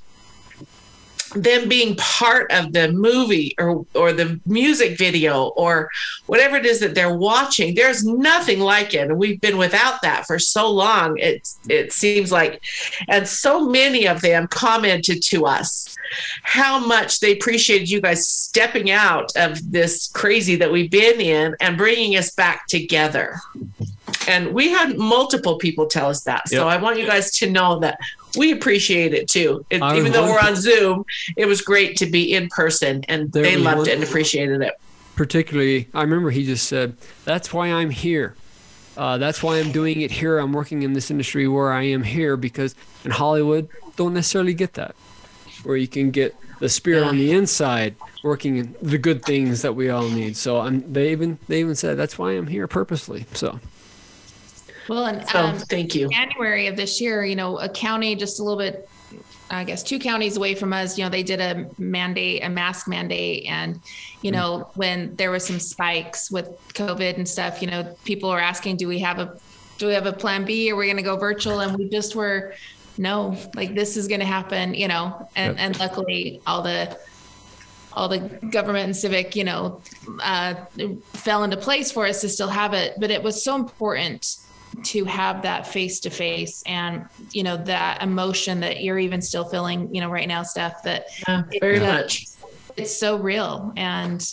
them 1.35 1.69
being 1.69 1.97
part 1.97 2.51
of 2.51 2.73
the 2.73 2.91
movie 2.93 3.55
or 3.59 3.87
or 3.95 4.13
the 4.13 4.41
music 4.47 4.99
video 4.99 5.49
or 5.49 5.89
whatever 6.27 6.57
it 6.57 6.67
is 6.67 6.81
that 6.81 6.95
they're 6.95 7.17
watching 7.17 7.75
there's 7.75 8.05
nothing 8.05 8.61
like 8.61 8.95
it. 8.95 9.09
And 9.09 9.19
we've 9.19 9.41
been 9.41 9.59
without 9.59 10.03
that 10.03 10.27
for 10.27 10.39
so 10.39 10.71
long. 10.71 11.19
It 11.19 11.49
it 11.69 11.93
seems 11.93 12.33
like 12.33 12.63
and 13.09 13.27
so 13.27 13.69
many 13.69 14.07
of 14.07 14.21
them 14.21 14.47
commented 14.49 15.23
to 15.25 15.47
us 15.47 15.97
how 16.43 16.79
much 16.79 17.21
they 17.21 17.33
appreciated 17.33 17.89
you 17.89 18.01
guys 18.01 18.27
stepping 18.27 18.91
out 18.91 19.31
of 19.37 19.71
this 19.71 20.09
crazy 20.09 20.57
that 20.57 20.73
we've 20.73 20.91
been 20.91 21.21
in 21.21 21.55
and 21.61 21.77
bringing 21.77 22.17
us 22.17 22.35
back 22.35 22.67
together 22.67 23.41
and 24.29 24.53
we 24.53 24.69
had 24.69 24.97
multiple 24.99 25.59
people 25.59 25.87
tell 25.87 26.09
us 26.09 26.23
that. 26.25 26.49
So 26.49 26.67
yep. 26.67 26.79
I 26.79 26.83
want 26.83 26.99
you 26.99 27.07
guys 27.07 27.31
to 27.39 27.51
know 27.51 27.79
that 27.81 27.99
we 28.37 28.53
appreciate 28.53 29.15
it 29.15 29.29
too. 29.29 29.65
It, 29.71 29.83
even 29.97 30.13
though 30.13 30.25
we're 30.25 30.41
on 30.41 30.57
Zoom, 30.57 31.05
it 31.37 31.47
was 31.47 31.61
great 31.63 31.97
to 31.99 32.07
be 32.07 32.35
in 32.35 32.49
person, 32.49 33.05
and 33.09 33.33
they 33.33 33.57
loved 33.57 33.89
it 33.89 33.95
and 33.95 34.05
appreciated 34.05 34.63
it. 34.63 34.75
Particularly, 35.17 35.89
I 35.93 36.03
remember 36.03 36.31
he 36.31 36.45
just 36.45 36.67
said, 36.67 36.97
"That's 37.25 37.53
why 37.53 37.69
I'm 37.69 37.91
here. 37.91 38.35
Uh, 38.97 39.19
that's 39.19 39.43
why 39.43 39.59
I'm 39.59 39.73
doing 39.73 40.01
it 40.01 40.11
here. 40.11 40.39
I'm 40.39 40.53
working 40.53 40.83
in 40.83 40.93
this 40.93 41.11
industry 41.11 41.49
where 41.49 41.73
I 41.73 41.85
am 41.85 42.03
here 42.03 42.37
because 42.37 42.75
in 43.05 43.11
Hollywood, 43.11 43.69
don't 43.97 44.15
necessarily 44.15 44.55
get 44.55 44.75
that, 44.75 44.95
where 45.63 45.77
you 45.77 45.89
can 45.89 46.11
get 46.11 46.35
the 46.59 46.69
spirit 46.69 47.05
on 47.05 47.17
the 47.17 47.33
inside 47.33 47.97
working 48.23 48.57
in 48.59 48.77
the 48.83 48.99
good 48.99 49.25
things 49.25 49.63
that 49.63 49.75
we 49.75 49.89
all 49.91 50.09
need. 50.09 50.37
So 50.37 50.61
I'm, 50.61 50.93
they 50.93 51.11
even 51.13 51.39
they 51.49 51.61
even 51.61 51.75
said 51.75 51.97
that's 51.97 52.19
why 52.19 52.33
I'm 52.33 52.47
here 52.47 52.69
purposely. 52.69 53.27
So 53.33 53.59
well, 54.91 55.07
and 55.07 55.29
so, 55.29 55.39
um, 55.39 55.57
thank 55.57 55.95
you. 55.95 56.09
January 56.09 56.67
of 56.67 56.75
this 56.75 57.01
year, 57.01 57.25
you 57.25 57.37
know, 57.37 57.59
a 57.59 57.69
county 57.69 58.17
just 58.17 58.41
a 58.41 58.43
little 58.43 58.59
bit, 58.59 58.89
I 59.49 59.63
guess, 59.63 59.85
two 59.85 60.01
counties 60.01 60.37
away 60.37 60.57
from 60.57 60.73
us, 60.73 60.99
you 60.99 61.05
know, 61.05 61.11
they 61.11 61.23
did 61.23 61.41
a 61.41 61.71
mandate, 61.79 62.43
a 62.43 62.49
mask 62.49 62.89
mandate. 62.89 63.47
And, 63.47 63.81
you 64.23 64.33
know, 64.33 64.59
mm-hmm. 64.59 64.81
when 64.81 65.15
there 65.15 65.31
was 65.31 65.47
some 65.47 65.61
spikes 65.61 66.29
with 66.29 66.49
COVID 66.75 67.17
and 67.17 67.29
stuff, 67.29 67.63
you 67.63 67.71
know, 67.71 67.97
people 68.05 68.31
are 68.31 68.41
asking, 68.41 68.79
do 68.79 68.89
we 68.89 68.99
have 68.99 69.21
a, 69.21 69.39
do 69.79 69.87
we 69.87 69.95
have 69.95 70.07
a 70.07 70.13
plan 70.13 70.45
B? 70.45 70.73
Are 70.73 70.77
we 70.77 70.87
going 70.87 70.97
to 70.97 71.05
go 71.05 71.17
virtual? 71.17 71.61
And 71.61 71.79
we 71.79 71.89
just 71.89 72.17
were, 72.17 72.55
no, 72.99 73.37
like 73.55 73.77
this 73.77 73.97
is 73.97 74.09
going 74.09 74.21
to 74.21 74.27
happen, 74.27 74.75
you 74.75 74.89
know, 74.89 75.29
and, 75.37 75.57
yep. 75.57 75.65
and 75.65 75.79
luckily 75.79 76.43
all 76.49 76.63
the, 76.63 76.99
all 77.93 78.09
the 78.09 78.19
government 78.51 78.87
and 78.87 78.97
civic, 78.97 79.37
you 79.37 79.45
know, 79.45 79.81
uh, 80.21 80.55
fell 81.13 81.45
into 81.45 81.57
place 81.57 81.93
for 81.93 82.07
us 82.07 82.21
to 82.23 82.29
still 82.29 82.49
have 82.49 82.75
it. 82.75 82.95
But 82.99 83.13
it 83.13 83.23
was 83.23 83.45
so 83.45 83.55
important 83.55 84.40
to 84.83 85.05
have 85.05 85.43
that 85.43 85.67
face 85.67 86.01
to 86.01 86.11
face 86.11 86.63
and 86.67 87.05
you 87.31 87.43
know 87.43 87.57
that 87.57 88.03
emotion 88.03 88.61
that 88.61 88.83
you're 88.83 88.99
even 88.99 89.21
still 89.21 89.45
feeling 89.45 89.93
you 89.95 90.01
know 90.01 90.09
right 90.09 90.29
now 90.29 90.43
steph 90.43 90.83
that 90.83 91.07
yeah, 91.29 91.43
very 91.61 91.77
it, 91.77 91.83
much. 91.83 92.27
It's 92.77 92.97
so 92.97 93.19
real. 93.19 93.73
And 93.77 94.25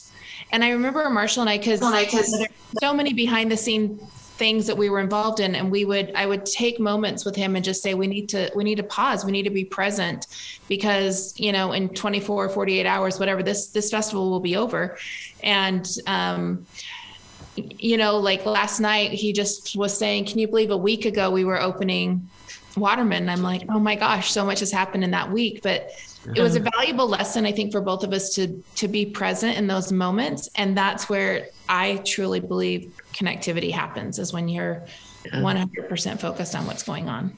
and 0.52 0.64
i 0.64 0.70
remember 0.70 1.10
marshall 1.10 1.42
and 1.42 1.50
i 1.50 1.58
because 1.58 2.48
so 2.80 2.94
many 2.94 3.14
behind 3.14 3.52
the 3.52 3.58
scene 3.58 4.00
things 4.38 4.68
that 4.68 4.78
we 4.78 4.90
were 4.90 5.00
involved 5.00 5.40
in 5.40 5.56
and 5.56 5.72
we 5.72 5.84
would 5.84 6.12
i 6.16 6.26
would 6.26 6.46
take 6.46 6.80
moments 6.80 7.26
with 7.26 7.36
him 7.36 7.56
and 7.56 7.66
just 7.66 7.82
say 7.82 7.96
we 7.96 8.08
need 8.08 8.30
to 8.30 8.52
we 8.56 8.64
need 8.64 8.76
to 8.76 8.84
pause. 8.84 9.26
We 9.26 9.32
need 9.32 9.44
to 9.44 9.50
be 9.50 9.66
present 9.66 10.28
because 10.68 11.34
you 11.38 11.52
know 11.52 11.72
in 11.72 11.90
24 11.90 12.50
48 12.50 12.86
hours 12.86 13.20
whatever 13.20 13.42
this 13.42 13.68
this 13.68 13.90
festival 13.90 14.30
will 14.30 14.40
be 14.40 14.56
over. 14.56 14.98
And 15.44 15.88
um 16.06 16.66
you 17.58 17.98
know, 17.98 18.18
like 18.18 18.46
last 18.46 18.80
night, 18.80 19.12
he 19.12 19.34
just 19.34 19.76
was 19.76 19.98
saying, 19.98 20.26
Can 20.26 20.40
you 20.40 20.48
believe 20.48 20.72
a 20.72 20.78
week 20.78 21.06
ago 21.06 21.30
we 21.30 21.44
were 21.44 21.62
opening 21.62 22.30
Waterman? 22.76 23.30
I'm 23.30 23.44
like, 23.44 23.64
Oh 23.70 23.80
my 23.80 23.96
gosh, 23.96 24.32
so 24.32 24.46
much 24.46 24.60
has 24.60 24.72
happened 24.72 25.04
in 25.04 25.12
that 25.12 25.32
week. 25.32 25.62
But 25.64 25.92
it 26.36 26.42
was 26.42 26.56
a 26.56 26.60
valuable 26.60 27.08
lesson, 27.08 27.46
I 27.46 27.52
think, 27.52 27.72
for 27.72 27.82
both 27.82 28.04
of 28.04 28.12
us 28.14 28.34
to 28.36 28.64
to 28.76 28.88
be 28.88 29.06
present 29.06 29.58
in 29.58 29.68
those 29.68 29.92
moments. 29.92 30.50
And 30.56 30.78
that's 30.78 31.10
where 31.10 31.48
I 31.70 31.98
truly 32.06 32.40
believe 32.40 32.94
connectivity 33.14 33.72
happens 33.72 34.20
is 34.20 34.34
when 34.34 34.48
you're 34.48 34.84
100% 35.26 36.20
focused 36.20 36.56
on 36.56 36.66
what's 36.66 36.84
going 36.84 37.10
on. 37.10 37.38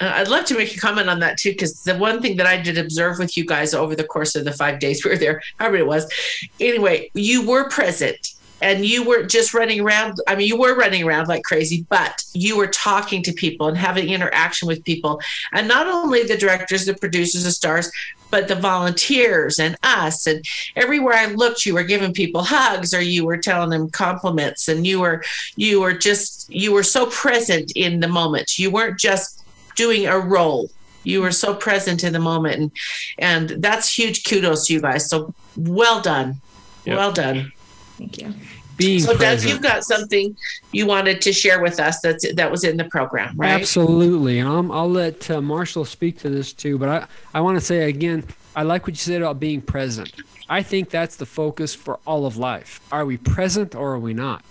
Uh, 0.00 0.12
I'd 0.14 0.28
love 0.28 0.46
to 0.46 0.56
make 0.56 0.74
a 0.74 0.78
comment 0.78 1.08
on 1.08 1.20
that 1.20 1.38
too, 1.38 1.50
because 1.50 1.82
the 1.82 1.96
one 1.96 2.22
thing 2.22 2.36
that 2.38 2.46
I 2.46 2.60
did 2.60 2.78
observe 2.78 3.18
with 3.18 3.36
you 3.36 3.44
guys 3.44 3.74
over 3.74 3.94
the 3.94 4.04
course 4.04 4.34
of 4.34 4.44
the 4.44 4.52
five 4.52 4.78
days 4.78 5.04
we 5.04 5.10
were 5.10 5.18
there, 5.18 5.42
however 5.58 5.76
it 5.76 5.86
was, 5.86 6.10
anyway, 6.58 7.10
you 7.14 7.46
were 7.46 7.68
present 7.68 8.34
and 8.62 8.84
you 8.84 9.04
were 9.04 9.22
just 9.24 9.54
running 9.54 9.80
around 9.80 10.18
i 10.26 10.34
mean 10.34 10.46
you 10.46 10.56
were 10.56 10.76
running 10.76 11.02
around 11.02 11.28
like 11.28 11.42
crazy 11.44 11.84
but 11.88 12.20
you 12.32 12.56
were 12.56 12.66
talking 12.66 13.22
to 13.22 13.32
people 13.32 13.68
and 13.68 13.76
having 13.76 14.08
interaction 14.08 14.68
with 14.68 14.84
people. 14.84 15.20
And 15.52 15.66
not 15.68 15.86
only 15.86 16.22
the 16.22 16.36
directors 16.36 16.86
the 16.86 16.94
producers 16.94 17.44
the 17.44 17.50
stars 17.50 17.90
but 18.30 18.46
the 18.46 18.54
volunteers 18.54 19.58
and 19.58 19.76
us. 19.82 20.26
And 20.26 20.44
everywhere 20.76 21.14
i 21.14 21.26
looked 21.26 21.66
you 21.66 21.74
were 21.74 21.82
giving 21.82 22.12
people 22.12 22.42
hugs 22.42 22.94
or 22.94 23.00
you 23.00 23.24
were 23.24 23.38
telling 23.38 23.70
them 23.70 23.90
compliments. 23.90 24.68
And 24.68 24.86
you 24.86 25.00
were 25.00 25.22
you 25.56 25.80
were 25.80 25.94
just 25.94 26.48
you 26.50 26.72
were 26.72 26.82
so 26.82 27.06
present 27.06 27.72
in 27.74 28.00
the 28.00 28.08
moment. 28.08 28.58
You 28.58 28.70
weren't 28.70 28.98
just 28.98 29.44
doing 29.76 30.06
a 30.06 30.18
role. 30.18 30.70
You 31.02 31.22
were 31.22 31.32
so 31.32 31.54
present 31.54 32.04
in 32.04 32.12
the 32.12 32.18
moment. 32.18 32.56
And 32.56 32.70
and 33.18 33.62
that's 33.62 33.92
huge 33.92 34.24
kudos 34.24 34.66
to 34.66 34.74
you 34.74 34.80
guys. 34.80 35.08
So 35.08 35.34
well 35.56 36.00
done. 36.00 36.40
Yep. 36.86 36.96
well 36.96 37.12
done 37.12 37.52
Thank 38.00 38.18
you. 38.18 38.34
Being 38.78 39.00
so, 39.00 39.14
Doug, 39.14 39.42
you've 39.42 39.60
got 39.60 39.84
something 39.84 40.34
you 40.72 40.86
wanted 40.86 41.20
to 41.20 41.34
share 41.34 41.60
with 41.60 41.78
us 41.78 42.00
that's 42.00 42.32
that 42.32 42.50
was 42.50 42.64
in 42.64 42.78
the 42.78 42.84
program, 42.84 43.36
right? 43.36 43.50
Absolutely, 43.50 44.38
and 44.38 44.48
I'll, 44.48 44.72
I'll 44.72 44.90
let 44.90 45.30
uh, 45.30 45.42
Marshall 45.42 45.84
speak 45.84 46.18
to 46.20 46.30
this 46.30 46.54
too. 46.54 46.78
But 46.78 46.88
I, 46.88 47.06
I 47.34 47.42
want 47.42 47.58
to 47.58 47.60
say 47.64 47.90
again, 47.90 48.24
I 48.56 48.62
like 48.62 48.84
what 48.84 48.94
you 48.94 48.96
said 48.96 49.20
about 49.20 49.38
being 49.38 49.60
present. 49.60 50.14
I 50.48 50.62
think 50.62 50.88
that's 50.88 51.16
the 51.16 51.26
focus 51.26 51.74
for 51.74 52.00
all 52.06 52.24
of 52.24 52.38
life. 52.38 52.80
Are 52.90 53.04
we 53.04 53.18
present 53.18 53.74
or 53.74 53.92
are 53.92 53.98
we 53.98 54.14
not? 54.14 54.42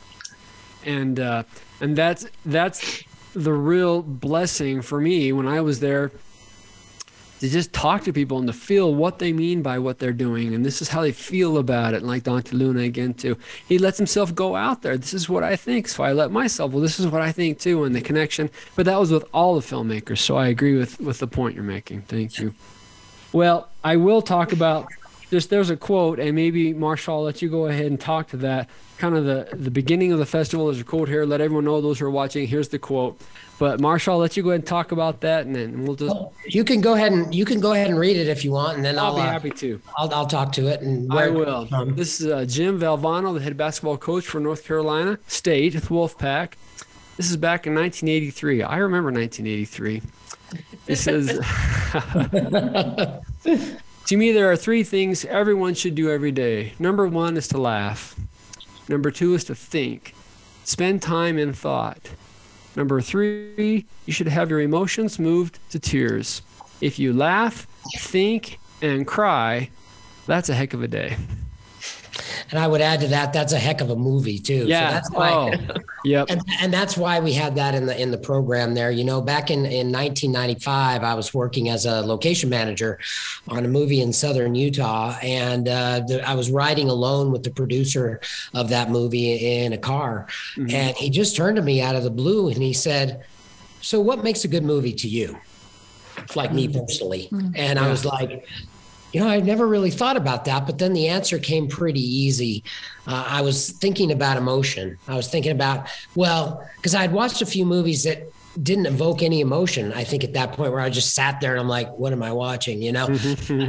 And 0.86 1.20
uh, 1.20 1.44
and 1.82 1.96
that's 1.96 2.28
that's 2.46 3.04
the 3.34 3.54
real 3.54 4.04
blessing 4.04 4.84
for 4.84 5.02
me 5.02 5.34
when 5.34 5.48
I 5.48 5.62
was 5.62 5.80
there 5.80 6.12
to 7.40 7.50
just 7.50 7.74
talk 7.74 8.04
to 8.04 8.14
people 8.14 8.38
and 8.38 8.48
to 8.48 8.54
feel 8.54 8.94
what 8.94 9.20
they 9.20 9.34
mean 9.34 9.62
by 9.62 9.80
what 9.80 10.00
they're 10.00 10.14
doing. 10.14 10.54
And 10.54 10.66
this 10.66 10.82
is 10.82 10.90
how 10.90 11.02
they 11.02 11.12
feel 11.12 11.58
about 11.58 11.94
it 11.94 11.98
and 11.98 12.08
like 12.08 12.24
dante 12.24 12.56
luna 12.56 12.82
again 12.82 13.14
too. 13.14 13.38
He 13.68 13.78
lets 13.78 13.98
himself 13.98 14.36
go 14.36 14.56
out 14.56 14.82
there. 14.82 14.98
This 14.98 15.14
is 15.14 15.30
what 15.30 15.44
i 15.44 15.56
think. 15.56 15.88
So 15.88 16.04
i 16.04 16.12
let 16.12 16.32
myself 16.32 16.72
well 16.72 16.82
this 16.82 17.00
is 17.00 17.08
what 17.08 17.22
i 17.22 17.32
think 17.32 17.60
too 17.60 17.84
and 17.84 17.96
the 17.96 18.02
connection. 18.02 18.50
But 18.76 18.86
that 18.86 19.00
was 19.00 19.12
with 19.12 19.26
all 19.34 19.56
the 19.56 19.62
filmmakers. 19.62 20.20
So 20.20 20.36
i 20.36 20.48
agree 20.48 20.78
with 20.78 21.00
with 21.00 21.20
the 21.20 21.28
point 21.28 21.56
you're 21.56 21.64
making. 21.64 22.02
Thank 22.04 22.40
you. 22.40 22.54
Well 23.32 23.70
i 23.84 23.96
will 23.96 24.22
talk 24.22 24.52
about 24.52 24.88
just 25.30 25.50
there's 25.50 25.70
a 25.70 25.78
quote 25.78 26.20
and 26.20 26.36
maybe 26.36 26.74
marshall 26.74 27.18
i'll 27.18 27.24
let 27.24 27.42
you 27.42 27.50
go 27.50 27.68
ahead 27.68 27.86
and 27.86 28.00
talk 28.00 28.28
to 28.28 28.38
that 28.38 28.70
kind 28.98 29.16
of 29.16 29.26
the 29.26 29.48
the 29.54 29.72
beginning 29.72 30.12
of 30.12 30.20
the 30.20 30.26
festival 30.26 30.68
there's 30.68 30.82
a 30.82 30.84
quote 30.84 31.08
here 31.08 31.26
let 31.26 31.42
everyone 31.42 31.66
know 31.66 31.82
those 31.82 32.00
who 32.00 32.06
are 32.06 32.12
watching 32.12 32.48
here's 32.48 32.70
the 32.70 32.80
quote 32.80 33.20
but 33.60 33.80
Marshall, 33.82 34.14
I'll 34.14 34.20
let 34.20 34.38
you 34.38 34.44
go 34.44 34.52
ahead 34.52 34.62
and 34.62 34.68
talk 34.68 34.94
about 34.94 35.20
that, 35.20 35.46
and 35.46 35.54
then 35.54 35.84
we'll 35.84 35.98
just. 35.98 36.16
You 36.46 36.64
can 36.64 36.80
go 36.80 36.94
ahead 36.94 37.12
and 37.12 37.36
you 37.36 37.44
can 37.44 37.60
go 37.60 37.74
ahead 37.74 37.90
and 37.90 38.00
read 38.00 38.16
it 38.16 38.30
if 38.30 38.46
you 38.46 38.52
want, 38.52 38.78
and 38.78 38.86
then 38.86 38.98
I'll, 38.98 39.08
I'll, 39.08 39.16
be 39.16 39.22
uh, 39.22 39.26
happy 39.26 39.52
to. 39.52 39.82
I'll, 39.98 40.14
I'll 40.14 40.26
talk 40.26 40.54
to 40.54 40.68
it. 40.68 40.80
And 40.80 41.12
I 41.12 41.28
will. 41.28 41.68
um, 41.74 41.94
this 41.94 42.22
is 42.22 42.28
uh, 42.28 42.46
Jim 42.46 42.80
Valvano, 42.80 43.34
the 43.34 43.42
head 43.42 43.58
basketball 43.58 43.98
coach 43.98 44.26
for 44.26 44.40
North 44.40 44.64
Carolina 44.64 45.20
State 45.28 45.76
with 45.76 45.90
Wolfpack. 45.90 46.54
This 47.18 47.30
is 47.30 47.36
back 47.36 47.68
in 47.68 47.76
1983. 47.76 48.64
I 48.64 48.78
remember 48.78 49.12
1983. 49.12 50.04
It 50.88 50.96
says, 50.96 51.28
To 54.10 54.18
me, 54.18 54.32
there 54.32 54.52
are 54.52 54.56
three 54.56 54.82
things 54.82 55.24
everyone 55.26 55.76
should 55.76 55.94
do 55.94 56.10
every 56.10 56.32
day. 56.32 56.74
Number 56.80 57.08
one 57.08 57.38
is 57.38 57.48
to 57.50 57.60
laugh. 57.60 58.16
Number 58.88 59.12
two 59.12 59.36
is 59.36 59.44
to 59.44 59.54
think. 59.54 60.16
Spend 60.64 61.04
time 61.04 61.38
in 61.38 61.54
thought. 61.54 62.10
Number 62.76 63.02
three, 63.02 63.86
you 64.08 64.12
should 64.12 64.28
have 64.28 64.50
your 64.50 64.62
emotions 64.62 65.20
moved 65.20 65.60
to 65.70 65.78
tears. 65.78 66.42
If 66.82 66.98
you 66.98 67.14
laugh, 67.14 67.68
think, 68.00 68.58
and 68.82 69.06
cry, 69.06 69.70
that's 70.26 70.50
a 70.50 70.56
heck 70.56 70.74
of 70.74 70.82
a 70.82 70.88
day. 70.88 71.16
And 72.50 72.60
I 72.60 72.68
would 72.68 72.82
add 72.82 73.00
to 73.02 73.08
that, 73.08 73.34
that's 73.34 73.54
a 73.54 73.60
heck 73.60 73.82
of 73.82 73.90
a 73.90 73.96
movie 73.96 74.40
too. 74.40 74.66
Yeah. 74.66 74.88
So 74.88 74.94
that's 74.94 75.12
why. 75.12 75.32
oh, 75.32 75.76
yep. 76.06 76.28
and 76.30 76.42
and 76.62 76.74
that's 76.74 76.98
why 76.98 77.20
we 77.20 77.34
had 77.34 77.56
that 77.56 77.76
in 77.76 77.86
the 77.86 78.00
in 78.00 78.12
the 78.12 78.18
program 78.18 78.74
there. 78.74 78.92
You 78.92 79.04
know 79.04 79.22
back 79.22 79.52
in 79.52 79.66
in 79.66 79.92
1995 79.92 81.04
i 81.04 81.14
was 81.14 81.34
working 81.34 81.70
as 81.70 81.86
a 81.86 82.02
location 82.02 82.50
manager 82.50 83.00
on 83.48 83.66
a 83.66 83.68
movie 83.68 84.02
in 84.02 84.14
southern 84.14 84.56
utah. 84.56 85.18
And 85.22 85.68
uh, 85.68 86.02
the, 86.02 86.28
i 86.28 86.34
was 86.34 86.52
riding 86.52 86.90
alone 86.90 87.32
with 87.32 87.44
the 87.44 87.52
producer 87.52 88.20
of 88.54 88.70
that 88.70 88.90
movie 88.90 89.64
in 89.64 89.74
a 89.74 89.78
car. 89.78 90.28
Mm-hmm. 90.56 90.76
And 90.76 90.98
he 90.98 91.10
just 91.10 91.36
turned 91.36 91.58
to 91.58 91.62
me 91.62 91.82
out 91.82 91.96
of 91.96 92.04
the 92.04 92.12
blue 92.12 92.50
and 92.50 92.62
he 92.62 92.74
said 92.74 93.26
so 93.82 94.00
what 94.02 94.24
makes 94.24 94.44
a 94.44 94.48
good 94.48 94.64
movie 94.64 94.94
to 94.94 95.08
you? 95.08 95.38
Like 96.36 96.54
me 96.54 96.68
mm. 96.68 96.74
personally. 96.74 97.30
Mm. 97.32 97.54
And 97.56 97.80
i 97.80 97.90
was 97.90 98.06
like 98.06 98.46
you 99.12 99.20
know, 99.20 99.28
I've 99.28 99.46
never 99.46 99.68
really 99.68 99.90
thought 99.92 100.18
about 100.18 100.46
that, 100.46 100.66
but 100.66 100.78
then 100.78 100.94
the 100.94 101.08
answer 101.08 101.40
came 101.40 101.68
pretty 101.68 102.02
easy. 102.02 102.64
Uh, 103.08 103.26
I 103.28 103.42
was 103.42 103.72
thinking 103.72 104.12
about 104.12 104.38
emotion. 104.38 104.98
I 105.08 105.16
was 105.16 105.28
thinking 105.28 105.52
about, 105.52 105.88
well, 106.16 106.68
because 106.76 106.94
I 106.94 107.02
had 107.02 107.12
watched 107.12 107.42
a 107.42 107.46
few 107.46 107.66
movies 107.66 108.04
that 108.04 108.32
didn't 108.62 108.86
evoke 108.88 109.24
any 109.24 109.42
emotion. 109.42 109.94
I 109.94 110.04
think 110.04 110.24
at 110.24 110.34
that 110.34 110.52
point 110.54 110.72
where 110.72 110.82
I 110.82 110.90
just 110.90 111.16
sat 111.16 111.40
there 111.42 111.52
and 111.52 111.60
I'm 111.60 111.68
like, 111.70 111.90
what 111.98 112.14
am 112.14 112.22
I 112.22 112.32
watching? 112.34 112.82
You 112.82 112.92
know? 112.92 113.16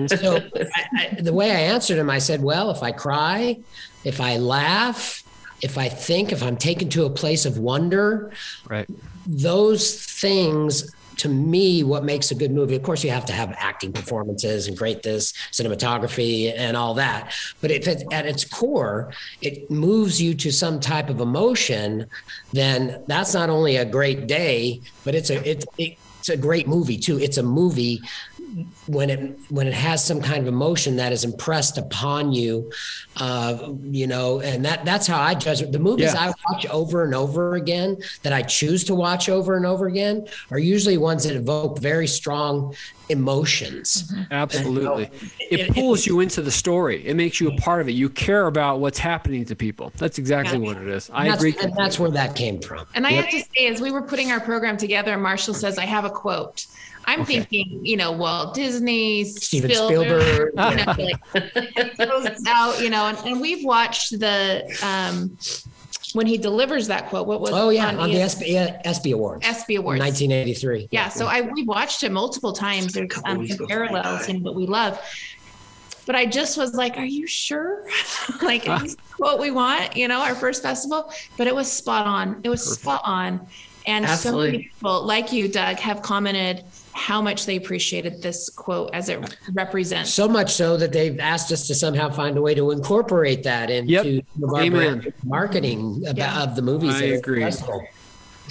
so 0.08 0.36
I, 0.36 0.86
I, 0.98 1.16
the 1.20 1.32
way 1.32 1.50
I 1.50 1.60
answered 1.60 1.98
him, 1.98 2.10
I 2.10 2.18
said, 2.18 2.42
well, 2.42 2.70
if 2.70 2.82
I 2.82 2.92
cry, 2.92 3.58
if 4.04 4.20
I 4.20 4.36
laugh, 4.38 5.22
if 5.62 5.78
I 5.78 5.88
think, 5.88 6.32
if 6.32 6.42
I'm 6.42 6.56
taken 6.56 6.88
to 6.90 7.04
a 7.04 7.10
place 7.10 7.44
of 7.46 7.58
wonder, 7.58 8.32
Right. 8.68 8.88
those 9.26 10.04
things 10.04 10.90
to 11.20 11.28
me 11.28 11.82
what 11.82 12.02
makes 12.02 12.30
a 12.30 12.34
good 12.34 12.50
movie 12.50 12.74
of 12.74 12.82
course 12.82 13.04
you 13.04 13.10
have 13.10 13.26
to 13.26 13.32
have 13.32 13.54
acting 13.58 13.92
performances 13.92 14.66
and 14.66 14.76
great 14.76 15.02
this 15.02 15.32
cinematography 15.52 16.52
and 16.56 16.76
all 16.76 16.94
that. 16.94 17.32
But 17.60 17.70
if 17.70 17.86
it, 17.86 18.04
at 18.10 18.24
its 18.24 18.44
core 18.44 19.12
it 19.42 19.70
moves 19.70 20.20
you 20.20 20.34
to 20.36 20.50
some 20.50 20.80
type 20.80 21.10
of 21.10 21.20
emotion 21.20 22.06
then 22.52 23.04
that's 23.06 23.34
not 23.34 23.50
only 23.50 23.76
a 23.76 23.84
great 23.84 24.26
day 24.26 24.80
but 25.04 25.14
it's 25.14 25.28
a 25.30 25.50
it, 25.50 25.64
it's 26.20 26.28
a 26.28 26.36
great 26.36 26.68
movie 26.68 26.98
too. 26.98 27.18
It's 27.18 27.38
a 27.38 27.42
movie 27.42 28.02
when 28.86 29.10
it 29.10 29.38
when 29.48 29.66
it 29.66 29.72
has 29.74 30.04
some 30.04 30.20
kind 30.20 30.40
of 30.42 30.48
emotion 30.48 30.96
that 30.96 31.12
is 31.12 31.24
impressed 31.24 31.78
upon 31.78 32.32
you 32.32 32.70
uh, 33.18 33.72
you 33.82 34.06
know 34.06 34.40
and 34.40 34.64
that 34.64 34.84
that's 34.84 35.06
how 35.06 35.20
i 35.20 35.34
judge 35.34 35.62
it 35.62 35.70
the 35.72 35.78
movies 35.78 36.12
Yeah. 36.14 36.26
i 36.28 36.52
watch 36.52 36.66
over 36.66 37.04
and 37.04 37.14
over 37.14 37.54
again 37.54 37.96
that 38.22 38.32
i 38.32 38.42
choose 38.42 38.82
to 38.84 38.94
watch 38.94 39.28
over 39.28 39.56
and 39.56 39.64
over 39.66 39.86
again 39.86 40.26
are 40.50 40.58
usually 40.58 40.98
ones 40.98 41.24
that 41.24 41.36
evoke 41.36 41.78
very 41.78 42.06
strong 42.06 42.74
emotions 43.08 44.12
Absolutely. 44.30 45.10
it- 45.50 45.60
It 45.60 45.74
pulls 45.74 46.06
you 46.06 46.20
into 46.20 46.42
the 46.42 46.50
story. 46.50 47.04
It 47.06 47.14
makes 47.16 47.40
you 47.40 47.48
a 47.50 47.56
part 47.56 47.80
of 47.80 47.88
it. 47.88 47.92
You 47.92 48.08
care 48.08 48.46
about 48.46 48.78
what's 48.78 48.98
happening 49.00 49.44
to 49.46 49.56
people. 49.56 49.92
That's 49.96 50.16
exactly 50.18 50.58
what 50.58 50.76
it 50.76 50.86
is. 50.86 51.10
I 51.12 51.26
and 51.26 51.34
agree. 51.34 51.56
and 51.60 51.72
that's 51.76 51.98
where 51.98 52.10
that 52.12 52.36
came 52.36 52.60
from 52.60 52.86
And 52.94 53.04
I 53.06 53.10
have 53.12 53.28
to 53.30 53.40
say, 53.40 53.66
as 53.66 53.80
we 53.80 53.90
were 53.90 54.02
putting 54.02 54.30
our 54.30 54.38
program 54.40 54.76
together, 54.76 55.16
Marshall 55.18 55.54
says, 55.54 55.76
I 55.76 55.86
have 55.86 56.04
a 56.04 56.10
quote. 56.10 56.66
I'm 57.04 57.24
thinking, 57.24 57.84
you 57.84 57.96
know, 57.96 58.12
Walt 58.12 58.54
Disney, 58.54 59.24
Steven 59.24 59.70
Spielberg, 59.70 60.52
Spielberg. 60.52 61.18
you 61.98 62.06
know, 62.06 62.18
like, 62.18 62.36
out, 62.46 62.80
you 62.80 62.90
know, 62.90 63.06
and, 63.06 63.18
and 63.26 63.40
we've 63.40 63.64
watched 63.64 64.18
the, 64.18 64.64
um, 64.82 65.36
when 66.14 66.26
he 66.26 66.36
delivers 66.38 66.86
that 66.88 67.08
quote, 67.08 67.26
what 67.26 67.40
was 67.40 67.50
oh 67.52 67.70
it 67.70 67.76
yeah 67.76 67.88
on 67.88 67.98
on 67.98 68.10
the 68.10 68.20
ES- 68.20 68.42
SB, 68.42 68.48
yeah, 68.48 69.14
awards 69.14 69.46
ESPY 69.46 69.76
Awards? 69.76 70.00
1983 70.00 70.88
Yeah, 70.90 71.08
so 71.08 71.26
I 71.26 71.42
we 71.42 71.64
watched 71.64 72.02
it 72.02 72.12
multiple 72.12 72.52
times. 72.52 72.92
There's 72.92 73.10
um, 73.24 73.46
some 73.46 73.66
parallels 73.66 74.28
in 74.28 74.42
what 74.42 74.54
we 74.54 74.66
love. 74.66 75.00
But 76.06 76.16
I 76.16 76.26
just 76.26 76.56
was 76.56 76.74
like, 76.74 76.96
"Are 76.96 77.04
you 77.04 77.26
sure? 77.26 77.86
like, 78.42 78.68
is 78.68 78.82
this 78.82 78.96
what 79.18 79.38
we 79.38 79.50
want? 79.50 79.96
You 79.96 80.08
know, 80.08 80.20
our 80.20 80.34
first 80.34 80.62
festival." 80.62 81.12
But 81.36 81.46
it 81.46 81.54
was 81.54 81.70
spot 81.70 82.06
on. 82.06 82.40
It 82.42 82.48
was 82.48 82.64
spot 82.64 83.02
on, 83.04 83.46
and 83.86 84.08
so 84.08 84.38
many 84.38 84.58
people, 84.58 85.04
like 85.04 85.32
you, 85.32 85.46
Doug, 85.46 85.76
have 85.76 86.02
commented 86.02 86.64
how 86.92 87.22
much 87.22 87.46
they 87.46 87.56
appreciated 87.56 88.20
this 88.22 88.48
quote 88.48 88.90
as 88.92 89.08
it 89.08 89.36
represents. 89.52 90.12
so 90.12 90.28
much 90.28 90.52
so 90.52 90.76
that 90.76 90.92
they've 90.92 91.18
asked 91.20 91.52
us 91.52 91.66
to 91.68 91.74
somehow 91.74 92.10
find 92.10 92.36
a 92.36 92.42
way 92.42 92.54
to 92.54 92.70
incorporate 92.72 93.42
that 93.44 93.70
into 93.70 93.92
Yep. 93.92 94.24
some 94.40 94.54
Amen. 94.56 94.70
brand 94.70 95.12
marketing 95.24 96.02
about, 96.06 96.16
Yeah. 96.18 96.42
of 96.42 96.56
the 96.56 96.62
movies. 96.62 96.90
I 96.94 97.00
that 97.00 97.00
are 97.00 97.04
at 97.04 97.10
the 97.10 97.18
agree. 97.18 97.42
festival. 97.42 97.82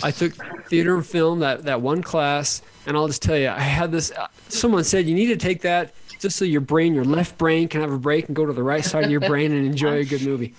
I 0.02 0.12
took 0.12 0.32
theater 0.68 0.96
and 0.96 1.06
film 1.06 1.40
that 1.40 1.64
that 1.66 1.82
one 1.82 2.02
class, 2.02 2.62
and 2.86 2.96
I'll 2.96 3.08
just 3.08 3.22
tell 3.22 3.38
you, 3.38 3.50
I 3.50 3.60
had 3.60 3.92
this. 3.92 4.12
Uh, 4.12 4.28
someone 4.48 4.86
said 4.86 5.06
you 5.08 5.16
need 5.16 5.28
to 5.28 5.36
take 5.38 5.62
that 5.64 5.94
just 6.20 6.38
so 6.38 6.46
your 6.46 6.62
brain, 6.62 6.94
your 6.96 7.04
left 7.04 7.38
brain, 7.38 7.68
can 7.68 7.82
have 7.82 7.92
a 7.92 7.98
break 7.98 8.28
and 8.28 8.36
go 8.36 8.46
to 8.46 8.54
the 8.54 8.64
right 8.64 8.84
side 8.86 9.04
of 9.06 9.12
your 9.12 9.20
brain 9.22 9.52
and 9.52 9.66
enjoy 9.66 9.96
a 10.00 10.06
good 10.06 10.22
movie. 10.22 10.54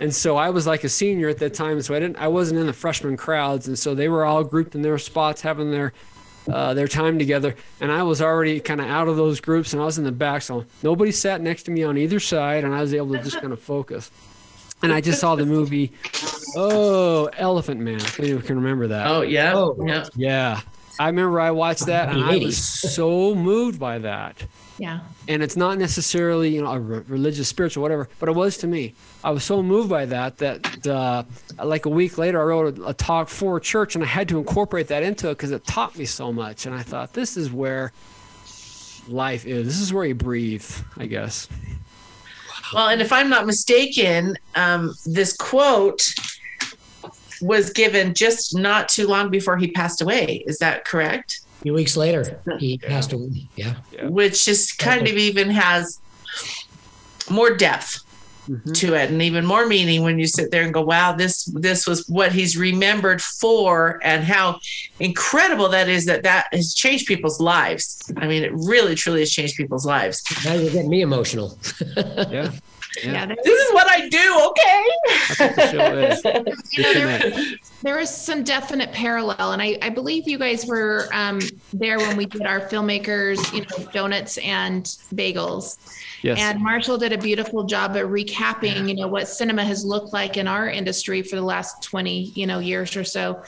And 0.00 0.14
so 0.14 0.36
I 0.36 0.48
was 0.50 0.66
like 0.66 0.84
a 0.84 0.88
senior 0.88 1.28
at 1.28 1.38
that 1.38 1.52
time, 1.54 1.80
so 1.82 1.94
I 1.94 1.98
didn't. 1.98 2.16
I 2.18 2.28
wasn't 2.28 2.60
in 2.60 2.66
the 2.66 2.72
freshman 2.72 3.16
crowds, 3.18 3.68
and 3.68 3.78
so 3.78 3.94
they 3.94 4.08
were 4.08 4.24
all 4.24 4.42
grouped 4.44 4.74
in 4.74 4.80
their 4.82 4.96
spots, 4.96 5.42
having 5.42 5.70
their 5.70 5.92
uh, 6.50 6.74
their 6.74 6.88
time 6.88 7.18
together. 7.18 7.54
And 7.80 7.90
I 7.92 8.02
was 8.02 8.20
already 8.20 8.60
kind 8.60 8.80
of 8.80 8.86
out 8.86 9.08
of 9.08 9.16
those 9.16 9.40
groups, 9.40 9.72
and 9.72 9.82
I 9.82 9.84
was 9.84 9.98
in 9.98 10.04
the 10.04 10.12
back, 10.12 10.42
so 10.42 10.64
nobody 10.82 11.12
sat 11.12 11.40
next 11.40 11.64
to 11.64 11.70
me 11.70 11.82
on 11.82 11.96
either 11.98 12.20
side, 12.20 12.64
and 12.64 12.74
I 12.74 12.80
was 12.80 12.94
able 12.94 13.12
to 13.12 13.22
just 13.22 13.40
kind 13.40 13.52
of 13.52 13.60
focus. 13.60 14.10
And 14.82 14.92
I 14.92 15.00
just 15.00 15.20
saw 15.20 15.34
the 15.34 15.44
movie, 15.44 15.92
oh, 16.56 17.28
Elephant 17.36 17.80
Man. 17.80 17.96
If 17.96 18.20
anyone 18.20 18.42
can 18.42 18.56
remember 18.56 18.86
that. 18.88 19.08
Oh 19.08 19.22
yeah. 19.22 19.52
Oh. 19.54 19.76
yeah. 19.84 20.06
Yeah. 20.14 20.60
I 20.98 21.06
remember 21.06 21.40
I 21.40 21.50
watched 21.52 21.86
that 21.86 22.08
and 22.08 22.24
I 22.24 22.38
was 22.38 22.56
so 22.58 23.34
moved 23.34 23.78
by 23.78 23.98
that. 23.98 24.44
yeah, 24.78 25.00
And 25.28 25.42
it's 25.42 25.56
not 25.56 25.78
necessarily, 25.78 26.48
you 26.54 26.62
know, 26.62 26.70
a 26.72 26.80
re- 26.80 27.04
religious, 27.08 27.48
spiritual, 27.48 27.82
whatever, 27.82 28.08
but 28.18 28.28
it 28.28 28.34
was 28.34 28.56
to 28.58 28.66
me. 28.66 28.94
I 29.22 29.30
was 29.30 29.44
so 29.44 29.62
moved 29.62 29.88
by 29.88 30.06
that 30.06 30.38
that, 30.38 30.86
uh, 30.86 31.22
like 31.62 31.86
a 31.86 31.88
week 31.88 32.18
later, 32.18 32.40
I 32.40 32.44
wrote 32.44 32.78
a, 32.78 32.88
a 32.88 32.94
talk 32.94 33.28
for 33.28 33.60
church 33.60 33.94
and 33.94 34.02
I 34.02 34.08
had 34.08 34.28
to 34.30 34.38
incorporate 34.38 34.88
that 34.88 35.02
into 35.02 35.28
it 35.28 35.34
because 35.34 35.52
it 35.52 35.64
taught 35.66 35.96
me 35.96 36.04
so 36.04 36.32
much. 36.32 36.66
And 36.66 36.74
I 36.74 36.82
thought, 36.82 37.12
this 37.12 37.36
is 37.36 37.50
where 37.52 37.92
life 39.08 39.46
is. 39.46 39.66
This 39.66 39.80
is 39.80 39.92
where 39.92 40.04
you 40.04 40.14
breathe, 40.14 40.68
I 40.96 41.06
guess. 41.06 41.48
Well, 42.74 42.88
and 42.88 43.00
if 43.00 43.12
I'm 43.12 43.30
not 43.30 43.46
mistaken, 43.46 44.36
um, 44.54 44.94
this 45.06 45.36
quote 45.36 46.02
was 47.40 47.70
given 47.70 48.14
just 48.14 48.56
not 48.56 48.88
too 48.88 49.06
long 49.06 49.30
before 49.30 49.56
he 49.56 49.70
passed 49.70 50.00
away. 50.02 50.44
Is 50.46 50.58
that 50.58 50.84
correct? 50.84 51.40
A 51.58 51.62
few 51.62 51.74
weeks 51.74 51.96
later, 51.96 52.40
he 52.58 52.78
passed 52.78 53.12
away. 53.12 53.48
Yeah. 53.56 53.74
Yeah. 53.92 54.08
Which 54.08 54.44
just 54.44 54.78
kind 54.78 55.08
of 55.08 55.16
even 55.16 55.50
has 55.50 56.00
more 57.30 57.56
depth 57.56 58.04
mm-hmm. 58.48 58.72
to 58.72 58.94
it 58.94 59.10
and 59.10 59.22
even 59.22 59.44
more 59.44 59.66
meaning 59.66 60.02
when 60.02 60.18
you 60.18 60.26
sit 60.26 60.50
there 60.50 60.62
and 60.62 60.72
go 60.72 60.80
wow 60.80 61.12
this 61.12 61.44
this 61.54 61.86
was 61.86 62.06
what 62.08 62.32
he's 62.32 62.56
remembered 62.56 63.20
for 63.20 64.00
and 64.02 64.24
how 64.24 64.58
incredible 65.00 65.68
that 65.68 65.88
is 65.88 66.06
that 66.06 66.22
that 66.22 66.46
has 66.52 66.74
changed 66.74 67.06
people's 67.06 67.40
lives 67.40 68.10
i 68.16 68.26
mean 68.26 68.42
it 68.42 68.52
really 68.54 68.94
truly 68.94 69.20
has 69.20 69.30
changed 69.30 69.56
people's 69.56 69.86
lives 69.86 70.22
now 70.44 70.54
you're 70.54 70.72
getting 70.72 70.90
me 70.90 71.02
emotional 71.02 71.58
yeah 71.96 72.50
yeah. 73.04 73.12
yeah 73.12 73.26
this 73.26 73.60
is 73.60 73.72
what 73.72 73.88
I 73.90 74.08
do, 74.08 74.50
okay? 74.50 74.84
you 76.72 76.82
know, 76.82 76.92
there, 76.92 77.44
there 77.82 77.98
is 77.98 78.10
some 78.10 78.44
definite 78.44 78.92
parallel, 78.92 79.52
and 79.52 79.62
I, 79.62 79.78
I 79.82 79.88
believe 79.88 80.28
you 80.28 80.38
guys 80.38 80.66
were 80.66 81.08
um, 81.12 81.40
there 81.72 81.98
when 81.98 82.16
we 82.16 82.26
did 82.26 82.42
our 82.42 82.60
filmmakers, 82.60 83.52
you 83.52 83.62
know, 83.62 83.90
donuts 83.92 84.38
and 84.38 84.84
bagels. 85.14 85.78
Yes. 86.22 86.38
And 86.40 86.62
Marshall 86.62 86.98
did 86.98 87.12
a 87.12 87.18
beautiful 87.18 87.64
job 87.64 87.96
at 87.96 88.04
recapping, 88.06 88.88
you 88.88 88.96
know, 88.96 89.08
what 89.08 89.28
cinema 89.28 89.64
has 89.64 89.84
looked 89.84 90.12
like 90.12 90.36
in 90.36 90.48
our 90.48 90.68
industry 90.68 91.22
for 91.22 91.36
the 91.36 91.42
last 91.42 91.82
20, 91.82 92.24
you 92.34 92.46
know, 92.46 92.58
years 92.58 92.96
or 92.96 93.04
so. 93.04 93.42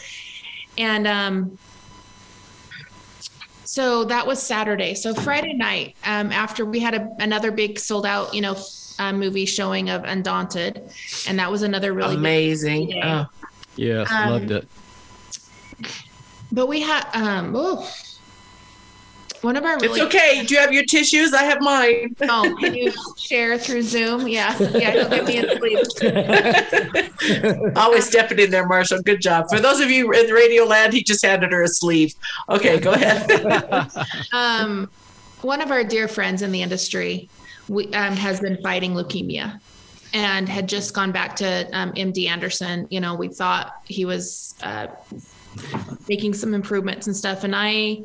And 0.79 1.07
um, 1.07 1.59
so 3.65 4.05
that 4.05 4.27
was 4.27 4.43
Saturday. 4.43 4.95
So 4.95 5.15
Friday 5.15 5.53
night, 5.53 5.95
um, 6.05 6.33
after 6.33 6.65
we 6.65 6.81
had 6.81 6.95
a, 6.95 7.09
another 7.21 7.53
big 7.53 7.79
sold 7.79 8.07
out, 8.07 8.35
you 8.35 8.41
know, 8.41 8.57
uh, 9.01 9.13
movie 9.13 9.47
showing 9.47 9.89
of 9.89 10.05
Undaunted, 10.05 10.83
and 11.27 11.39
that 11.39 11.51
was 11.51 11.63
another 11.63 11.95
really 11.95 12.17
amazing. 12.17 13.03
Oh. 13.03 13.27
Yeah, 13.77 14.05
um, 14.11 14.31
loved 14.31 14.51
it. 14.51 14.69
But 16.53 16.67
we 16.67 16.81
had 16.81 17.07
um 17.15 17.55
oh 17.57 17.91
one 19.41 19.57
of 19.57 19.65
our 19.65 19.79
really- 19.79 20.01
it's 20.01 20.15
okay. 20.15 20.45
Do 20.45 20.55
you 20.55 20.61
have 20.61 20.73
your 20.73 20.85
tissues? 20.85 21.33
I 21.33 21.45
have 21.45 21.63
mine. 21.63 22.15
Oh, 22.23 22.55
can 22.61 22.75
you 22.75 22.93
share 23.17 23.57
through 23.57 23.83
Zoom? 23.83 24.29
Yeah, 24.29 24.55
yeah. 24.59 24.91
He'll 24.91 25.09
get 25.09 25.63
me 25.63 25.77
a 25.77 25.85
sleeve. 25.87 27.73
Always 27.77 28.07
stepping 28.07 28.39
in 28.39 28.51
there, 28.51 28.67
Marshall. 28.67 29.01
Good 29.01 29.23
job. 29.23 29.47
For 29.49 29.61
those 29.61 29.81
of 29.81 29.91
you 29.91 30.13
in 30.13 30.27
the 30.27 30.35
radio 30.35 30.65
land, 30.65 30.93
he 30.93 31.03
just 31.03 31.25
handed 31.25 31.53
her 31.53 31.63
a 31.63 31.69
sleeve. 31.69 32.15
Okay, 32.51 32.79
go 32.79 32.93
ahead. 32.93 33.91
um, 34.35 34.91
one 35.41 35.63
of 35.63 35.71
our 35.71 35.85
dear 35.85 36.07
friends 36.07 36.43
in 36.43 36.53
the 36.53 36.61
industry 36.61 37.31
we, 37.71 37.87
um, 37.95 38.17
has 38.17 38.41
been 38.41 38.61
fighting 38.63 38.95
leukemia 38.95 39.61
and 40.13 40.49
had 40.49 40.69
just 40.69 40.93
gone 40.93 41.13
back 41.13 41.37
to 41.37 41.71
um, 41.73 41.93
MD 41.93 42.29
Anderson. 42.29 42.89
You 42.91 43.01
know, 43.01 43.15
we 43.15 43.29
thought 43.29 43.83
he 43.85 44.05
was 44.05 44.57
uh, 44.65 44.89
making 46.09 46.35
some 46.35 46.53
improvements 46.53 47.07
and 47.07 47.15
stuff. 47.15 47.45
And 47.45 47.55
I, 47.55 48.03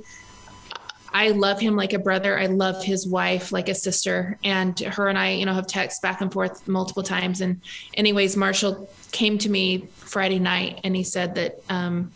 I 1.11 1.29
love 1.29 1.59
him 1.59 1.75
like 1.75 1.93
a 1.93 1.99
brother. 1.99 2.37
I 2.37 2.45
love 2.45 2.83
his 2.83 3.07
wife 3.07 3.51
like 3.51 3.67
a 3.67 3.73
sister. 3.73 4.37
And 4.43 4.79
her 4.81 5.07
and 5.07 5.17
I, 5.17 5.31
you 5.31 5.47
know, 5.47 5.53
have 5.55 5.65
texted 5.65 6.01
back 6.03 6.21
and 6.21 6.31
forth 6.31 6.67
multiple 6.67 7.01
times. 7.01 7.41
And, 7.41 7.59
anyways, 7.95 8.37
Marshall 8.37 8.87
came 9.11 9.39
to 9.39 9.49
me 9.49 9.87
Friday 9.95 10.37
night 10.37 10.81
and 10.83 10.95
he 10.95 11.03
said 11.03 11.33
that 11.35 11.59
um, 11.69 12.11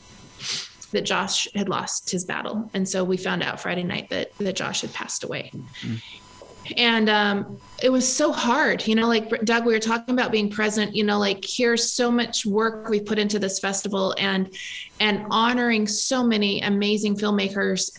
that 0.91 1.01
Josh 1.01 1.47
had 1.55 1.67
lost 1.67 2.11
his 2.11 2.25
battle. 2.25 2.69
And 2.75 2.87
so 2.87 3.03
we 3.03 3.17
found 3.17 3.41
out 3.41 3.59
Friday 3.59 3.83
night 3.83 4.11
that 4.11 4.37
that 4.37 4.55
Josh 4.55 4.81
had 4.81 4.93
passed 4.93 5.23
away. 5.23 5.49
Mm-hmm 5.51 5.95
and 6.77 7.09
um, 7.09 7.59
it 7.81 7.89
was 7.89 8.07
so 8.07 8.31
hard 8.31 8.85
you 8.87 8.95
know 8.95 9.07
like 9.07 9.29
doug 9.45 9.65
we 9.65 9.73
were 9.73 9.79
talking 9.79 10.13
about 10.13 10.31
being 10.31 10.49
present 10.49 10.95
you 10.95 11.03
know 11.03 11.17
like 11.17 11.43
here's 11.47 11.91
so 11.91 12.11
much 12.11 12.45
work 12.45 12.89
we 12.89 12.99
put 12.99 13.17
into 13.17 13.39
this 13.39 13.59
festival 13.59 14.15
and 14.17 14.53
and 14.99 15.25
honoring 15.29 15.87
so 15.87 16.23
many 16.23 16.61
amazing 16.61 17.15
filmmakers. 17.15 17.97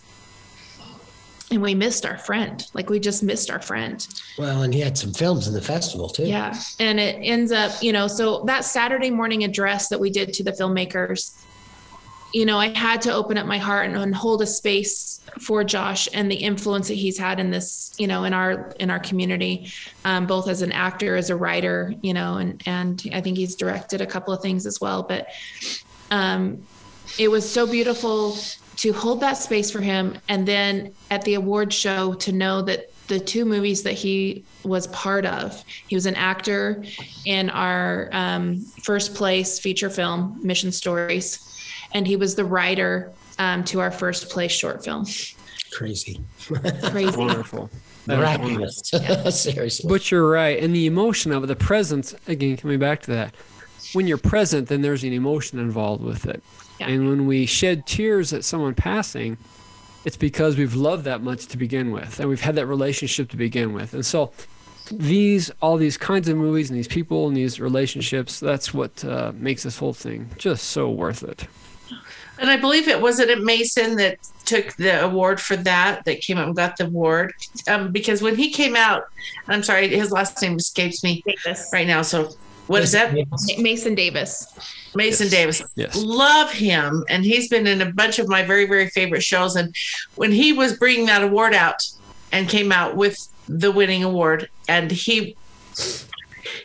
And 1.53 1.61
we 1.61 1.75
missed 1.75 2.07
our 2.07 2.17
friend 2.17 2.65
like 2.75 2.91
we 2.91 3.01
just 3.01 3.25
missed 3.25 3.51
our 3.51 3.61
friend. 3.61 4.07
Well 4.39 4.63
and 4.63 4.73
he 4.73 4.79
had 4.79 4.97
some 4.97 5.13
films 5.13 5.49
in 5.49 5.55
the 5.55 5.61
festival 5.61 6.09
too. 6.09 6.27
Yeah 6.27 6.55
and 6.79 7.01
it 7.01 7.17
ends 7.17 7.51
up 7.51 7.73
you 7.83 7.93
know 7.93 8.07
so 8.07 8.45
that 8.45 8.65
saturday 8.65 9.11
morning 9.11 9.43
address 9.43 9.89
that 9.89 9.99
we 9.99 10.11
did 10.11 10.33
to 10.35 10.45
the 10.45 10.53
filmmakers 10.53 11.45
you 12.33 12.47
know, 12.47 12.59
I 12.59 12.69
had 12.69 13.03
to 13.03 13.13
open 13.13 13.37
up 13.39 13.47
my 13.47 13.59
heart 13.59 13.87
and, 13.87 13.97
and, 13.97 14.15
hold 14.15 14.43
a 14.43 14.47
space 14.47 15.21
for 15.41 15.65
Josh 15.65 16.09
and 16.13 16.31
the 16.31 16.37
influence 16.37 16.89
that 16.89 16.95
he's 16.95 17.19
had 17.19 17.41
in 17.41 17.51
this, 17.51 17.93
you 17.99 18.07
know, 18.07 18.25
in 18.25 18.33
our 18.33 18.73
in 18.79 18.91
our 18.91 19.01
community, 19.01 19.71
um, 20.05 20.27
both 20.27 20.49
as 20.49 20.63
an 20.63 20.73
actor, 20.73 21.17
as 21.17 21.31
a 21.31 21.37
writer, 21.37 21.93
you 22.03 22.15
know, 22.15 22.37
and 22.37 22.63
and 22.67 23.03
I 23.13 23.21
think 23.21 23.37
he's 23.37 23.57
directed 23.57 24.01
a 24.01 24.07
couple 24.07 24.33
of 24.33 24.41
things 24.41 24.67
as 24.67 24.81
well. 24.81 25.03
But 25.03 25.29
um, 26.11 26.63
it 27.19 27.29
was 27.29 27.51
so 27.51 27.67
beautiful 27.67 28.37
to 28.77 28.93
hold 28.93 29.21
that 29.21 29.37
space 29.37 29.71
for 29.71 29.81
him, 29.81 30.17
and 30.29 30.47
then 30.47 30.93
at 31.11 31.23
the 31.23 31.35
award 31.35 31.73
show 31.73 32.15
to 32.15 32.33
know 32.33 32.63
that 32.63 32.91
the 33.09 33.19
two 33.19 33.45
movies 33.45 33.83
that 33.83 33.95
he 33.95 34.45
was 34.63 34.87
part 34.89 35.27
of. 35.27 35.65
He 35.89 35.97
was 35.97 36.07
an 36.07 36.15
actor 36.15 36.85
in 37.27 37.51
our 37.51 38.09
um, 38.13 38.61
first 38.85 39.17
place 39.17 39.59
feature 39.59 39.91
film, 39.91 40.39
Mission 40.45 40.71
Stories 40.71 41.50
and 41.93 42.07
he 42.07 42.17
was 42.17 42.35
the 42.35 42.45
writer 42.45 43.11
um, 43.39 43.65
to 43.65 43.81
our 43.81 43.91
first 43.91 44.29
place 44.31 44.53
short 44.53 44.85
film. 44.85 45.07
Crazy. 45.73 46.21
Crazy. 46.91 47.17
Wonderful. 47.17 47.71
Miraculous. 48.07 48.91
Yeah. 48.93 49.29
Seriously. 49.31 49.89
But 49.89 50.11
you're 50.11 50.29
right. 50.29 50.59
And 50.63 50.75
the 50.75 50.87
emotion 50.87 51.33
of 51.33 51.45
it, 51.45 51.47
the 51.47 51.57
presence, 51.57 52.15
again, 52.27 52.57
coming 52.57 52.79
back 52.79 53.03
to 53.03 53.13
that, 53.13 53.35
when 53.93 54.07
you're 54.07 54.19
present, 54.19 54.69
then 54.69 54.83
there's 54.83 55.05
an 55.05 55.13
emotion 55.13 55.59
involved 55.59 56.03
with 56.03 56.27
it. 56.27 56.43
Yeah. 56.79 56.89
And 56.89 57.09
when 57.09 57.27
we 57.27 57.47
shed 57.47 57.87
tears 57.87 58.33
at 58.33 58.45
someone 58.45 58.75
passing, 58.75 59.37
it's 60.05 60.17
because 60.17 60.57
we've 60.57 60.75
loved 60.75 61.05
that 61.05 61.23
much 61.23 61.47
to 61.47 61.59
begin 61.59 61.91
with 61.91 62.21
and 62.21 62.29
we've 62.29 62.41
had 62.41 62.55
that 62.57 62.67
relationship 62.67 63.29
to 63.31 63.37
begin 63.37 63.73
with. 63.73 63.93
And 63.93 64.05
so 64.05 64.33
these, 64.91 65.51
all 65.61 65.77
these 65.77 65.97
kinds 65.97 66.29
of 66.29 66.37
movies 66.37 66.71
and 66.71 66.79
these 66.79 66.89
people 66.89 67.29
and 67.29 67.37
these 67.37 67.61
relationships, 67.61 68.41
that's 68.41 68.73
what 68.73 69.05
uh, 69.05 69.33
makes 69.35 69.63
this 69.63 69.79
whole 69.79 69.93
thing 69.93 70.31
just 70.39 70.69
so 70.69 70.91
worth 70.91 71.23
it. 71.23 71.47
And 72.41 72.51
I 72.51 72.57
believe 72.57 72.89
it 72.89 73.01
was 73.01 73.21
it 73.21 73.43
Mason 73.43 73.97
that 73.97 74.19
took 74.47 74.75
the 74.77 75.05
award 75.05 75.41
for 75.41 75.57
that, 75.57 76.05
that 76.07 76.21
came 76.23 76.39
up 76.39 76.47
and 76.47 76.57
got 76.57 76.77
the 76.79 76.87
award. 76.87 77.33
Um, 77.69 77.93
because 77.93 78.23
when 78.23 78.35
he 78.35 78.51
came 78.51 78.75
out, 78.75 79.05
I'm 79.47 79.63
sorry, 79.63 79.89
his 79.89 80.11
last 80.11 80.41
name 80.41 80.57
escapes 80.57 81.05
me 81.05 81.23
Davis. 81.27 81.71
right 81.73 81.87
now. 81.87 82.01
So 82.01 82.31
what 82.67 82.83
is 82.83 82.93
that? 82.93 83.15
Mason 83.59 83.95
Davis. 83.95 84.47
Mason 84.95 85.27
yes. 85.27 85.31
Davis. 85.31 85.63
Yes. 85.75 85.97
Love 86.03 86.51
him. 86.51 87.05
And 87.09 87.25
he's 87.25 87.49
been 87.49 87.67
in 87.67 87.83
a 87.83 87.93
bunch 87.93 88.19
of 88.19 88.29
my 88.29 88.43
very, 88.43 88.67
very 88.67 88.89
favorite 88.89 89.23
shows. 89.23 89.57
And 89.57 89.75
when 90.15 90.33
he 90.33 90.53
was 90.53 90.79
bringing 90.79 91.07
that 91.07 91.23
award 91.23 91.53
out 91.53 91.87
and 92.33 92.49
came 92.49 92.73
out 92.73 92.97
with 92.97 93.19
the 93.49 93.71
winning 93.71 94.03
award, 94.03 94.49
and 94.69 94.91
he 94.91 95.37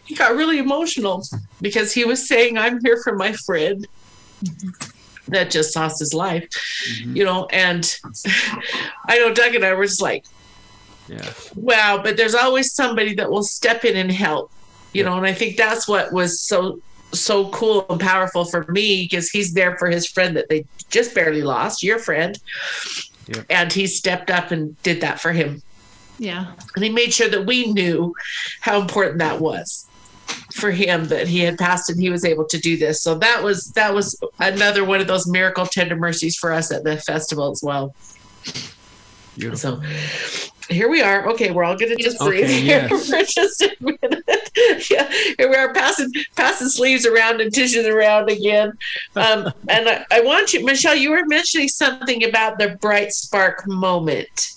he 0.05 0.15
got 0.15 0.35
really 0.35 0.59
emotional 0.59 1.23
because 1.61 1.93
he 1.93 2.05
was 2.05 2.27
saying, 2.27 2.57
I'm 2.57 2.79
here 2.83 3.01
for 3.03 3.15
my 3.15 3.33
friend. 3.33 3.87
That 5.29 5.49
just 5.49 5.75
lost 5.75 5.99
his 5.99 6.13
life, 6.13 6.47
mm-hmm. 6.49 7.17
you 7.17 7.23
know. 7.23 7.47
And 7.51 7.97
I 9.09 9.17
know 9.17 9.33
Doug 9.33 9.55
and 9.55 9.65
I 9.65 9.73
were 9.73 9.85
just 9.85 10.01
like, 10.01 10.25
yeah. 11.07 11.33
wow, 11.55 11.99
but 12.03 12.15
there's 12.15 12.35
always 12.35 12.73
somebody 12.73 13.15
that 13.15 13.29
will 13.29 13.43
step 13.43 13.85
in 13.85 13.95
and 13.95 14.11
help, 14.11 14.51
you 14.93 15.03
yeah. 15.03 15.09
know. 15.09 15.17
And 15.17 15.25
I 15.25 15.33
think 15.33 15.57
that's 15.57 15.87
what 15.87 16.13
was 16.13 16.41
so 16.41 16.79
so 17.11 17.49
cool 17.49 17.85
and 17.89 17.99
powerful 17.99 18.45
for 18.45 18.65
me 18.71 19.03
because 19.03 19.29
he's 19.29 19.53
there 19.53 19.77
for 19.77 19.87
his 19.89 20.07
friend 20.07 20.35
that 20.35 20.49
they 20.49 20.65
just 20.89 21.15
barely 21.15 21.41
lost, 21.41 21.81
your 21.81 21.99
friend. 21.99 22.37
Yeah. 23.27 23.43
And 23.49 23.73
he 23.73 23.87
stepped 23.87 24.29
up 24.29 24.51
and 24.51 24.81
did 24.83 25.01
that 25.01 25.19
for 25.19 25.31
him. 25.31 25.61
Yeah. 26.19 26.53
And 26.75 26.83
he 26.83 26.89
made 26.89 27.13
sure 27.13 27.29
that 27.29 27.45
we 27.45 27.71
knew 27.71 28.13
how 28.61 28.79
important 28.79 29.19
that 29.19 29.39
was 29.39 29.84
for 30.55 30.71
him 30.71 31.05
that 31.09 31.27
he 31.27 31.39
had 31.39 31.57
passed 31.57 31.89
and 31.89 31.99
he 31.99 32.09
was 32.09 32.23
able 32.23 32.45
to 32.45 32.57
do 32.57 32.77
this. 32.77 33.01
So 33.01 33.15
that 33.15 33.43
was 33.43 33.71
that 33.71 33.93
was 33.93 34.17
another 34.39 34.85
one 34.85 35.01
of 35.01 35.07
those 35.07 35.27
miracle 35.27 35.65
tender 35.65 35.97
mercies 35.97 36.37
for 36.37 36.53
us 36.53 36.71
at 36.71 36.83
the 36.85 36.97
festival 36.97 37.51
as 37.51 37.61
well. 37.61 37.93
Beautiful. 39.37 39.81
So 39.81 39.81
here 40.69 40.89
we 40.89 41.01
are. 41.01 41.27
Okay, 41.29 41.51
we're 41.51 41.65
all 41.65 41.77
gonna 41.77 41.97
just 41.97 42.19
breathe 42.19 42.45
okay, 42.45 42.61
here 42.61 42.87
yes. 42.89 43.09
for 43.09 43.23
just 43.23 43.61
a 43.61 43.75
minute. 43.81 44.23
yeah, 44.89 45.11
here 45.37 45.49
we 45.49 45.55
are 45.55 45.73
passing 45.73 46.09
passing 46.37 46.69
sleeves 46.69 47.05
around 47.05 47.41
and 47.41 47.53
tissues 47.53 47.85
around 47.85 48.29
again. 48.29 48.71
Um, 49.17 49.51
and 49.69 49.89
I, 49.89 50.05
I 50.09 50.21
want 50.21 50.53
you, 50.53 50.63
Michelle. 50.63 50.95
You 50.95 51.11
were 51.11 51.25
mentioning 51.25 51.67
something 51.67 52.23
about 52.23 52.59
the 52.59 52.77
bright 52.79 53.11
spark 53.11 53.67
moment. 53.67 54.53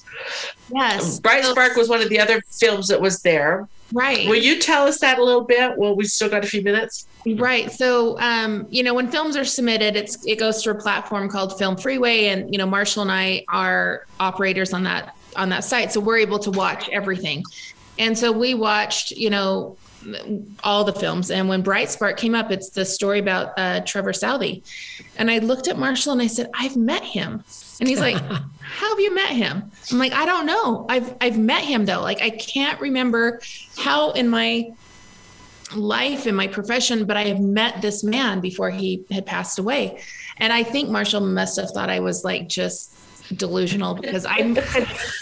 Yes, 0.72 1.20
Bright 1.20 1.44
Spark 1.44 1.76
was 1.76 1.88
one 1.88 2.02
of 2.02 2.08
the 2.08 2.20
other 2.20 2.42
films 2.50 2.88
that 2.88 3.00
was 3.00 3.22
there. 3.22 3.68
Right. 3.92 4.28
Will 4.28 4.36
you 4.36 4.58
tell 4.58 4.86
us 4.86 5.00
that 5.00 5.18
a 5.18 5.24
little 5.24 5.44
bit? 5.44 5.76
Well, 5.76 5.96
we 5.96 6.04
still 6.04 6.28
got 6.28 6.44
a 6.44 6.46
few 6.46 6.62
minutes. 6.62 7.06
Right. 7.26 7.70
So, 7.70 8.18
um, 8.20 8.66
you 8.70 8.82
know, 8.82 8.94
when 8.94 9.10
films 9.10 9.36
are 9.36 9.44
submitted, 9.44 9.96
it's 9.96 10.24
it 10.26 10.38
goes 10.38 10.62
to 10.62 10.70
a 10.70 10.74
platform 10.74 11.28
called 11.28 11.58
Film 11.58 11.76
Freeway, 11.76 12.26
and 12.26 12.52
you 12.52 12.58
know, 12.58 12.66
Marshall 12.66 13.02
and 13.02 13.12
I 13.12 13.44
are 13.48 14.06
operators 14.20 14.72
on 14.72 14.82
that 14.84 15.16
on 15.36 15.48
that 15.50 15.64
site, 15.64 15.92
so 15.92 16.00
we're 16.00 16.18
able 16.18 16.38
to 16.40 16.50
watch 16.50 16.88
everything. 16.90 17.44
And 17.98 18.16
so 18.16 18.30
we 18.30 18.54
watched, 18.54 19.10
you 19.12 19.30
know, 19.30 19.76
all 20.62 20.84
the 20.84 20.92
films. 20.92 21.30
And 21.30 21.48
when 21.48 21.62
Bright 21.62 21.90
Spark 21.90 22.16
came 22.16 22.34
up, 22.34 22.50
it's 22.50 22.70
the 22.70 22.84
story 22.84 23.18
about 23.18 23.52
uh, 23.56 23.80
Trevor 23.80 24.12
Southey. 24.12 24.62
And 25.16 25.30
I 25.30 25.38
looked 25.38 25.68
at 25.68 25.78
Marshall 25.78 26.12
and 26.12 26.22
I 26.22 26.28
said, 26.28 26.48
I've 26.54 26.76
met 26.76 27.02
him. 27.02 27.42
And 27.80 27.88
he's 27.88 28.00
like, 28.00 28.16
How 28.16 28.90
have 28.90 29.00
you 29.00 29.14
met 29.14 29.30
him? 29.30 29.70
I'm 29.90 29.98
like, 29.98 30.12
I 30.12 30.26
don't 30.26 30.46
know. 30.46 30.86
I've 30.88 31.16
I've 31.20 31.38
met 31.38 31.62
him 31.62 31.84
though. 31.86 32.00
Like 32.00 32.20
I 32.20 32.30
can't 32.30 32.80
remember 32.80 33.40
how 33.76 34.10
in 34.12 34.28
my 34.28 34.72
life 35.74 36.26
in 36.26 36.34
my 36.34 36.46
profession, 36.46 37.04
but 37.04 37.16
I 37.16 37.24
have 37.24 37.40
met 37.40 37.82
this 37.82 38.02
man 38.02 38.40
before 38.40 38.70
he 38.70 39.04
had 39.10 39.26
passed 39.26 39.58
away. 39.58 40.00
And 40.38 40.52
I 40.52 40.62
think 40.62 40.88
Marshall 40.88 41.20
must 41.20 41.56
have 41.56 41.70
thought 41.70 41.90
I 41.90 42.00
was 42.00 42.24
like 42.24 42.48
just 42.48 42.94
delusional 43.36 43.94
because 43.94 44.24
I, 44.24 44.38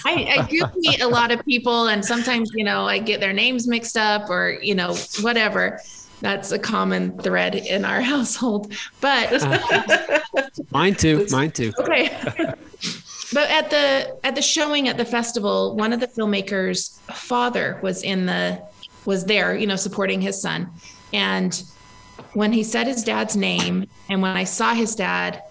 I, 0.04 0.38
I 0.38 0.46
do 0.48 0.62
meet 0.76 1.00
a 1.00 1.08
lot 1.08 1.32
of 1.32 1.44
people 1.44 1.88
and 1.88 2.04
sometimes, 2.04 2.50
you 2.54 2.64
know, 2.64 2.86
I 2.86 2.98
get 2.98 3.20
their 3.20 3.32
names 3.32 3.66
mixed 3.66 3.96
up 3.96 4.30
or, 4.30 4.58
you 4.62 4.74
know, 4.74 4.94
whatever. 5.22 5.80
That's 6.20 6.52
a 6.52 6.58
common 6.58 7.18
thread 7.18 7.54
in 7.54 7.84
our 7.84 8.00
household, 8.12 8.72
but 9.00 9.42
mine 10.70 10.94
too. 10.94 11.26
Mine 11.30 11.50
too. 11.50 11.72
Okay. 11.78 12.08
but 13.32 13.50
at 13.50 13.70
the 13.70 14.16
at 14.24 14.34
the 14.34 14.42
showing 14.42 14.88
at 14.88 14.96
the 14.96 15.04
festival, 15.04 15.76
one 15.76 15.92
of 15.92 16.00
the 16.00 16.08
filmmakers' 16.08 16.98
father 17.12 17.78
was 17.82 18.02
in 18.02 18.26
the 18.26 18.62
was 19.04 19.24
there, 19.24 19.56
you 19.56 19.66
know, 19.66 19.76
supporting 19.76 20.20
his 20.20 20.40
son. 20.40 20.68
And 21.12 21.62
when 22.32 22.52
he 22.52 22.64
said 22.64 22.86
his 22.86 23.04
dad's 23.04 23.36
name 23.36 23.86
and 24.08 24.20
when 24.20 24.36
I 24.36 24.44
saw 24.44 24.74
his 24.74 24.94
dad, 24.94 25.42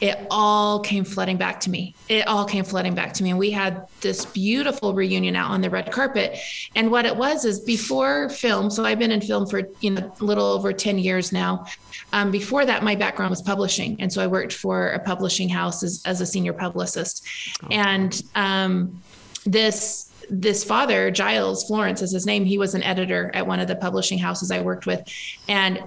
it 0.00 0.26
all 0.30 0.80
came 0.80 1.04
flooding 1.04 1.36
back 1.36 1.60
to 1.60 1.70
me. 1.70 1.94
It 2.08 2.26
all 2.26 2.46
came 2.46 2.64
flooding 2.64 2.94
back 2.94 3.12
to 3.14 3.22
me. 3.22 3.30
And 3.30 3.38
we 3.38 3.50
had 3.50 3.86
this 4.00 4.24
beautiful 4.24 4.94
reunion 4.94 5.36
out 5.36 5.50
on 5.50 5.60
the 5.60 5.68
red 5.68 5.92
carpet. 5.92 6.38
And 6.74 6.90
what 6.90 7.04
it 7.04 7.14
was 7.14 7.44
is 7.44 7.60
before 7.60 8.30
film, 8.30 8.70
so 8.70 8.84
I've 8.84 8.98
been 8.98 9.10
in 9.10 9.20
film 9.20 9.46
for, 9.46 9.62
you 9.80 9.90
know, 9.90 10.12
a 10.20 10.24
little 10.24 10.46
over 10.46 10.72
10 10.72 10.98
years 10.98 11.32
now. 11.32 11.66
Um, 12.12 12.30
before 12.30 12.64
that, 12.64 12.82
my 12.82 12.94
background 12.94 13.30
was 13.30 13.42
publishing. 13.42 14.00
And 14.00 14.10
so 14.10 14.22
I 14.22 14.26
worked 14.26 14.54
for 14.54 14.88
a 14.88 14.98
publishing 14.98 15.50
house 15.50 15.82
as, 15.82 16.02
as 16.06 16.22
a 16.22 16.26
senior 16.26 16.54
publicist. 16.54 17.26
Oh. 17.62 17.68
And 17.70 18.22
um, 18.34 19.02
this 19.44 20.06
this 20.32 20.62
father, 20.62 21.10
Giles 21.10 21.66
Florence 21.66 22.02
is 22.02 22.12
his 22.12 22.24
name, 22.24 22.44
he 22.44 22.56
was 22.56 22.76
an 22.76 22.84
editor 22.84 23.32
at 23.34 23.48
one 23.48 23.58
of 23.58 23.66
the 23.66 23.74
publishing 23.74 24.16
houses 24.16 24.52
I 24.52 24.60
worked 24.60 24.86
with. 24.86 25.02
And 25.48 25.82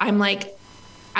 I'm 0.00 0.18
like, 0.18 0.56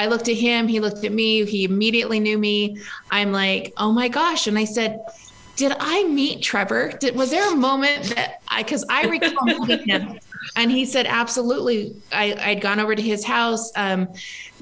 I 0.00 0.06
looked 0.06 0.30
at 0.30 0.36
him, 0.36 0.66
he 0.66 0.80
looked 0.80 1.04
at 1.04 1.12
me, 1.12 1.44
he 1.44 1.64
immediately 1.64 2.20
knew 2.20 2.38
me. 2.38 2.78
I'm 3.10 3.32
like, 3.32 3.74
oh 3.76 3.92
my 3.92 4.08
gosh. 4.08 4.46
And 4.46 4.58
I 4.58 4.64
said, 4.64 4.98
did 5.56 5.72
I 5.78 6.04
meet 6.04 6.42
Trevor? 6.42 6.92
Did, 6.98 7.14
was 7.14 7.30
there 7.30 7.52
a 7.52 7.54
moment 7.54 8.14
that 8.14 8.40
I, 8.48 8.62
because 8.62 8.82
I 8.88 9.06
recall 9.08 9.44
meeting 9.44 9.86
him 9.86 10.18
and 10.56 10.70
he 10.70 10.84
said, 10.84 11.06
absolutely. 11.06 11.94
I, 12.12 12.34
I'd 12.40 12.60
gone 12.60 12.80
over 12.80 12.94
to 12.94 13.02
his 13.02 13.24
house. 13.24 13.70
Um, 13.76 14.08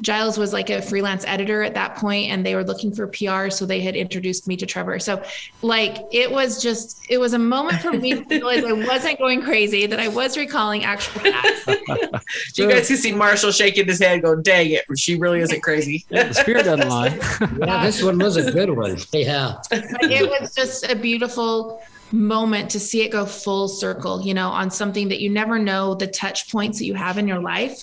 Giles 0.00 0.38
was 0.38 0.52
like 0.52 0.70
a 0.70 0.80
freelance 0.80 1.24
editor 1.26 1.62
at 1.62 1.74
that 1.74 1.96
point, 1.96 2.30
and 2.30 2.44
they 2.44 2.54
were 2.54 2.62
looking 2.62 2.94
for 2.94 3.06
PR. 3.06 3.50
So 3.50 3.66
they 3.66 3.80
had 3.80 3.96
introduced 3.96 4.46
me 4.46 4.56
to 4.56 4.66
Trevor. 4.66 4.98
So, 4.98 5.22
like, 5.62 6.04
it 6.12 6.30
was 6.30 6.62
just, 6.62 7.00
it 7.08 7.18
was 7.18 7.32
a 7.32 7.38
moment 7.38 7.80
for 7.80 7.92
me 7.92 8.14
to 8.14 8.24
realize 8.30 8.64
I 8.64 8.72
wasn't 8.72 9.18
going 9.18 9.42
crazy, 9.42 9.86
that 9.86 9.98
I 9.98 10.08
was 10.08 10.36
recalling 10.36 10.84
actual 10.84 11.20
facts. 11.22 11.66
you 12.58 12.68
guys 12.68 12.88
can 12.88 12.96
see 12.96 13.12
Marshall 13.12 13.50
shaking 13.50 13.86
his 13.86 13.98
head, 13.98 14.22
going, 14.22 14.42
dang 14.42 14.70
it, 14.70 14.84
she 14.96 15.16
really 15.16 15.40
isn't 15.40 15.62
crazy. 15.62 16.04
yeah, 16.10 16.24
the 16.28 16.34
spirit 16.34 16.64
doesn't 16.64 16.88
lie. 16.88 17.18
yeah, 17.58 17.84
this 17.84 18.02
one 18.02 18.18
was 18.18 18.36
a 18.36 18.52
good 18.52 18.70
one. 18.70 18.98
Yeah. 19.12 19.60
it 19.72 20.40
was 20.40 20.54
just 20.54 20.88
a 20.88 20.94
beautiful 20.94 21.82
moment 22.12 22.70
to 22.70 22.80
see 22.80 23.02
it 23.02 23.10
go 23.10 23.26
full 23.26 23.68
circle, 23.68 24.22
you 24.22 24.34
know, 24.34 24.48
on 24.48 24.70
something 24.70 25.08
that 25.08 25.20
you 25.20 25.30
never 25.30 25.58
know 25.58 25.94
the 25.94 26.06
touch 26.06 26.50
points 26.50 26.78
that 26.78 26.84
you 26.84 26.94
have 26.94 27.18
in 27.18 27.28
your 27.28 27.40
life. 27.40 27.82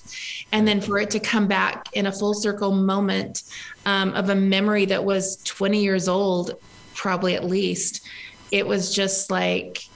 And 0.52 0.68
then 0.68 0.82
for 0.82 0.98
it 0.98 1.10
to 1.12 1.20
come 1.20 1.48
back 1.48 1.88
in 1.94 2.08
a 2.08 2.12
full 2.12 2.34
circle 2.34 2.72
moment 2.72 3.44
um, 3.86 4.14
of 4.14 4.30
a 4.30 4.36
memory 4.36 4.86
that 4.86 5.04
was 5.04 5.38
20 5.44 5.82
years 5.82 6.08
old, 6.08 6.60
probably 6.94 7.36
at 7.36 7.44
least, 7.44 8.08
it 8.52 8.66
was 8.66 8.94
just 8.94 9.30
like, 9.30 9.88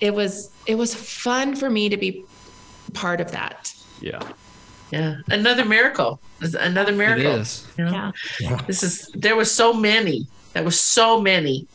it 0.00 0.14
was, 0.14 0.50
it 0.66 0.74
was 0.74 0.94
fun 0.94 1.54
for 1.54 1.70
me 1.70 1.88
to 1.88 1.96
be 1.96 2.24
part 2.92 3.20
of 3.20 3.30
that. 3.32 3.74
Yeah. 4.00 4.20
Yeah. 4.90 5.16
Another 5.28 5.64
miracle. 5.64 6.20
Another 6.40 6.92
miracle. 6.92 7.26
It 7.26 7.40
is. 7.40 7.66
You 7.78 7.84
know? 7.84 8.12
yeah. 8.40 8.60
This 8.66 8.82
is, 8.82 9.08
there 9.14 9.36
were 9.36 9.44
so 9.44 9.72
many 9.72 10.26
that 10.52 10.64
was 10.64 10.78
so 10.78 11.20
many. 11.20 11.66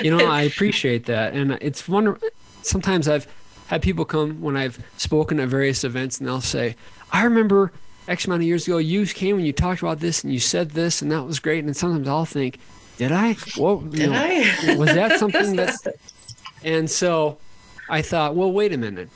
you 0.00 0.10
know, 0.10 0.26
I 0.26 0.42
appreciate 0.52 1.06
that. 1.06 1.34
And 1.34 1.52
it's 1.60 1.88
one. 1.88 2.16
Sometimes 2.62 3.08
I've 3.08 3.26
had 3.68 3.82
people 3.82 4.04
come 4.04 4.40
when 4.40 4.56
I've 4.56 4.84
spoken 4.96 5.40
at 5.40 5.48
various 5.48 5.84
events 5.84 6.18
and 6.18 6.28
they'll 6.28 6.40
say, 6.40 6.76
I 7.10 7.24
remember 7.24 7.72
X 8.08 8.26
amount 8.26 8.42
of 8.42 8.46
years 8.46 8.66
ago, 8.66 8.78
you 8.78 9.06
came 9.06 9.36
and 9.36 9.46
you 9.46 9.52
talked 9.52 9.82
about 9.82 10.00
this 10.00 10.22
and 10.22 10.32
you 10.32 10.40
said 10.40 10.70
this 10.70 11.02
and 11.02 11.10
that 11.12 11.24
was 11.24 11.40
great. 11.40 11.64
And 11.64 11.76
sometimes 11.76 12.08
I'll 12.08 12.24
think, 12.24 12.58
did 12.98 13.12
I? 13.12 13.36
Well, 13.56 13.78
did 13.78 14.10
know, 14.10 14.16
I? 14.16 14.76
was 14.76 14.94
that 14.94 15.18
something 15.18 15.56
that? 15.56 15.76
And 16.64 16.88
so 16.88 17.38
I 17.90 18.02
thought, 18.02 18.36
well, 18.36 18.52
wait 18.52 18.72
a 18.72 18.76
minute 18.76 19.08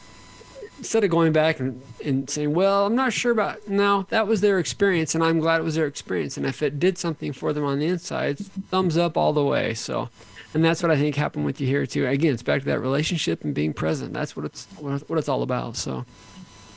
instead 0.79 1.05
of 1.05 1.11
going 1.11 1.33
back 1.33 1.59
and, 1.59 1.81
and 2.05 2.29
saying, 2.29 2.53
well, 2.53 2.87
I'm 2.87 2.95
not 2.95 3.13
sure 3.13 3.33
about, 3.33 3.67
no, 3.69 4.07
that 4.11 4.27
was 4.27 4.41
their 4.41 4.59
experience 4.59 5.15
and 5.15 5.25
I'm 5.25 5.41
glad 5.41 5.61
it 5.61 5.65
was 5.65 5.75
their 5.75 5.87
experience. 5.87 6.37
And 6.37 6.45
if 6.45 6.63
it 6.63 6.79
did 6.79 6.99
something 6.99 7.33
for 7.33 7.53
them 7.53 7.65
on 7.65 7.79
the 7.79 7.87
inside, 7.87 8.39
thumbs 8.39 8.99
up 8.99 9.17
all 9.17 9.33
the 9.33 9.45
way. 9.45 9.75
So, 9.75 10.11
and 10.55 10.65
that's 10.65 10.83
what 10.83 10.91
I 10.91 10.97
think 10.97 11.17
happened 11.17 11.45
with 11.45 11.61
you 11.61 11.67
here 11.67 11.87
too. 11.87 12.07
Again, 12.07 12.35
it's 12.35 12.43
back 12.43 12.61
to 12.61 12.67
that 12.67 12.81
relationship 12.81 13.45
and 13.45 13.55
being 13.55 13.73
present. 13.73 14.13
That's 14.13 14.37
what 14.37 14.45
it's, 14.45 14.67
what 14.79 15.19
it's 15.19 15.29
all 15.29 15.43
about. 15.43 15.77
So, 15.77 16.05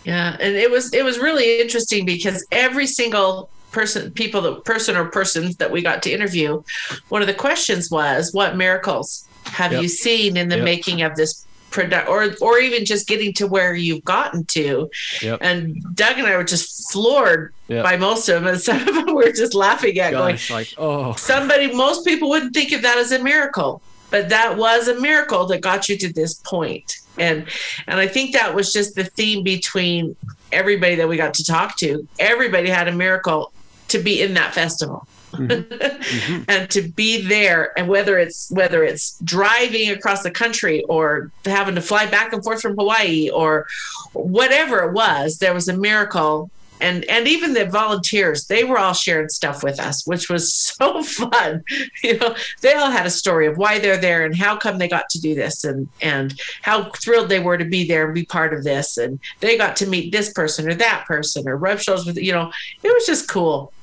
yeah. 0.05 0.37
And 0.39 0.55
it 0.55 0.71
was, 0.71 0.93
it 0.93 1.03
was 1.03 1.19
really 1.19 1.59
interesting 1.59 2.05
because 2.05 2.45
every 2.51 2.87
single 2.87 3.49
person, 3.71 4.11
people 4.11 4.41
that 4.41 4.65
person 4.65 4.95
or 4.95 5.05
persons 5.05 5.57
that 5.57 5.71
we 5.71 5.81
got 5.81 6.01
to 6.03 6.11
interview, 6.11 6.63
one 7.09 7.21
of 7.21 7.27
the 7.27 7.33
questions 7.33 7.91
was, 7.91 8.33
what 8.33 8.55
miracles 8.55 9.27
have 9.43 9.71
yep. 9.71 9.81
you 9.81 9.87
seen 9.87 10.37
in 10.37 10.47
the 10.47 10.55
yep. 10.55 10.65
making 10.65 11.01
of 11.01 11.15
this 11.15 11.45
product 11.69 12.09
or 12.09 12.29
or 12.41 12.59
even 12.59 12.85
just 12.85 13.07
getting 13.07 13.33
to 13.33 13.47
where 13.47 13.73
you've 13.73 14.03
gotten 14.03 14.45
to. 14.45 14.89
Yep. 15.21 15.39
And 15.41 15.83
Doug 15.95 16.17
and 16.17 16.27
I 16.27 16.37
were 16.37 16.43
just 16.43 16.91
floored 16.91 17.53
yep. 17.67 17.83
by 17.83 17.97
most 17.97 18.27
of 18.29 18.41
them. 18.41 18.53
And 18.53 18.61
some 18.61 18.87
of 18.87 18.93
them 18.93 19.07
we 19.07 19.13
were 19.25 19.31
just 19.31 19.53
laughing 19.53 19.97
at 19.99 20.11
Gosh, 20.11 20.49
going, 20.49 20.59
like, 20.59 20.73
oh 20.77 21.13
somebody 21.13 21.73
most 21.73 22.05
people 22.05 22.29
wouldn't 22.29 22.53
think 22.53 22.71
of 22.71 22.81
that 22.81 22.97
as 22.97 23.11
a 23.11 23.19
miracle. 23.19 23.81
But 24.11 24.29
that 24.29 24.57
was 24.57 24.87
a 24.87 24.99
miracle 24.99 25.45
that 25.47 25.61
got 25.61 25.87
you 25.87 25.97
to 25.99 26.11
this 26.11 26.33
point. 26.33 26.97
And 27.17 27.45
and 27.87 27.99
I 27.99 28.07
think 28.07 28.33
that 28.33 28.55
was 28.55 28.73
just 28.73 28.95
the 28.95 29.03
theme 29.03 29.43
between 29.43 30.15
everybody 30.51 30.95
that 30.95 31.07
we 31.07 31.17
got 31.17 31.35
to 31.35 31.43
talk 31.43 31.77
to. 31.77 32.07
Everybody 32.17 32.69
had 32.69 32.87
a 32.87 32.91
miracle 32.91 33.51
to 33.89 33.99
be 33.99 34.21
in 34.21 34.33
that 34.35 34.53
festival. 34.53 35.07
Mm-hmm. 35.31 36.43
and 36.47 36.69
to 36.71 36.81
be 36.81 37.21
there 37.21 37.77
and 37.77 37.87
whether 37.87 38.17
it's 38.17 38.49
whether 38.49 38.83
it's 38.83 39.19
driving 39.19 39.91
across 39.91 40.23
the 40.23 40.31
country 40.31 40.83
or 40.85 41.31
having 41.45 41.75
to 41.75 41.81
fly 41.81 42.07
back 42.07 42.33
and 42.33 42.43
forth 42.43 42.61
from 42.61 42.75
hawaii 42.75 43.29
or 43.29 43.67
whatever 44.13 44.79
it 44.79 44.93
was 44.93 45.37
there 45.37 45.53
was 45.53 45.67
a 45.67 45.77
miracle. 45.77 46.49
And 46.81 47.03
and 47.09 47.27
even 47.27 47.53
the 47.53 47.65
volunteers 47.65 48.47
they 48.47 48.63
were 48.63 48.79
all 48.79 48.93
sharing 48.93 49.27
stuff 49.27 49.63
with 49.63 49.81
us 49.81 50.07
which 50.07 50.29
was 50.29 50.53
so 50.79 51.03
fun. 51.03 51.63
You 52.01 52.17
know 52.17 52.35
they 52.61 52.73
all 52.73 52.89
had 52.89 53.05
a 53.05 53.11
story 53.11 53.45
of 53.45 53.57
why 53.57 53.79
they're 53.79 53.97
there 53.97 54.25
and 54.25 54.35
how 54.35 54.55
come 54.55 54.77
they 54.77 54.87
got 54.87 55.09
to 55.09 55.21
do 55.21 55.35
this 55.35 55.65
and 55.65 55.89
and 56.01 56.39
how 56.61 56.89
thrilled 56.91 57.29
they 57.29 57.39
were 57.39 57.57
to 57.57 57.65
be 57.65 57.85
there 57.85 58.05
and 58.05 58.15
be 58.15 58.25
part 58.25 58.53
of 58.53 58.63
this. 58.63 58.97
And 58.97 59.19
they 59.41 59.57
got 59.57 59.75
to 59.77 59.87
meet 59.87 60.11
this 60.11 60.31
person 60.31 60.69
or 60.69 60.73
that 60.75 61.03
person 61.05 61.47
or 61.47 61.57
rub 61.57 61.79
shows 61.79 62.05
with 62.05 62.17
you 62.17 62.31
know 62.31 62.49
it 62.81 62.93
was 62.93 63.05
just 63.05 63.27
cool 63.27 63.73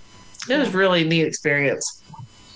it 0.49 0.59
was 0.59 0.75
really 0.75 1.05
neat 1.05 1.27
experience. 1.27 2.03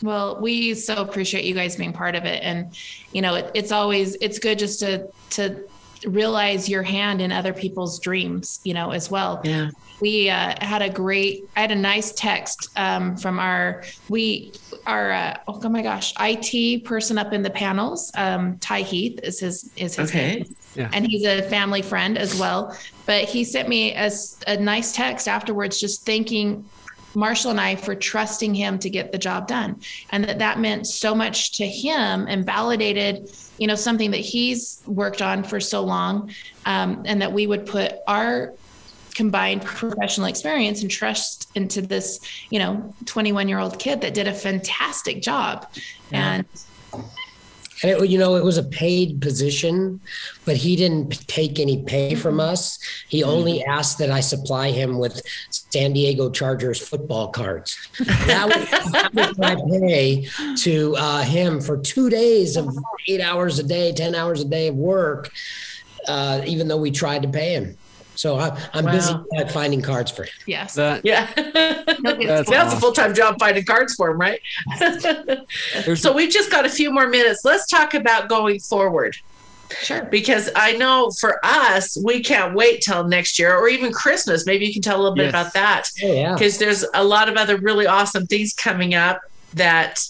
Well, 0.03 0.41
we 0.41 0.75
so 0.75 0.97
appreciate 0.97 1.45
you 1.45 1.55
guys 1.55 1.77
being 1.77 1.93
part 1.93 2.15
of 2.15 2.25
it, 2.25 2.43
and 2.43 2.75
you 3.13 3.21
know, 3.21 3.35
it, 3.35 3.51
it's 3.55 3.73
always 3.73 4.17
it's 4.21 4.39
good 4.39 4.59
just 4.59 4.81
to 4.81 5.09
to 5.31 5.65
realize 6.07 6.69
your 6.69 6.83
hand 6.83 7.21
in 7.21 7.33
other 7.33 7.53
people's 7.53 7.99
dreams, 8.01 8.61
you 8.65 8.75
know, 8.75 8.91
as 8.91 9.11
well. 9.11 9.41
Yeah. 9.45 9.71
We 10.01 10.31
uh, 10.31 10.55
had 10.61 10.81
a 10.81 10.89
great, 10.89 11.49
I 11.57 11.61
had 11.61 11.71
a 11.71 11.77
nice 11.77 12.13
text 12.13 12.71
um, 12.77 13.17
from 13.17 13.39
our, 13.39 13.85
we, 14.09 14.53
our, 14.87 15.13
uh, 15.13 15.37
oh 15.47 15.69
my 15.69 15.83
gosh, 15.83 16.15
IT 16.19 16.85
person 16.85 17.19
up 17.19 17.33
in 17.33 17.43
the 17.43 17.51
panels. 17.51 18.11
Um, 18.15 18.59
Ty 18.59 18.81
Heath 18.81 19.21
is 19.23 19.41
his, 19.41 19.71
is 19.77 19.97
his 19.97 20.11
okay. 20.11 20.37
name. 20.37 20.57
Yeah. 20.75 20.89
And 20.93 21.07
he's 21.07 21.27
a 21.27 21.43
family 21.43 21.83
friend 21.83 22.17
as 22.17 22.39
well. 22.39 22.77
But 23.05 23.25
he 23.25 23.45
sent 23.45 23.69
me 23.69 23.93
a, 23.95 24.11
a 24.47 24.57
nice 24.57 24.95
text 24.95 25.29
afterwards, 25.29 25.79
just 25.79 26.07
thanking 26.07 26.65
Marshall 27.15 27.51
and 27.51 27.61
I 27.61 27.77
for 27.77 27.95
trusting 27.95 28.55
him 28.55 28.79
to 28.79 28.91
get 28.91 29.13
the 29.13 29.19
job 29.19 29.47
done. 29.47 29.81
And 30.11 30.25
that 30.25 30.39
that 30.39 30.59
meant 30.61 30.87
so 30.87 31.15
much 31.15 31.53
to 31.53 31.67
him 31.67 32.27
and 32.29 32.45
validated, 32.45 33.31
you 33.59 33.67
know, 33.67 33.75
something 33.75 34.11
that 34.13 34.19
he's 34.21 34.83
worked 34.87 35.23
on 35.23 35.43
for 35.43 35.61
so 35.61 35.83
long. 35.83 36.33
Um, 36.67 37.03
and 37.07 37.23
that 37.23 37.33
we 37.33 37.47
would 37.47 37.67
put 37.67 37.95
our 38.07 38.53
combined 39.15 39.63
professional 39.63 40.27
experience 40.27 40.83
and 40.83 40.91
trust 40.91 41.51
into 41.55 41.83
this, 41.83 42.21
you 42.51 42.59
know, 42.59 42.95
21 43.07 43.49
year 43.49 43.59
old 43.59 43.79
kid 43.79 44.01
that 44.01 44.15
did 44.15 44.29
a 44.29 44.33
fantastic 44.33 45.21
job. 45.23 45.67
Yeah. 46.11 46.33
And 46.33 46.47
and 47.83 47.91
it, 47.91 48.09
you 48.09 48.19
know, 48.19 48.37
it 48.37 48.45
was 48.45 48.59
a 48.59 48.63
paid 48.63 49.21
position, 49.21 50.01
but 50.45 50.57
he 50.57 50.77
didn't 50.77 51.27
take 51.29 51.59
any 51.59 51.83
pay 51.83 52.15
from 52.15 52.41
us. 52.41 52.79
He 53.09 53.21
mm-hmm. 53.21 53.31
only 53.31 53.65
asked 53.65 53.99
that 53.99 54.11
I 54.11 54.21
supply 54.21 54.71
him 54.71 54.99
with 54.99 55.23
San 55.51 55.93
Diego 55.93 56.31
Chargers 56.31 56.87
football 56.87 57.29
cards. 57.29 57.77
That 57.99 58.47
was, 58.47 58.93
that 58.93 59.15
was 59.15 59.39
my 59.39 59.55
pay 59.55 60.29
to 60.63 60.97
uh, 60.97 61.23
him 61.23 61.61
for 61.61 61.79
two 61.79 62.11
days 62.11 62.57
of 62.57 62.77
eight 63.09 63.21
hours 63.21 63.59
a 63.59 63.63
day, 63.63 63.93
10 63.93 64.15
hours 64.15 64.43
a 64.43 64.47
day 64.47 64.69
of 64.69 64.75
work, 64.75 65.31
uh, 66.09 66.43
even 66.47 66.69
though 66.69 66.77
we 66.81 66.91
tried 66.91 67.23
to 67.23 67.29
pay 67.29 67.55
him. 67.55 67.77
So 68.21 68.37
I, 68.37 68.55
I'm 68.75 68.85
Wow. 68.85 68.93
busy 68.93 69.15
uh, 69.39 69.49
finding 69.49 69.81
cards 69.81 70.11
for 70.11 70.25
him. 70.25 70.33
Yes. 70.45 70.75
That 70.75 71.01
Yeah. 71.07 71.27
He'll 71.35 71.53
That's 72.27 72.49
to- 72.49 72.51
That's 72.51 72.75
a 72.75 72.77
full 72.79 72.93
time 72.93 73.15
job 73.15 73.37
finding 73.41 73.65
cards 73.65 73.95
for 73.95 74.11
him, 74.11 74.19
right? 74.21 74.41
so 75.97 76.13
we've 76.13 76.31
just 76.31 76.51
got 76.51 76.67
a 76.67 76.69
few 76.69 76.93
more 76.93 77.09
minutes. 77.09 77.47
Let's 77.47 77.67
talk 77.67 77.95
about 77.95 78.29
going 78.29 78.61
forward. 78.61 79.17
Sure. 79.83 80.03
because 80.11 80.51
I 80.57 80.73
know 80.73 81.13
for 81.21 81.39
us, 81.45 81.97
we 82.05 82.25
can't 82.25 82.55
wait 82.57 82.83
till 82.83 83.05
next 83.07 83.39
year 83.39 83.55
or 83.57 83.69
even 83.69 83.93
Christmas. 83.93 84.45
Maybe 84.45 84.67
you 84.67 84.73
can 84.73 84.83
tell 84.83 84.97
a 85.01 85.03
little 85.03 85.15
bit 85.17 85.29
about 85.29 85.53
that 85.55 85.89
Oh 86.03 86.13
yeah. 86.13 86.35
because 86.35 86.59
there's 86.59 86.85
a 86.93 87.05
lot 87.05 87.29
of 87.29 87.37
other 87.37 87.57
really 87.57 87.87
awesome 87.87 88.27
things 88.27 88.53
coming 88.53 88.95
up 88.95 89.21
that 89.55 90.01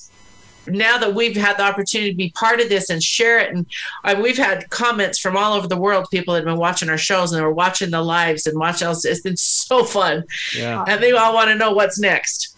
now 0.67 0.99
that 0.99 1.15
we've 1.15 1.37
had 1.37 1.57
the 1.57 1.63
opportunity 1.63 2.11
to 2.11 2.17
be 2.17 2.31
part 2.31 2.61
of 2.61 2.69
this 2.69 2.91
and 2.91 3.03
share 3.03 3.39
it 3.39 3.55
and 3.55 3.67
uh, 4.05 4.15
we've 4.21 4.37
had 4.37 4.69
comments 4.71 5.19
from 5.19 5.37
all 5.37 5.55
over 5.55 5.67
the 5.67 5.77
world 5.77 6.07
people 6.11 6.35
that 6.35 6.41
have 6.41 6.47
been 6.47 6.59
watching 6.59 6.89
our 6.89 6.99
shows 6.99 7.33
and 7.33 7.41
they 7.41 7.45
were 7.45 7.53
watching 7.53 7.91
the 7.91 8.03
lives 8.03 8.47
and 8.47 8.59
watch 8.59 8.83
us 8.83 9.05
it's 9.05 9.21
been 9.21 9.37
so 9.37 9.85
fun 9.85 10.25
yeah. 10.57 10.85
and 10.87 11.03
they 11.03 11.13
all 11.13 11.35
want 11.35 11.49
to 11.49 11.55
know 11.55 11.73
what's 11.73 11.99
next 11.99 12.57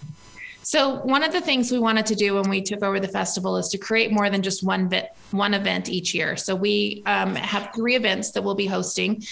So 0.64 1.00
one 1.00 1.22
of 1.22 1.32
the 1.32 1.40
things 1.40 1.72
we 1.72 1.80
wanted 1.80 2.06
to 2.06 2.14
do 2.14 2.34
when 2.34 2.48
we 2.48 2.62
took 2.62 2.82
over 2.82 3.00
the 3.00 3.08
festival 3.08 3.56
is 3.56 3.68
to 3.70 3.78
create 3.78 4.12
more 4.12 4.30
than 4.30 4.42
just 4.42 4.62
one 4.62 4.88
bit, 4.88 5.10
one 5.32 5.54
event 5.54 5.88
each 5.88 6.14
year. 6.14 6.36
So 6.36 6.54
we 6.54 7.02
um, 7.04 7.34
have 7.34 7.70
three 7.74 7.96
events 7.96 8.30
that 8.30 8.42
we'll 8.42 8.54
be 8.54 8.66
hosting. 8.66 9.22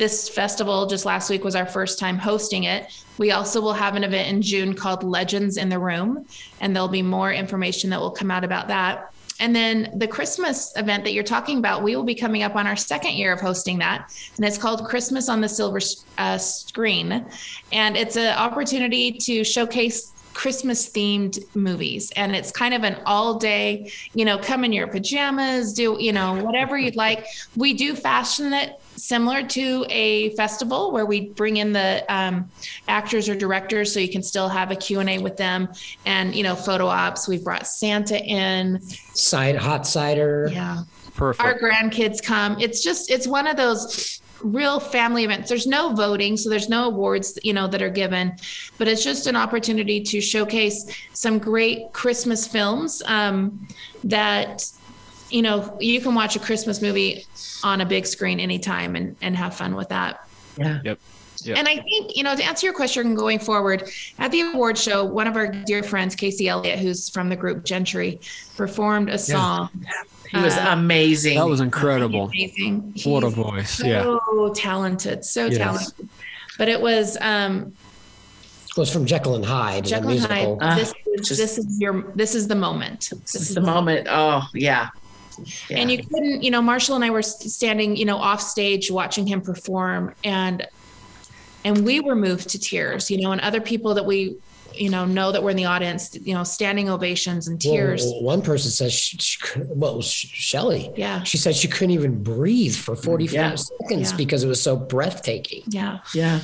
This 0.00 0.30
festival 0.30 0.86
just 0.86 1.04
last 1.04 1.28
week 1.28 1.44
was 1.44 1.54
our 1.54 1.66
first 1.66 1.98
time 1.98 2.16
hosting 2.16 2.64
it. 2.64 2.90
We 3.18 3.32
also 3.32 3.60
will 3.60 3.74
have 3.74 3.96
an 3.96 4.02
event 4.02 4.30
in 4.30 4.40
June 4.40 4.72
called 4.72 5.04
Legends 5.04 5.58
in 5.58 5.68
the 5.68 5.78
Room, 5.78 6.24
and 6.62 6.74
there'll 6.74 6.88
be 6.88 7.02
more 7.02 7.30
information 7.30 7.90
that 7.90 8.00
will 8.00 8.10
come 8.10 8.30
out 8.30 8.42
about 8.42 8.66
that. 8.68 9.12
And 9.40 9.54
then 9.54 9.92
the 9.98 10.08
Christmas 10.08 10.72
event 10.76 11.04
that 11.04 11.12
you're 11.12 11.22
talking 11.22 11.58
about, 11.58 11.82
we 11.82 11.96
will 11.96 12.04
be 12.04 12.14
coming 12.14 12.42
up 12.42 12.56
on 12.56 12.66
our 12.66 12.76
second 12.76 13.12
year 13.12 13.30
of 13.30 13.42
hosting 13.42 13.78
that. 13.80 14.10
And 14.38 14.46
it's 14.46 14.56
called 14.56 14.86
Christmas 14.86 15.28
on 15.28 15.42
the 15.42 15.50
Silver 15.50 15.80
uh, 16.16 16.38
Screen. 16.38 17.26
And 17.70 17.94
it's 17.94 18.16
an 18.16 18.34
opportunity 18.38 19.12
to 19.12 19.44
showcase 19.44 20.14
Christmas 20.32 20.90
themed 20.90 21.44
movies. 21.54 22.10
And 22.16 22.34
it's 22.34 22.50
kind 22.50 22.72
of 22.72 22.84
an 22.84 22.96
all 23.04 23.38
day, 23.38 23.92
you 24.14 24.24
know, 24.24 24.38
come 24.38 24.64
in 24.64 24.72
your 24.72 24.86
pajamas, 24.86 25.74
do, 25.74 25.98
you 26.00 26.14
know, 26.14 26.42
whatever 26.42 26.78
you'd 26.78 26.96
like. 26.96 27.26
We 27.54 27.74
do 27.74 27.94
fashion 27.94 28.54
it 28.54 28.80
similar 29.00 29.42
to 29.48 29.86
a 29.88 30.30
festival 30.36 30.92
where 30.92 31.06
we 31.06 31.30
bring 31.30 31.58
in 31.58 31.72
the 31.72 32.04
um, 32.08 32.50
actors 32.88 33.28
or 33.28 33.34
directors 33.34 33.92
so 33.92 34.00
you 34.00 34.10
can 34.10 34.22
still 34.22 34.48
have 34.48 34.70
a 34.70 34.76
q&a 34.76 35.18
with 35.18 35.36
them. 35.36 35.68
And 36.06 36.34
you 36.34 36.42
know 36.42 36.54
photo 36.54 36.86
ops 36.86 37.28
we've 37.28 37.44
brought 37.44 37.66
santa 37.66 38.22
in. 38.22 38.80
Side 39.14 39.56
hot 39.56 39.86
cider. 39.86 40.48
yeah. 40.52 40.82
Perfect. 41.14 41.44
our 41.44 41.58
grandkids 41.58 42.22
come. 42.22 42.58
It's 42.60 42.82
just 42.82 43.10
it's 43.10 43.26
one 43.26 43.46
of 43.46 43.56
those 43.56 44.22
real 44.42 44.80
family 44.80 45.24
events. 45.24 45.48
There's 45.48 45.66
no 45.66 45.94
voting 45.94 46.36
so 46.36 46.48
there's 46.48 46.68
no 46.68 46.86
awards 46.86 47.38
you 47.42 47.52
know 47.52 47.66
that 47.66 47.82
are 47.82 47.90
given. 47.90 48.36
But 48.78 48.88
it's 48.88 49.04
just 49.04 49.26
an 49.26 49.36
opportunity 49.36 50.00
to 50.02 50.20
showcase 50.20 50.86
some 51.12 51.38
great 51.38 51.92
christmas 51.92 52.46
films 52.46 53.02
um, 53.06 53.66
that 54.04 54.70
you 55.30 55.42
know 55.42 55.76
you 55.80 56.00
can 56.00 56.14
watch 56.14 56.36
a 56.36 56.38
christmas 56.38 56.82
movie 56.82 57.24
on 57.62 57.80
a 57.80 57.86
big 57.86 58.06
screen 58.06 58.40
anytime 58.40 58.96
and 58.96 59.16
and 59.22 59.36
have 59.36 59.54
fun 59.54 59.74
with 59.74 59.88
that 59.88 60.26
yeah 60.58 60.80
Yep. 60.84 60.98
Yep. 61.44 61.56
and 61.56 61.66
I 61.68 61.76
think, 61.76 62.14
you 62.16 62.22
know, 62.22 62.36
to 62.36 62.44
answer 62.44 62.66
your 62.66 62.74
question 62.74 63.14
going 63.14 63.38
forward, 63.38 63.88
at 64.18 64.30
the 64.30 64.42
award 64.42 64.76
show, 64.76 65.06
one 65.06 65.26
of 65.26 65.36
our 65.36 65.46
dear 65.46 65.82
friends, 65.82 66.14
Casey 66.14 66.48
Elliott, 66.48 66.78
who's 66.78 67.08
from 67.08 67.30
the 67.30 67.36
group 67.36 67.64
GENTRI, 67.64 68.18
performed 68.58 69.08
a 69.08 69.16
song. 69.16 69.70
Yeah. 69.80 69.90
he 70.38 70.44
was 70.44 70.54
Uh, 70.54 70.66
amazing 70.72 71.38
that 71.38 71.46
was 71.48 71.60
incredible. 71.60 72.24
Amazing. 72.26 72.92
What 73.04 73.24
a 73.24 73.30
voice. 73.30 73.70
so 73.78 73.86
Yeah. 73.86 74.02
So 74.02 74.52
talented, 74.54 75.24
so 75.24 75.46
Yes. 75.46 75.56
talented. 75.56 76.08
But 76.58 76.68
it 76.68 76.78
was 76.78 77.16
um, 77.22 77.72
It 78.68 78.76
was 78.76 78.92
from 78.92 79.06
Jekyll 79.06 79.34
and 79.36 79.44
Hyde. 79.46 79.86
Jekyll 79.86 80.10
and 80.10 80.20
Hyde. 80.20 80.30
musical. 80.30 80.58
Ah, 80.60 80.74
this, 80.74 80.88
is, 80.90 81.28
just- 81.28 81.40
this 81.40 81.56
is 81.58 81.80
your, 81.80 82.02
this 82.14 82.34
is 82.34 82.48
the 82.48 82.54
moment. 82.54 83.08
This 83.12 83.32
this 83.32 83.48
is 83.48 83.54
the 83.54 83.62
moment 83.62 84.08
oh 84.10 84.42
yeah, 84.52 84.90
yeah. 85.68 85.78
And 85.78 85.90
you 85.90 85.98
couldn't, 86.04 86.42
you 86.42 86.50
know, 86.50 86.62
Marshall 86.62 86.94
and 86.96 87.04
I 87.04 87.10
were 87.10 87.22
standing, 87.22 87.96
you 87.96 88.04
know, 88.04 88.16
off 88.16 88.40
stage 88.40 88.90
watching 88.90 89.26
him 89.26 89.40
perform 89.40 90.14
and 90.24 90.66
and 91.64 91.84
we 91.84 92.00
were 92.00 92.16
moved 92.16 92.48
to 92.50 92.58
tears, 92.58 93.10
you 93.10 93.20
know, 93.20 93.32
and 93.32 93.40
other 93.42 93.60
people 93.60 93.92
that 93.94 94.06
we, 94.06 94.36
you 94.74 94.88
know, 94.88 95.04
know 95.04 95.30
that 95.30 95.42
were 95.42 95.50
in 95.50 95.56
the 95.56 95.66
audience, 95.66 96.16
you 96.22 96.32
know, 96.32 96.42
standing 96.42 96.88
ovations 96.88 97.48
and 97.48 97.60
tears. 97.60 98.02
Well, 98.02 98.22
one 98.22 98.42
person 98.42 98.70
says, 98.70 98.92
she, 98.94 99.18
she, 99.18 99.38
well, 99.68 100.00
shelly. 100.00 100.90
Yeah. 100.96 101.22
She 101.24 101.36
said 101.36 101.54
she 101.54 101.68
couldn't 101.68 101.90
even 101.90 102.22
breathe 102.22 102.74
for 102.74 102.94
mm, 102.96 103.04
45 103.04 103.34
Yeah. 103.34 103.54
seconds 103.56 104.10
Yeah. 104.12 104.16
because 104.16 104.42
it 104.42 104.48
was 104.48 104.62
so 104.62 104.74
breathtaking. 104.74 105.64
Yeah. 105.66 105.98
yeah 106.14 106.40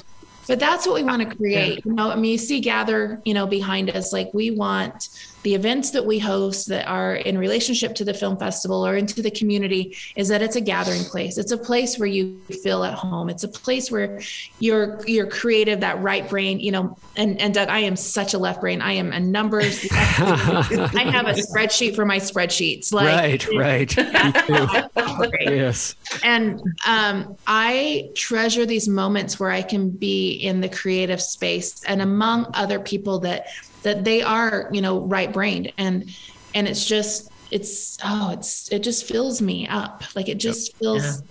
But 0.49 0.59
that's 0.61 0.87
what 0.87 0.97
we 0.97 1.03
want 1.03 1.27
to 1.29 1.35
create. 1.35 1.87
You 1.87 1.95
know, 1.95 2.11
I 2.11 2.17
mean, 2.17 2.33
you 2.33 2.39
see 2.39 2.61
Gather, 2.61 3.23
you 3.25 3.33
know, 3.33 3.47
behind 3.47 3.89
us, 3.89 4.13
like 4.13 4.35
we 4.35 4.51
want 4.51 5.09
the 5.47 5.55
events 5.55 5.93
that 5.93 6.05
we 6.05 6.19
host 6.19 6.67
that 6.67 6.89
are 6.89 7.15
in 7.15 7.39
relationship 7.39 7.95
to 7.95 8.05
the 8.05 8.13
film 8.13 8.37
festival 8.37 8.85
or 8.85 8.97
into 8.97 9.23
the 9.23 9.31
community 9.31 9.97
is 10.17 10.27
that 10.27 10.43
it's 10.43 10.57
a 10.57 10.61
gathering 10.61 11.05
place. 11.05 11.39
It's 11.39 11.53
a 11.53 11.57
place 11.57 12.01
where 12.01 12.09
you 12.09 12.41
feel 12.65 12.83
at 12.83 12.95
home. 12.95 13.31
It's 13.31 13.45
a 13.45 13.49
place 13.49 13.89
where 13.89 14.21
you're 14.59 15.01
you're 15.07 15.29
creative, 15.29 15.79
that 15.79 16.03
right 16.03 16.29
brain, 16.29 16.59
you 16.59 16.73
know, 16.73 16.99
and, 17.15 17.41
and 17.41 17.55
Doug, 17.55 17.69
I 17.69 17.79
am 17.79 17.95
such 17.95 18.35
a 18.35 18.39
left 18.39 18.61
brain. 18.61 18.83
I 18.83 18.95
am 18.95 19.13
a 19.13 19.21
numbers. 19.21 19.87
I 19.93 21.09
have 21.13 21.29
a 21.29 21.35
spreadsheet 21.35 21.95
for 21.95 22.05
my 22.05 22.19
spreadsheets. 22.19 22.93
Like 22.93 23.07
right, 23.07 23.47
right. 23.55 23.97
Me 23.97 24.33
too. 24.49 25.31
Great 25.31 25.57
Yes. 25.57 25.95
and 26.25 26.61
um, 26.89 27.37
I 27.47 28.11
treasure 28.17 28.67
these 28.67 28.89
moments 28.89 29.39
where 29.39 29.53
I 29.53 29.63
can 29.63 29.91
be 29.91 30.33
in 30.33 30.61
the 30.61 30.69
creative 30.69 31.23
space 31.23 31.85
and 31.85 32.03
among 32.03 32.51
other 32.53 32.81
people 32.81 33.21
that 33.21 33.47
that 33.87 34.03
they 34.03 34.21
are, 34.21 34.69
you 34.73 34.81
know, 34.83 34.99
right 35.01 35.33
brained 35.33 35.73
and 35.79 36.11
and 36.57 36.67
it's 36.67 36.85
just 36.85 37.31
it's 37.53 37.97
oh 38.05 38.31
it's 38.33 38.71
it 38.73 38.81
just 38.83 39.07
fills 39.07 39.41
me 39.41 39.69
up 39.69 40.03
like 40.17 40.29
it 40.29 40.39
just 40.39 40.77
fills 40.77 41.23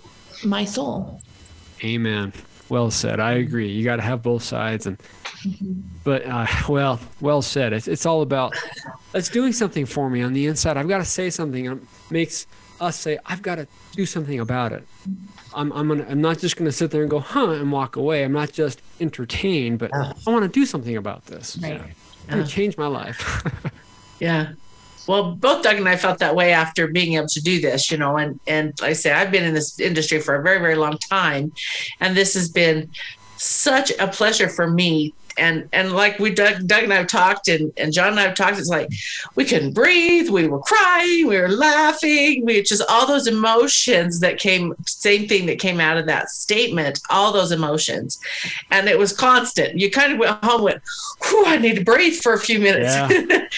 my 0.42 0.64
soul. 0.64 1.20
Amen. 1.84 2.32
Well 2.70 2.90
said. 2.90 3.20
I 3.20 3.32
agree. 3.34 3.68
You 3.70 3.84
got 3.84 3.96
to 3.96 4.02
have 4.02 4.22
both 4.22 4.42
sides, 4.42 4.86
and 4.86 4.98
Mm-hmm. 5.44 5.80
but 6.02 6.24
uh, 6.26 6.46
well, 6.68 6.98
well 7.20 7.42
said. 7.42 7.72
It's 7.74 7.86
it's 7.86 8.06
all 8.06 8.22
about 8.22 8.54
it's 9.14 9.28
doing 9.28 9.52
something 9.52 9.84
for 9.86 10.08
me 10.08 10.22
on 10.22 10.32
the 10.32 10.46
inside. 10.46 10.76
I've 10.78 10.88
got 10.88 10.98
to 10.98 11.04
say 11.04 11.28
something. 11.30 11.68
and 11.68 11.82
It 11.82 11.88
makes 12.10 12.46
us 12.80 12.96
say 12.98 13.18
I've 13.26 13.42
got 13.42 13.56
to 13.56 13.68
do 13.92 14.06
something 14.06 14.40
about 14.40 14.72
it. 14.72 14.82
I'm 15.54 15.70
I'm 15.72 15.88
gonna, 15.88 16.06
I'm 16.08 16.20
not 16.22 16.38
just 16.38 16.56
gonna 16.56 16.72
sit 16.72 16.90
there 16.90 17.02
and 17.02 17.10
go 17.10 17.20
huh 17.20 17.50
and 17.50 17.70
walk 17.70 17.96
away. 17.96 18.24
I'm 18.24 18.32
not 18.32 18.50
just 18.50 18.80
entertained, 18.98 19.78
but 19.78 19.90
I 19.94 20.14
want 20.26 20.42
to 20.42 20.48
do 20.48 20.64
something 20.66 20.96
about 20.96 21.26
this. 21.26 21.58
Right. 21.62 21.74
Yeah. 21.74 21.86
I'm 22.28 22.40
uh-huh. 22.40 22.42
gonna 22.42 22.72
my 22.76 22.86
life. 22.86 23.44
Yeah. 24.18 24.52
Well, 25.06 25.32
both 25.32 25.62
Doug 25.62 25.76
and 25.76 25.88
I 25.88 25.96
felt 25.96 26.18
that 26.18 26.34
way 26.34 26.52
after 26.52 26.88
being 26.88 27.14
able 27.14 27.28
to 27.28 27.40
do 27.40 27.60
this, 27.60 27.90
you 27.90 27.96
know, 27.96 28.16
and 28.16 28.40
and 28.46 28.72
like 28.80 28.90
I 28.90 28.94
say, 28.94 29.12
I've 29.12 29.30
been 29.30 29.44
in 29.44 29.54
this 29.54 29.78
industry 29.78 30.20
for 30.20 30.34
a 30.34 30.42
very, 30.42 30.58
very 30.58 30.74
long 30.74 30.98
time, 30.98 31.52
and 32.00 32.16
this 32.16 32.34
has 32.34 32.48
been 32.48 32.90
such 33.36 33.92
a 33.98 34.08
pleasure 34.08 34.48
for 34.48 34.68
me. 34.68 35.14
And 35.38 35.68
and 35.72 35.92
like 35.92 36.18
we 36.18 36.30
Doug, 36.30 36.66
Doug 36.66 36.84
and 36.84 36.92
I 36.92 36.96
have 36.96 37.06
talked, 37.06 37.48
and 37.48 37.72
and 37.76 37.92
John 37.92 38.08
and 38.08 38.20
I 38.20 38.22
have 38.22 38.34
talked. 38.34 38.58
It's 38.58 38.68
like 38.68 38.88
we 39.34 39.44
couldn't 39.44 39.72
breathe, 39.72 40.30
we 40.30 40.48
were 40.48 40.60
crying, 40.60 41.26
we 41.26 41.38
were 41.38 41.48
laughing, 41.48 42.44
we 42.44 42.62
just 42.62 42.82
all 42.88 43.06
those 43.06 43.26
emotions 43.26 44.20
that 44.20 44.38
came. 44.38 44.74
Same 44.86 45.28
thing 45.28 45.46
that 45.46 45.58
came 45.58 45.80
out 45.80 45.96
of 45.96 46.06
that 46.06 46.30
statement. 46.30 47.00
All 47.10 47.32
those 47.32 47.52
emotions, 47.52 48.18
and 48.70 48.88
it 48.88 48.98
was 48.98 49.12
constant. 49.12 49.78
You 49.78 49.90
kind 49.90 50.12
of 50.12 50.18
went 50.18 50.44
home, 50.44 50.62
went, 50.62 50.82
"Whew, 51.24 51.44
I 51.46 51.58
need 51.58 51.76
to 51.76 51.84
breathe 51.84 52.16
for 52.20 52.32
a 52.32 52.40
few 52.40 52.58
minutes." 52.58 52.94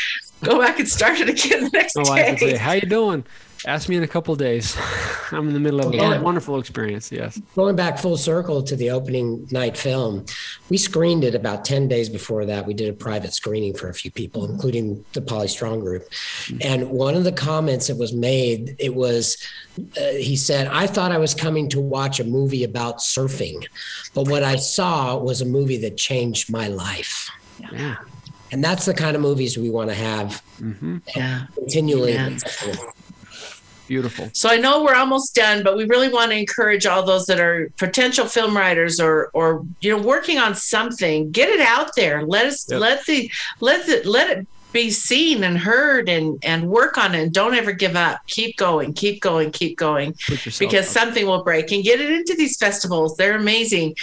go 0.42 0.60
back 0.60 0.78
and 0.78 0.88
start 0.88 1.18
it 1.18 1.28
again 1.28 1.64
the 1.64 1.70
next 1.70 1.96
would 2.30 2.38
say, 2.38 2.52
day. 2.52 2.56
"How 2.56 2.72
you 2.72 2.82
doing?" 2.82 3.24
Ask 3.66 3.88
me 3.88 3.96
in 3.96 4.02
a 4.02 4.08
couple 4.08 4.32
of 4.32 4.38
days. 4.38 4.76
I'm 5.32 5.48
in 5.48 5.54
the 5.54 5.60
middle 5.60 5.80
of 5.80 5.92
a 5.92 5.96
Yeah. 5.96 6.20
wonderful 6.20 6.58
experience. 6.58 7.10
Yes. 7.12 7.40
Going 7.54 7.76
back 7.76 7.98
full 7.98 8.16
circle 8.16 8.62
to 8.62 8.76
the 8.76 8.90
opening 8.90 9.46
night 9.50 9.76
film, 9.76 10.24
we 10.70 10.78
screened 10.78 11.24
it 11.24 11.34
about 11.34 11.64
10 11.64 11.88
days 11.88 12.08
before 12.08 12.46
that. 12.46 12.66
We 12.66 12.72
did 12.74 12.88
a 12.88 12.92
private 12.92 13.34
screening 13.34 13.74
for 13.74 13.88
a 13.88 13.94
few 13.94 14.10
people, 14.10 14.50
including 14.50 15.04
the 15.12 15.20
Polly 15.20 15.48
Strong 15.48 15.80
group. 15.80 16.08
And 16.62 16.88
one 16.90 17.14
of 17.14 17.24
the 17.24 17.32
comments 17.32 17.88
that 17.88 17.96
was 17.98 18.12
made, 18.12 18.76
it 18.78 18.94
was, 18.94 19.36
uh, 20.00 20.08
he 20.12 20.36
said, 20.36 20.68
I 20.68 20.86
thought 20.86 21.12
I 21.12 21.18
was 21.18 21.34
coming 21.34 21.68
to 21.70 21.80
watch 21.80 22.20
a 22.20 22.24
movie 22.24 22.64
about 22.64 22.98
surfing, 22.98 23.66
but 24.14 24.28
what 24.28 24.42
I 24.42 24.56
saw 24.56 25.16
was 25.16 25.40
a 25.40 25.46
movie 25.46 25.76
that 25.78 25.96
changed 25.96 26.50
my 26.50 26.68
life. 26.68 27.28
Yeah. 27.72 27.96
And 28.50 28.64
that's 28.64 28.86
the 28.86 28.94
kind 28.94 29.14
of 29.14 29.20
movies 29.20 29.58
we 29.58 29.68
want 29.68 29.90
to 29.90 29.94
have 29.94 30.42
Yeah. 31.14 31.46
continually. 31.54 32.14
Yeah. 32.14 32.38
Beautiful. 33.88 34.28
So 34.34 34.50
I 34.50 34.58
know 34.58 34.84
we're 34.84 34.94
almost 34.94 35.34
done, 35.34 35.64
but 35.64 35.76
we 35.76 35.84
really 35.86 36.10
want 36.10 36.30
to 36.30 36.36
encourage 36.36 36.84
all 36.86 37.02
those 37.04 37.24
that 37.26 37.40
are 37.40 37.70
potential 37.78 38.26
film 38.26 38.54
writers 38.56 39.00
or 39.00 39.30
or 39.32 39.64
you 39.80 39.90
know 39.96 40.02
working 40.02 40.38
on 40.38 40.54
something. 40.54 41.30
Get 41.32 41.48
it 41.48 41.60
out 41.60 41.90
there. 41.96 42.24
Let 42.26 42.46
us 42.46 42.66
Yep. 42.70 42.80
let 42.80 43.06
the 43.06 43.30
let 43.60 43.88
it 43.88 44.04
let 44.06 44.30
it 44.30 44.46
be 44.72 44.90
seen 44.90 45.44
and 45.44 45.56
heard 45.56 46.08
and 46.08 46.38
and 46.44 46.68
work 46.68 46.98
on 46.98 47.14
it. 47.14 47.22
And 47.22 47.32
don't 47.32 47.54
ever 47.54 47.72
give 47.72 47.96
up. 47.96 48.20
Keep 48.26 48.56
going 48.56 48.92
keep 48.92 49.20
going 49.22 49.50
keep 49.50 49.78
going. 49.78 50.14
Because 50.28 50.74
up. 50.74 50.84
something 50.84 51.26
will 51.26 51.42
break. 51.42 51.72
And 51.72 51.82
get 51.82 52.00
it 52.00 52.10
into 52.10 52.34
these 52.34 52.56
festivals. 52.56 53.16
They're 53.16 53.36
amazing. 53.36 53.96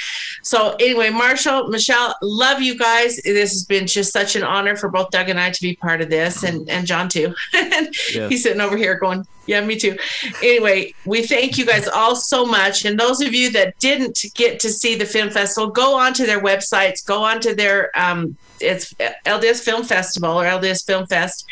So 0.44 0.76
anyway 0.80 1.10
marshall 1.10 1.68
michelle 1.68 2.16
love 2.22 2.62
you 2.62 2.78
guys. 2.78 3.18
This 3.18 3.52
has 3.52 3.66
been 3.66 3.88
just 3.88 4.12
such 4.12 4.36
an 4.36 4.44
honor 4.44 4.76
for 4.76 4.90
both 4.90 5.12
doug 5.12 5.30
and 5.30 5.40
i 5.40 5.50
to 5.52 5.62
be 5.62 5.76
part 5.76 6.02
of 6.02 6.10
this 6.10 6.44
and 6.44 6.70
and 6.70 6.88
john 6.88 7.10
too. 7.10 7.34
Yeah. 8.14 8.30
he's 8.30 8.44
sitting 8.44 8.62
over 8.62 8.78
here 8.78 8.98
going 8.98 9.26
yeah 9.46 9.62
me 9.62 9.78
too. 9.78 9.98
Anyway 10.42 10.94
we 11.06 11.24
thank 11.24 11.58
you 11.58 11.66
guys 11.66 11.88
all 11.88 12.16
so 12.16 12.46
much. 12.46 12.86
And 12.86 13.00
those 13.00 13.22
of 13.22 13.34
you 13.34 13.52
that 13.52 13.78
didn't 13.80 14.26
get 14.34 14.60
to 14.62 14.70
see 14.70 14.96
the 14.96 15.06
film 15.06 15.30
festival 15.30 15.70
go 15.70 15.96
onto 15.96 16.26
their 16.26 16.42
websites 16.42 17.06
go 17.06 17.24
onto 17.24 17.54
their 17.54 17.92
um, 18.00 18.36
it's 18.66 18.94
LDS 19.26 19.62
Film 19.62 19.84
Festival 19.84 20.40
or 20.40 20.44
LDS 20.44 20.86
Film 20.86 21.06
Fest. 21.08 21.46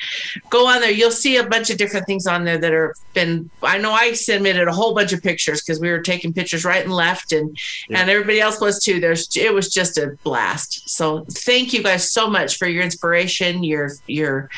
Go 0.50 0.68
on 0.68 0.82
there. 0.82 0.92
You'll 0.92 1.12
see 1.12 1.38
a 1.38 1.48
bunch 1.48 1.70
of 1.70 1.78
different 1.78 2.06
things 2.06 2.28
on 2.28 2.44
there 2.44 2.58
that 2.58 2.74
are 2.74 2.96
been. 3.14 3.50
I 3.62 3.78
know 3.78 3.92
I 3.92 4.14
submitted 4.14 4.68
a 4.68 4.74
whole 4.74 4.94
bunch 4.94 5.14
of 5.14 5.22
pictures 5.22 5.62
because 5.62 5.80
we 5.80 5.90
were 5.90 6.02
taking 6.02 6.34
pictures 6.34 6.66
right 6.66 6.84
and 6.84 6.94
left, 6.94 7.32
and 7.32 7.58
yeah. 7.90 8.00
and 8.00 8.10
everybody 8.10 8.42
else 8.42 8.60
was 8.60 8.84
too. 8.84 9.00
There's 9.00 9.36
it 9.36 9.54
was 9.54 9.74
just 9.74 9.98
a 9.98 10.18
blast. 10.24 10.90
So 10.90 11.26
thank 11.32 11.74
you 11.74 11.84
guys 11.84 12.12
so 12.12 12.30
much 12.30 12.58
for 12.58 12.68
your 12.68 12.84
inspiration, 12.84 13.64
your 13.64 13.92
your 14.08 14.50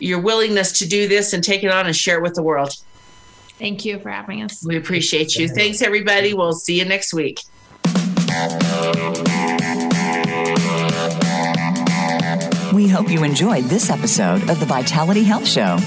your 0.00 0.20
willingness 0.20 0.78
to 0.78 0.88
do 0.88 1.08
this 1.08 1.32
and 1.32 1.42
take 1.42 1.64
it 1.64 1.72
on 1.72 1.86
and 1.86 1.96
share 1.96 2.18
it 2.18 2.22
with 2.22 2.34
the 2.34 2.42
world. 2.42 2.72
Thank 3.58 3.84
you 3.84 3.98
for 3.98 4.10
having 4.10 4.42
us. 4.42 4.64
We 4.64 4.76
appreciate 4.76 5.34
you. 5.34 5.48
Thanks 5.48 5.82
everybody. 5.82 6.32
We'll 6.32 6.52
see 6.52 6.78
you 6.78 6.84
next 6.84 7.12
week. 7.12 7.40
We 12.72 12.86
hope 12.88 13.10
you 13.10 13.24
enjoyed 13.24 13.64
this 13.64 13.90
episode 13.90 14.48
of 14.50 14.60
the 14.60 14.66
Vitality 14.66 15.24
Health 15.24 15.48
Show. 15.48 15.78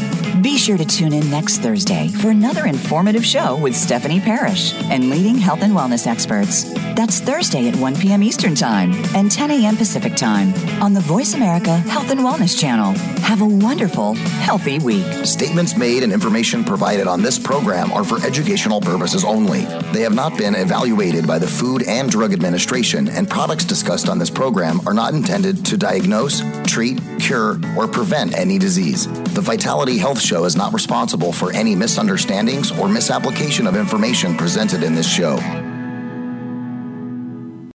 Be 0.41 0.57
sure 0.57 0.77
to 0.77 0.85
tune 0.85 1.13
in 1.13 1.29
next 1.29 1.59
Thursday 1.59 2.07
for 2.07 2.31
another 2.31 2.65
informative 2.65 3.23
show 3.23 3.55
with 3.57 3.75
Stephanie 3.75 4.19
Parrish 4.19 4.73
and 4.85 5.11
leading 5.11 5.35
health 5.37 5.61
and 5.61 5.73
wellness 5.73 6.07
experts. 6.07 6.63
That's 6.95 7.19
Thursday 7.19 7.67
at 7.67 7.75
1 7.75 7.95
p.m. 7.97 8.23
Eastern 8.23 8.55
Time 8.55 8.91
and 9.13 9.29
10 9.29 9.51
a.m. 9.51 9.77
Pacific 9.77 10.15
Time 10.15 10.51
on 10.81 10.93
the 10.93 10.99
Voice 11.01 11.35
America 11.35 11.77
Health 11.77 12.09
and 12.09 12.21
Wellness 12.21 12.59
Channel. 12.59 12.93
Have 13.21 13.41
a 13.41 13.45
wonderful, 13.45 14.15
healthy 14.15 14.79
week. 14.79 15.05
Statements 15.25 15.77
made 15.77 16.01
and 16.01 16.11
information 16.11 16.63
provided 16.63 17.07
on 17.07 17.21
this 17.21 17.37
program 17.37 17.91
are 17.91 18.03
for 18.03 18.25
educational 18.25 18.81
purposes 18.81 19.23
only. 19.23 19.61
They 19.91 20.01
have 20.01 20.15
not 20.15 20.37
been 20.37 20.55
evaluated 20.55 21.27
by 21.27 21.37
the 21.37 21.47
Food 21.47 21.83
and 21.83 22.09
Drug 22.09 22.33
Administration, 22.33 23.09
and 23.09 23.29
products 23.29 23.63
discussed 23.63 24.09
on 24.09 24.17
this 24.17 24.31
program 24.31 24.81
are 24.87 24.93
not 24.93 25.13
intended 25.13 25.63
to 25.67 25.77
diagnose, 25.77 26.41
treat, 26.65 26.99
cure, 27.19 27.59
or 27.77 27.87
prevent 27.87 28.35
any 28.35 28.57
disease. 28.57 29.07
The 29.33 29.41
Vitality 29.41 29.97
Health 29.97 30.19
Show 30.31 30.45
is 30.45 30.55
not 30.55 30.71
responsible 30.71 31.33
for 31.33 31.51
any 31.51 31.75
misunderstandings 31.75 32.71
or 32.71 32.87
misapplication 32.87 33.67
of 33.67 33.75
information 33.75 34.37
presented 34.37 34.81
in 34.81 34.95
this 34.95 35.05
show. 35.05 35.35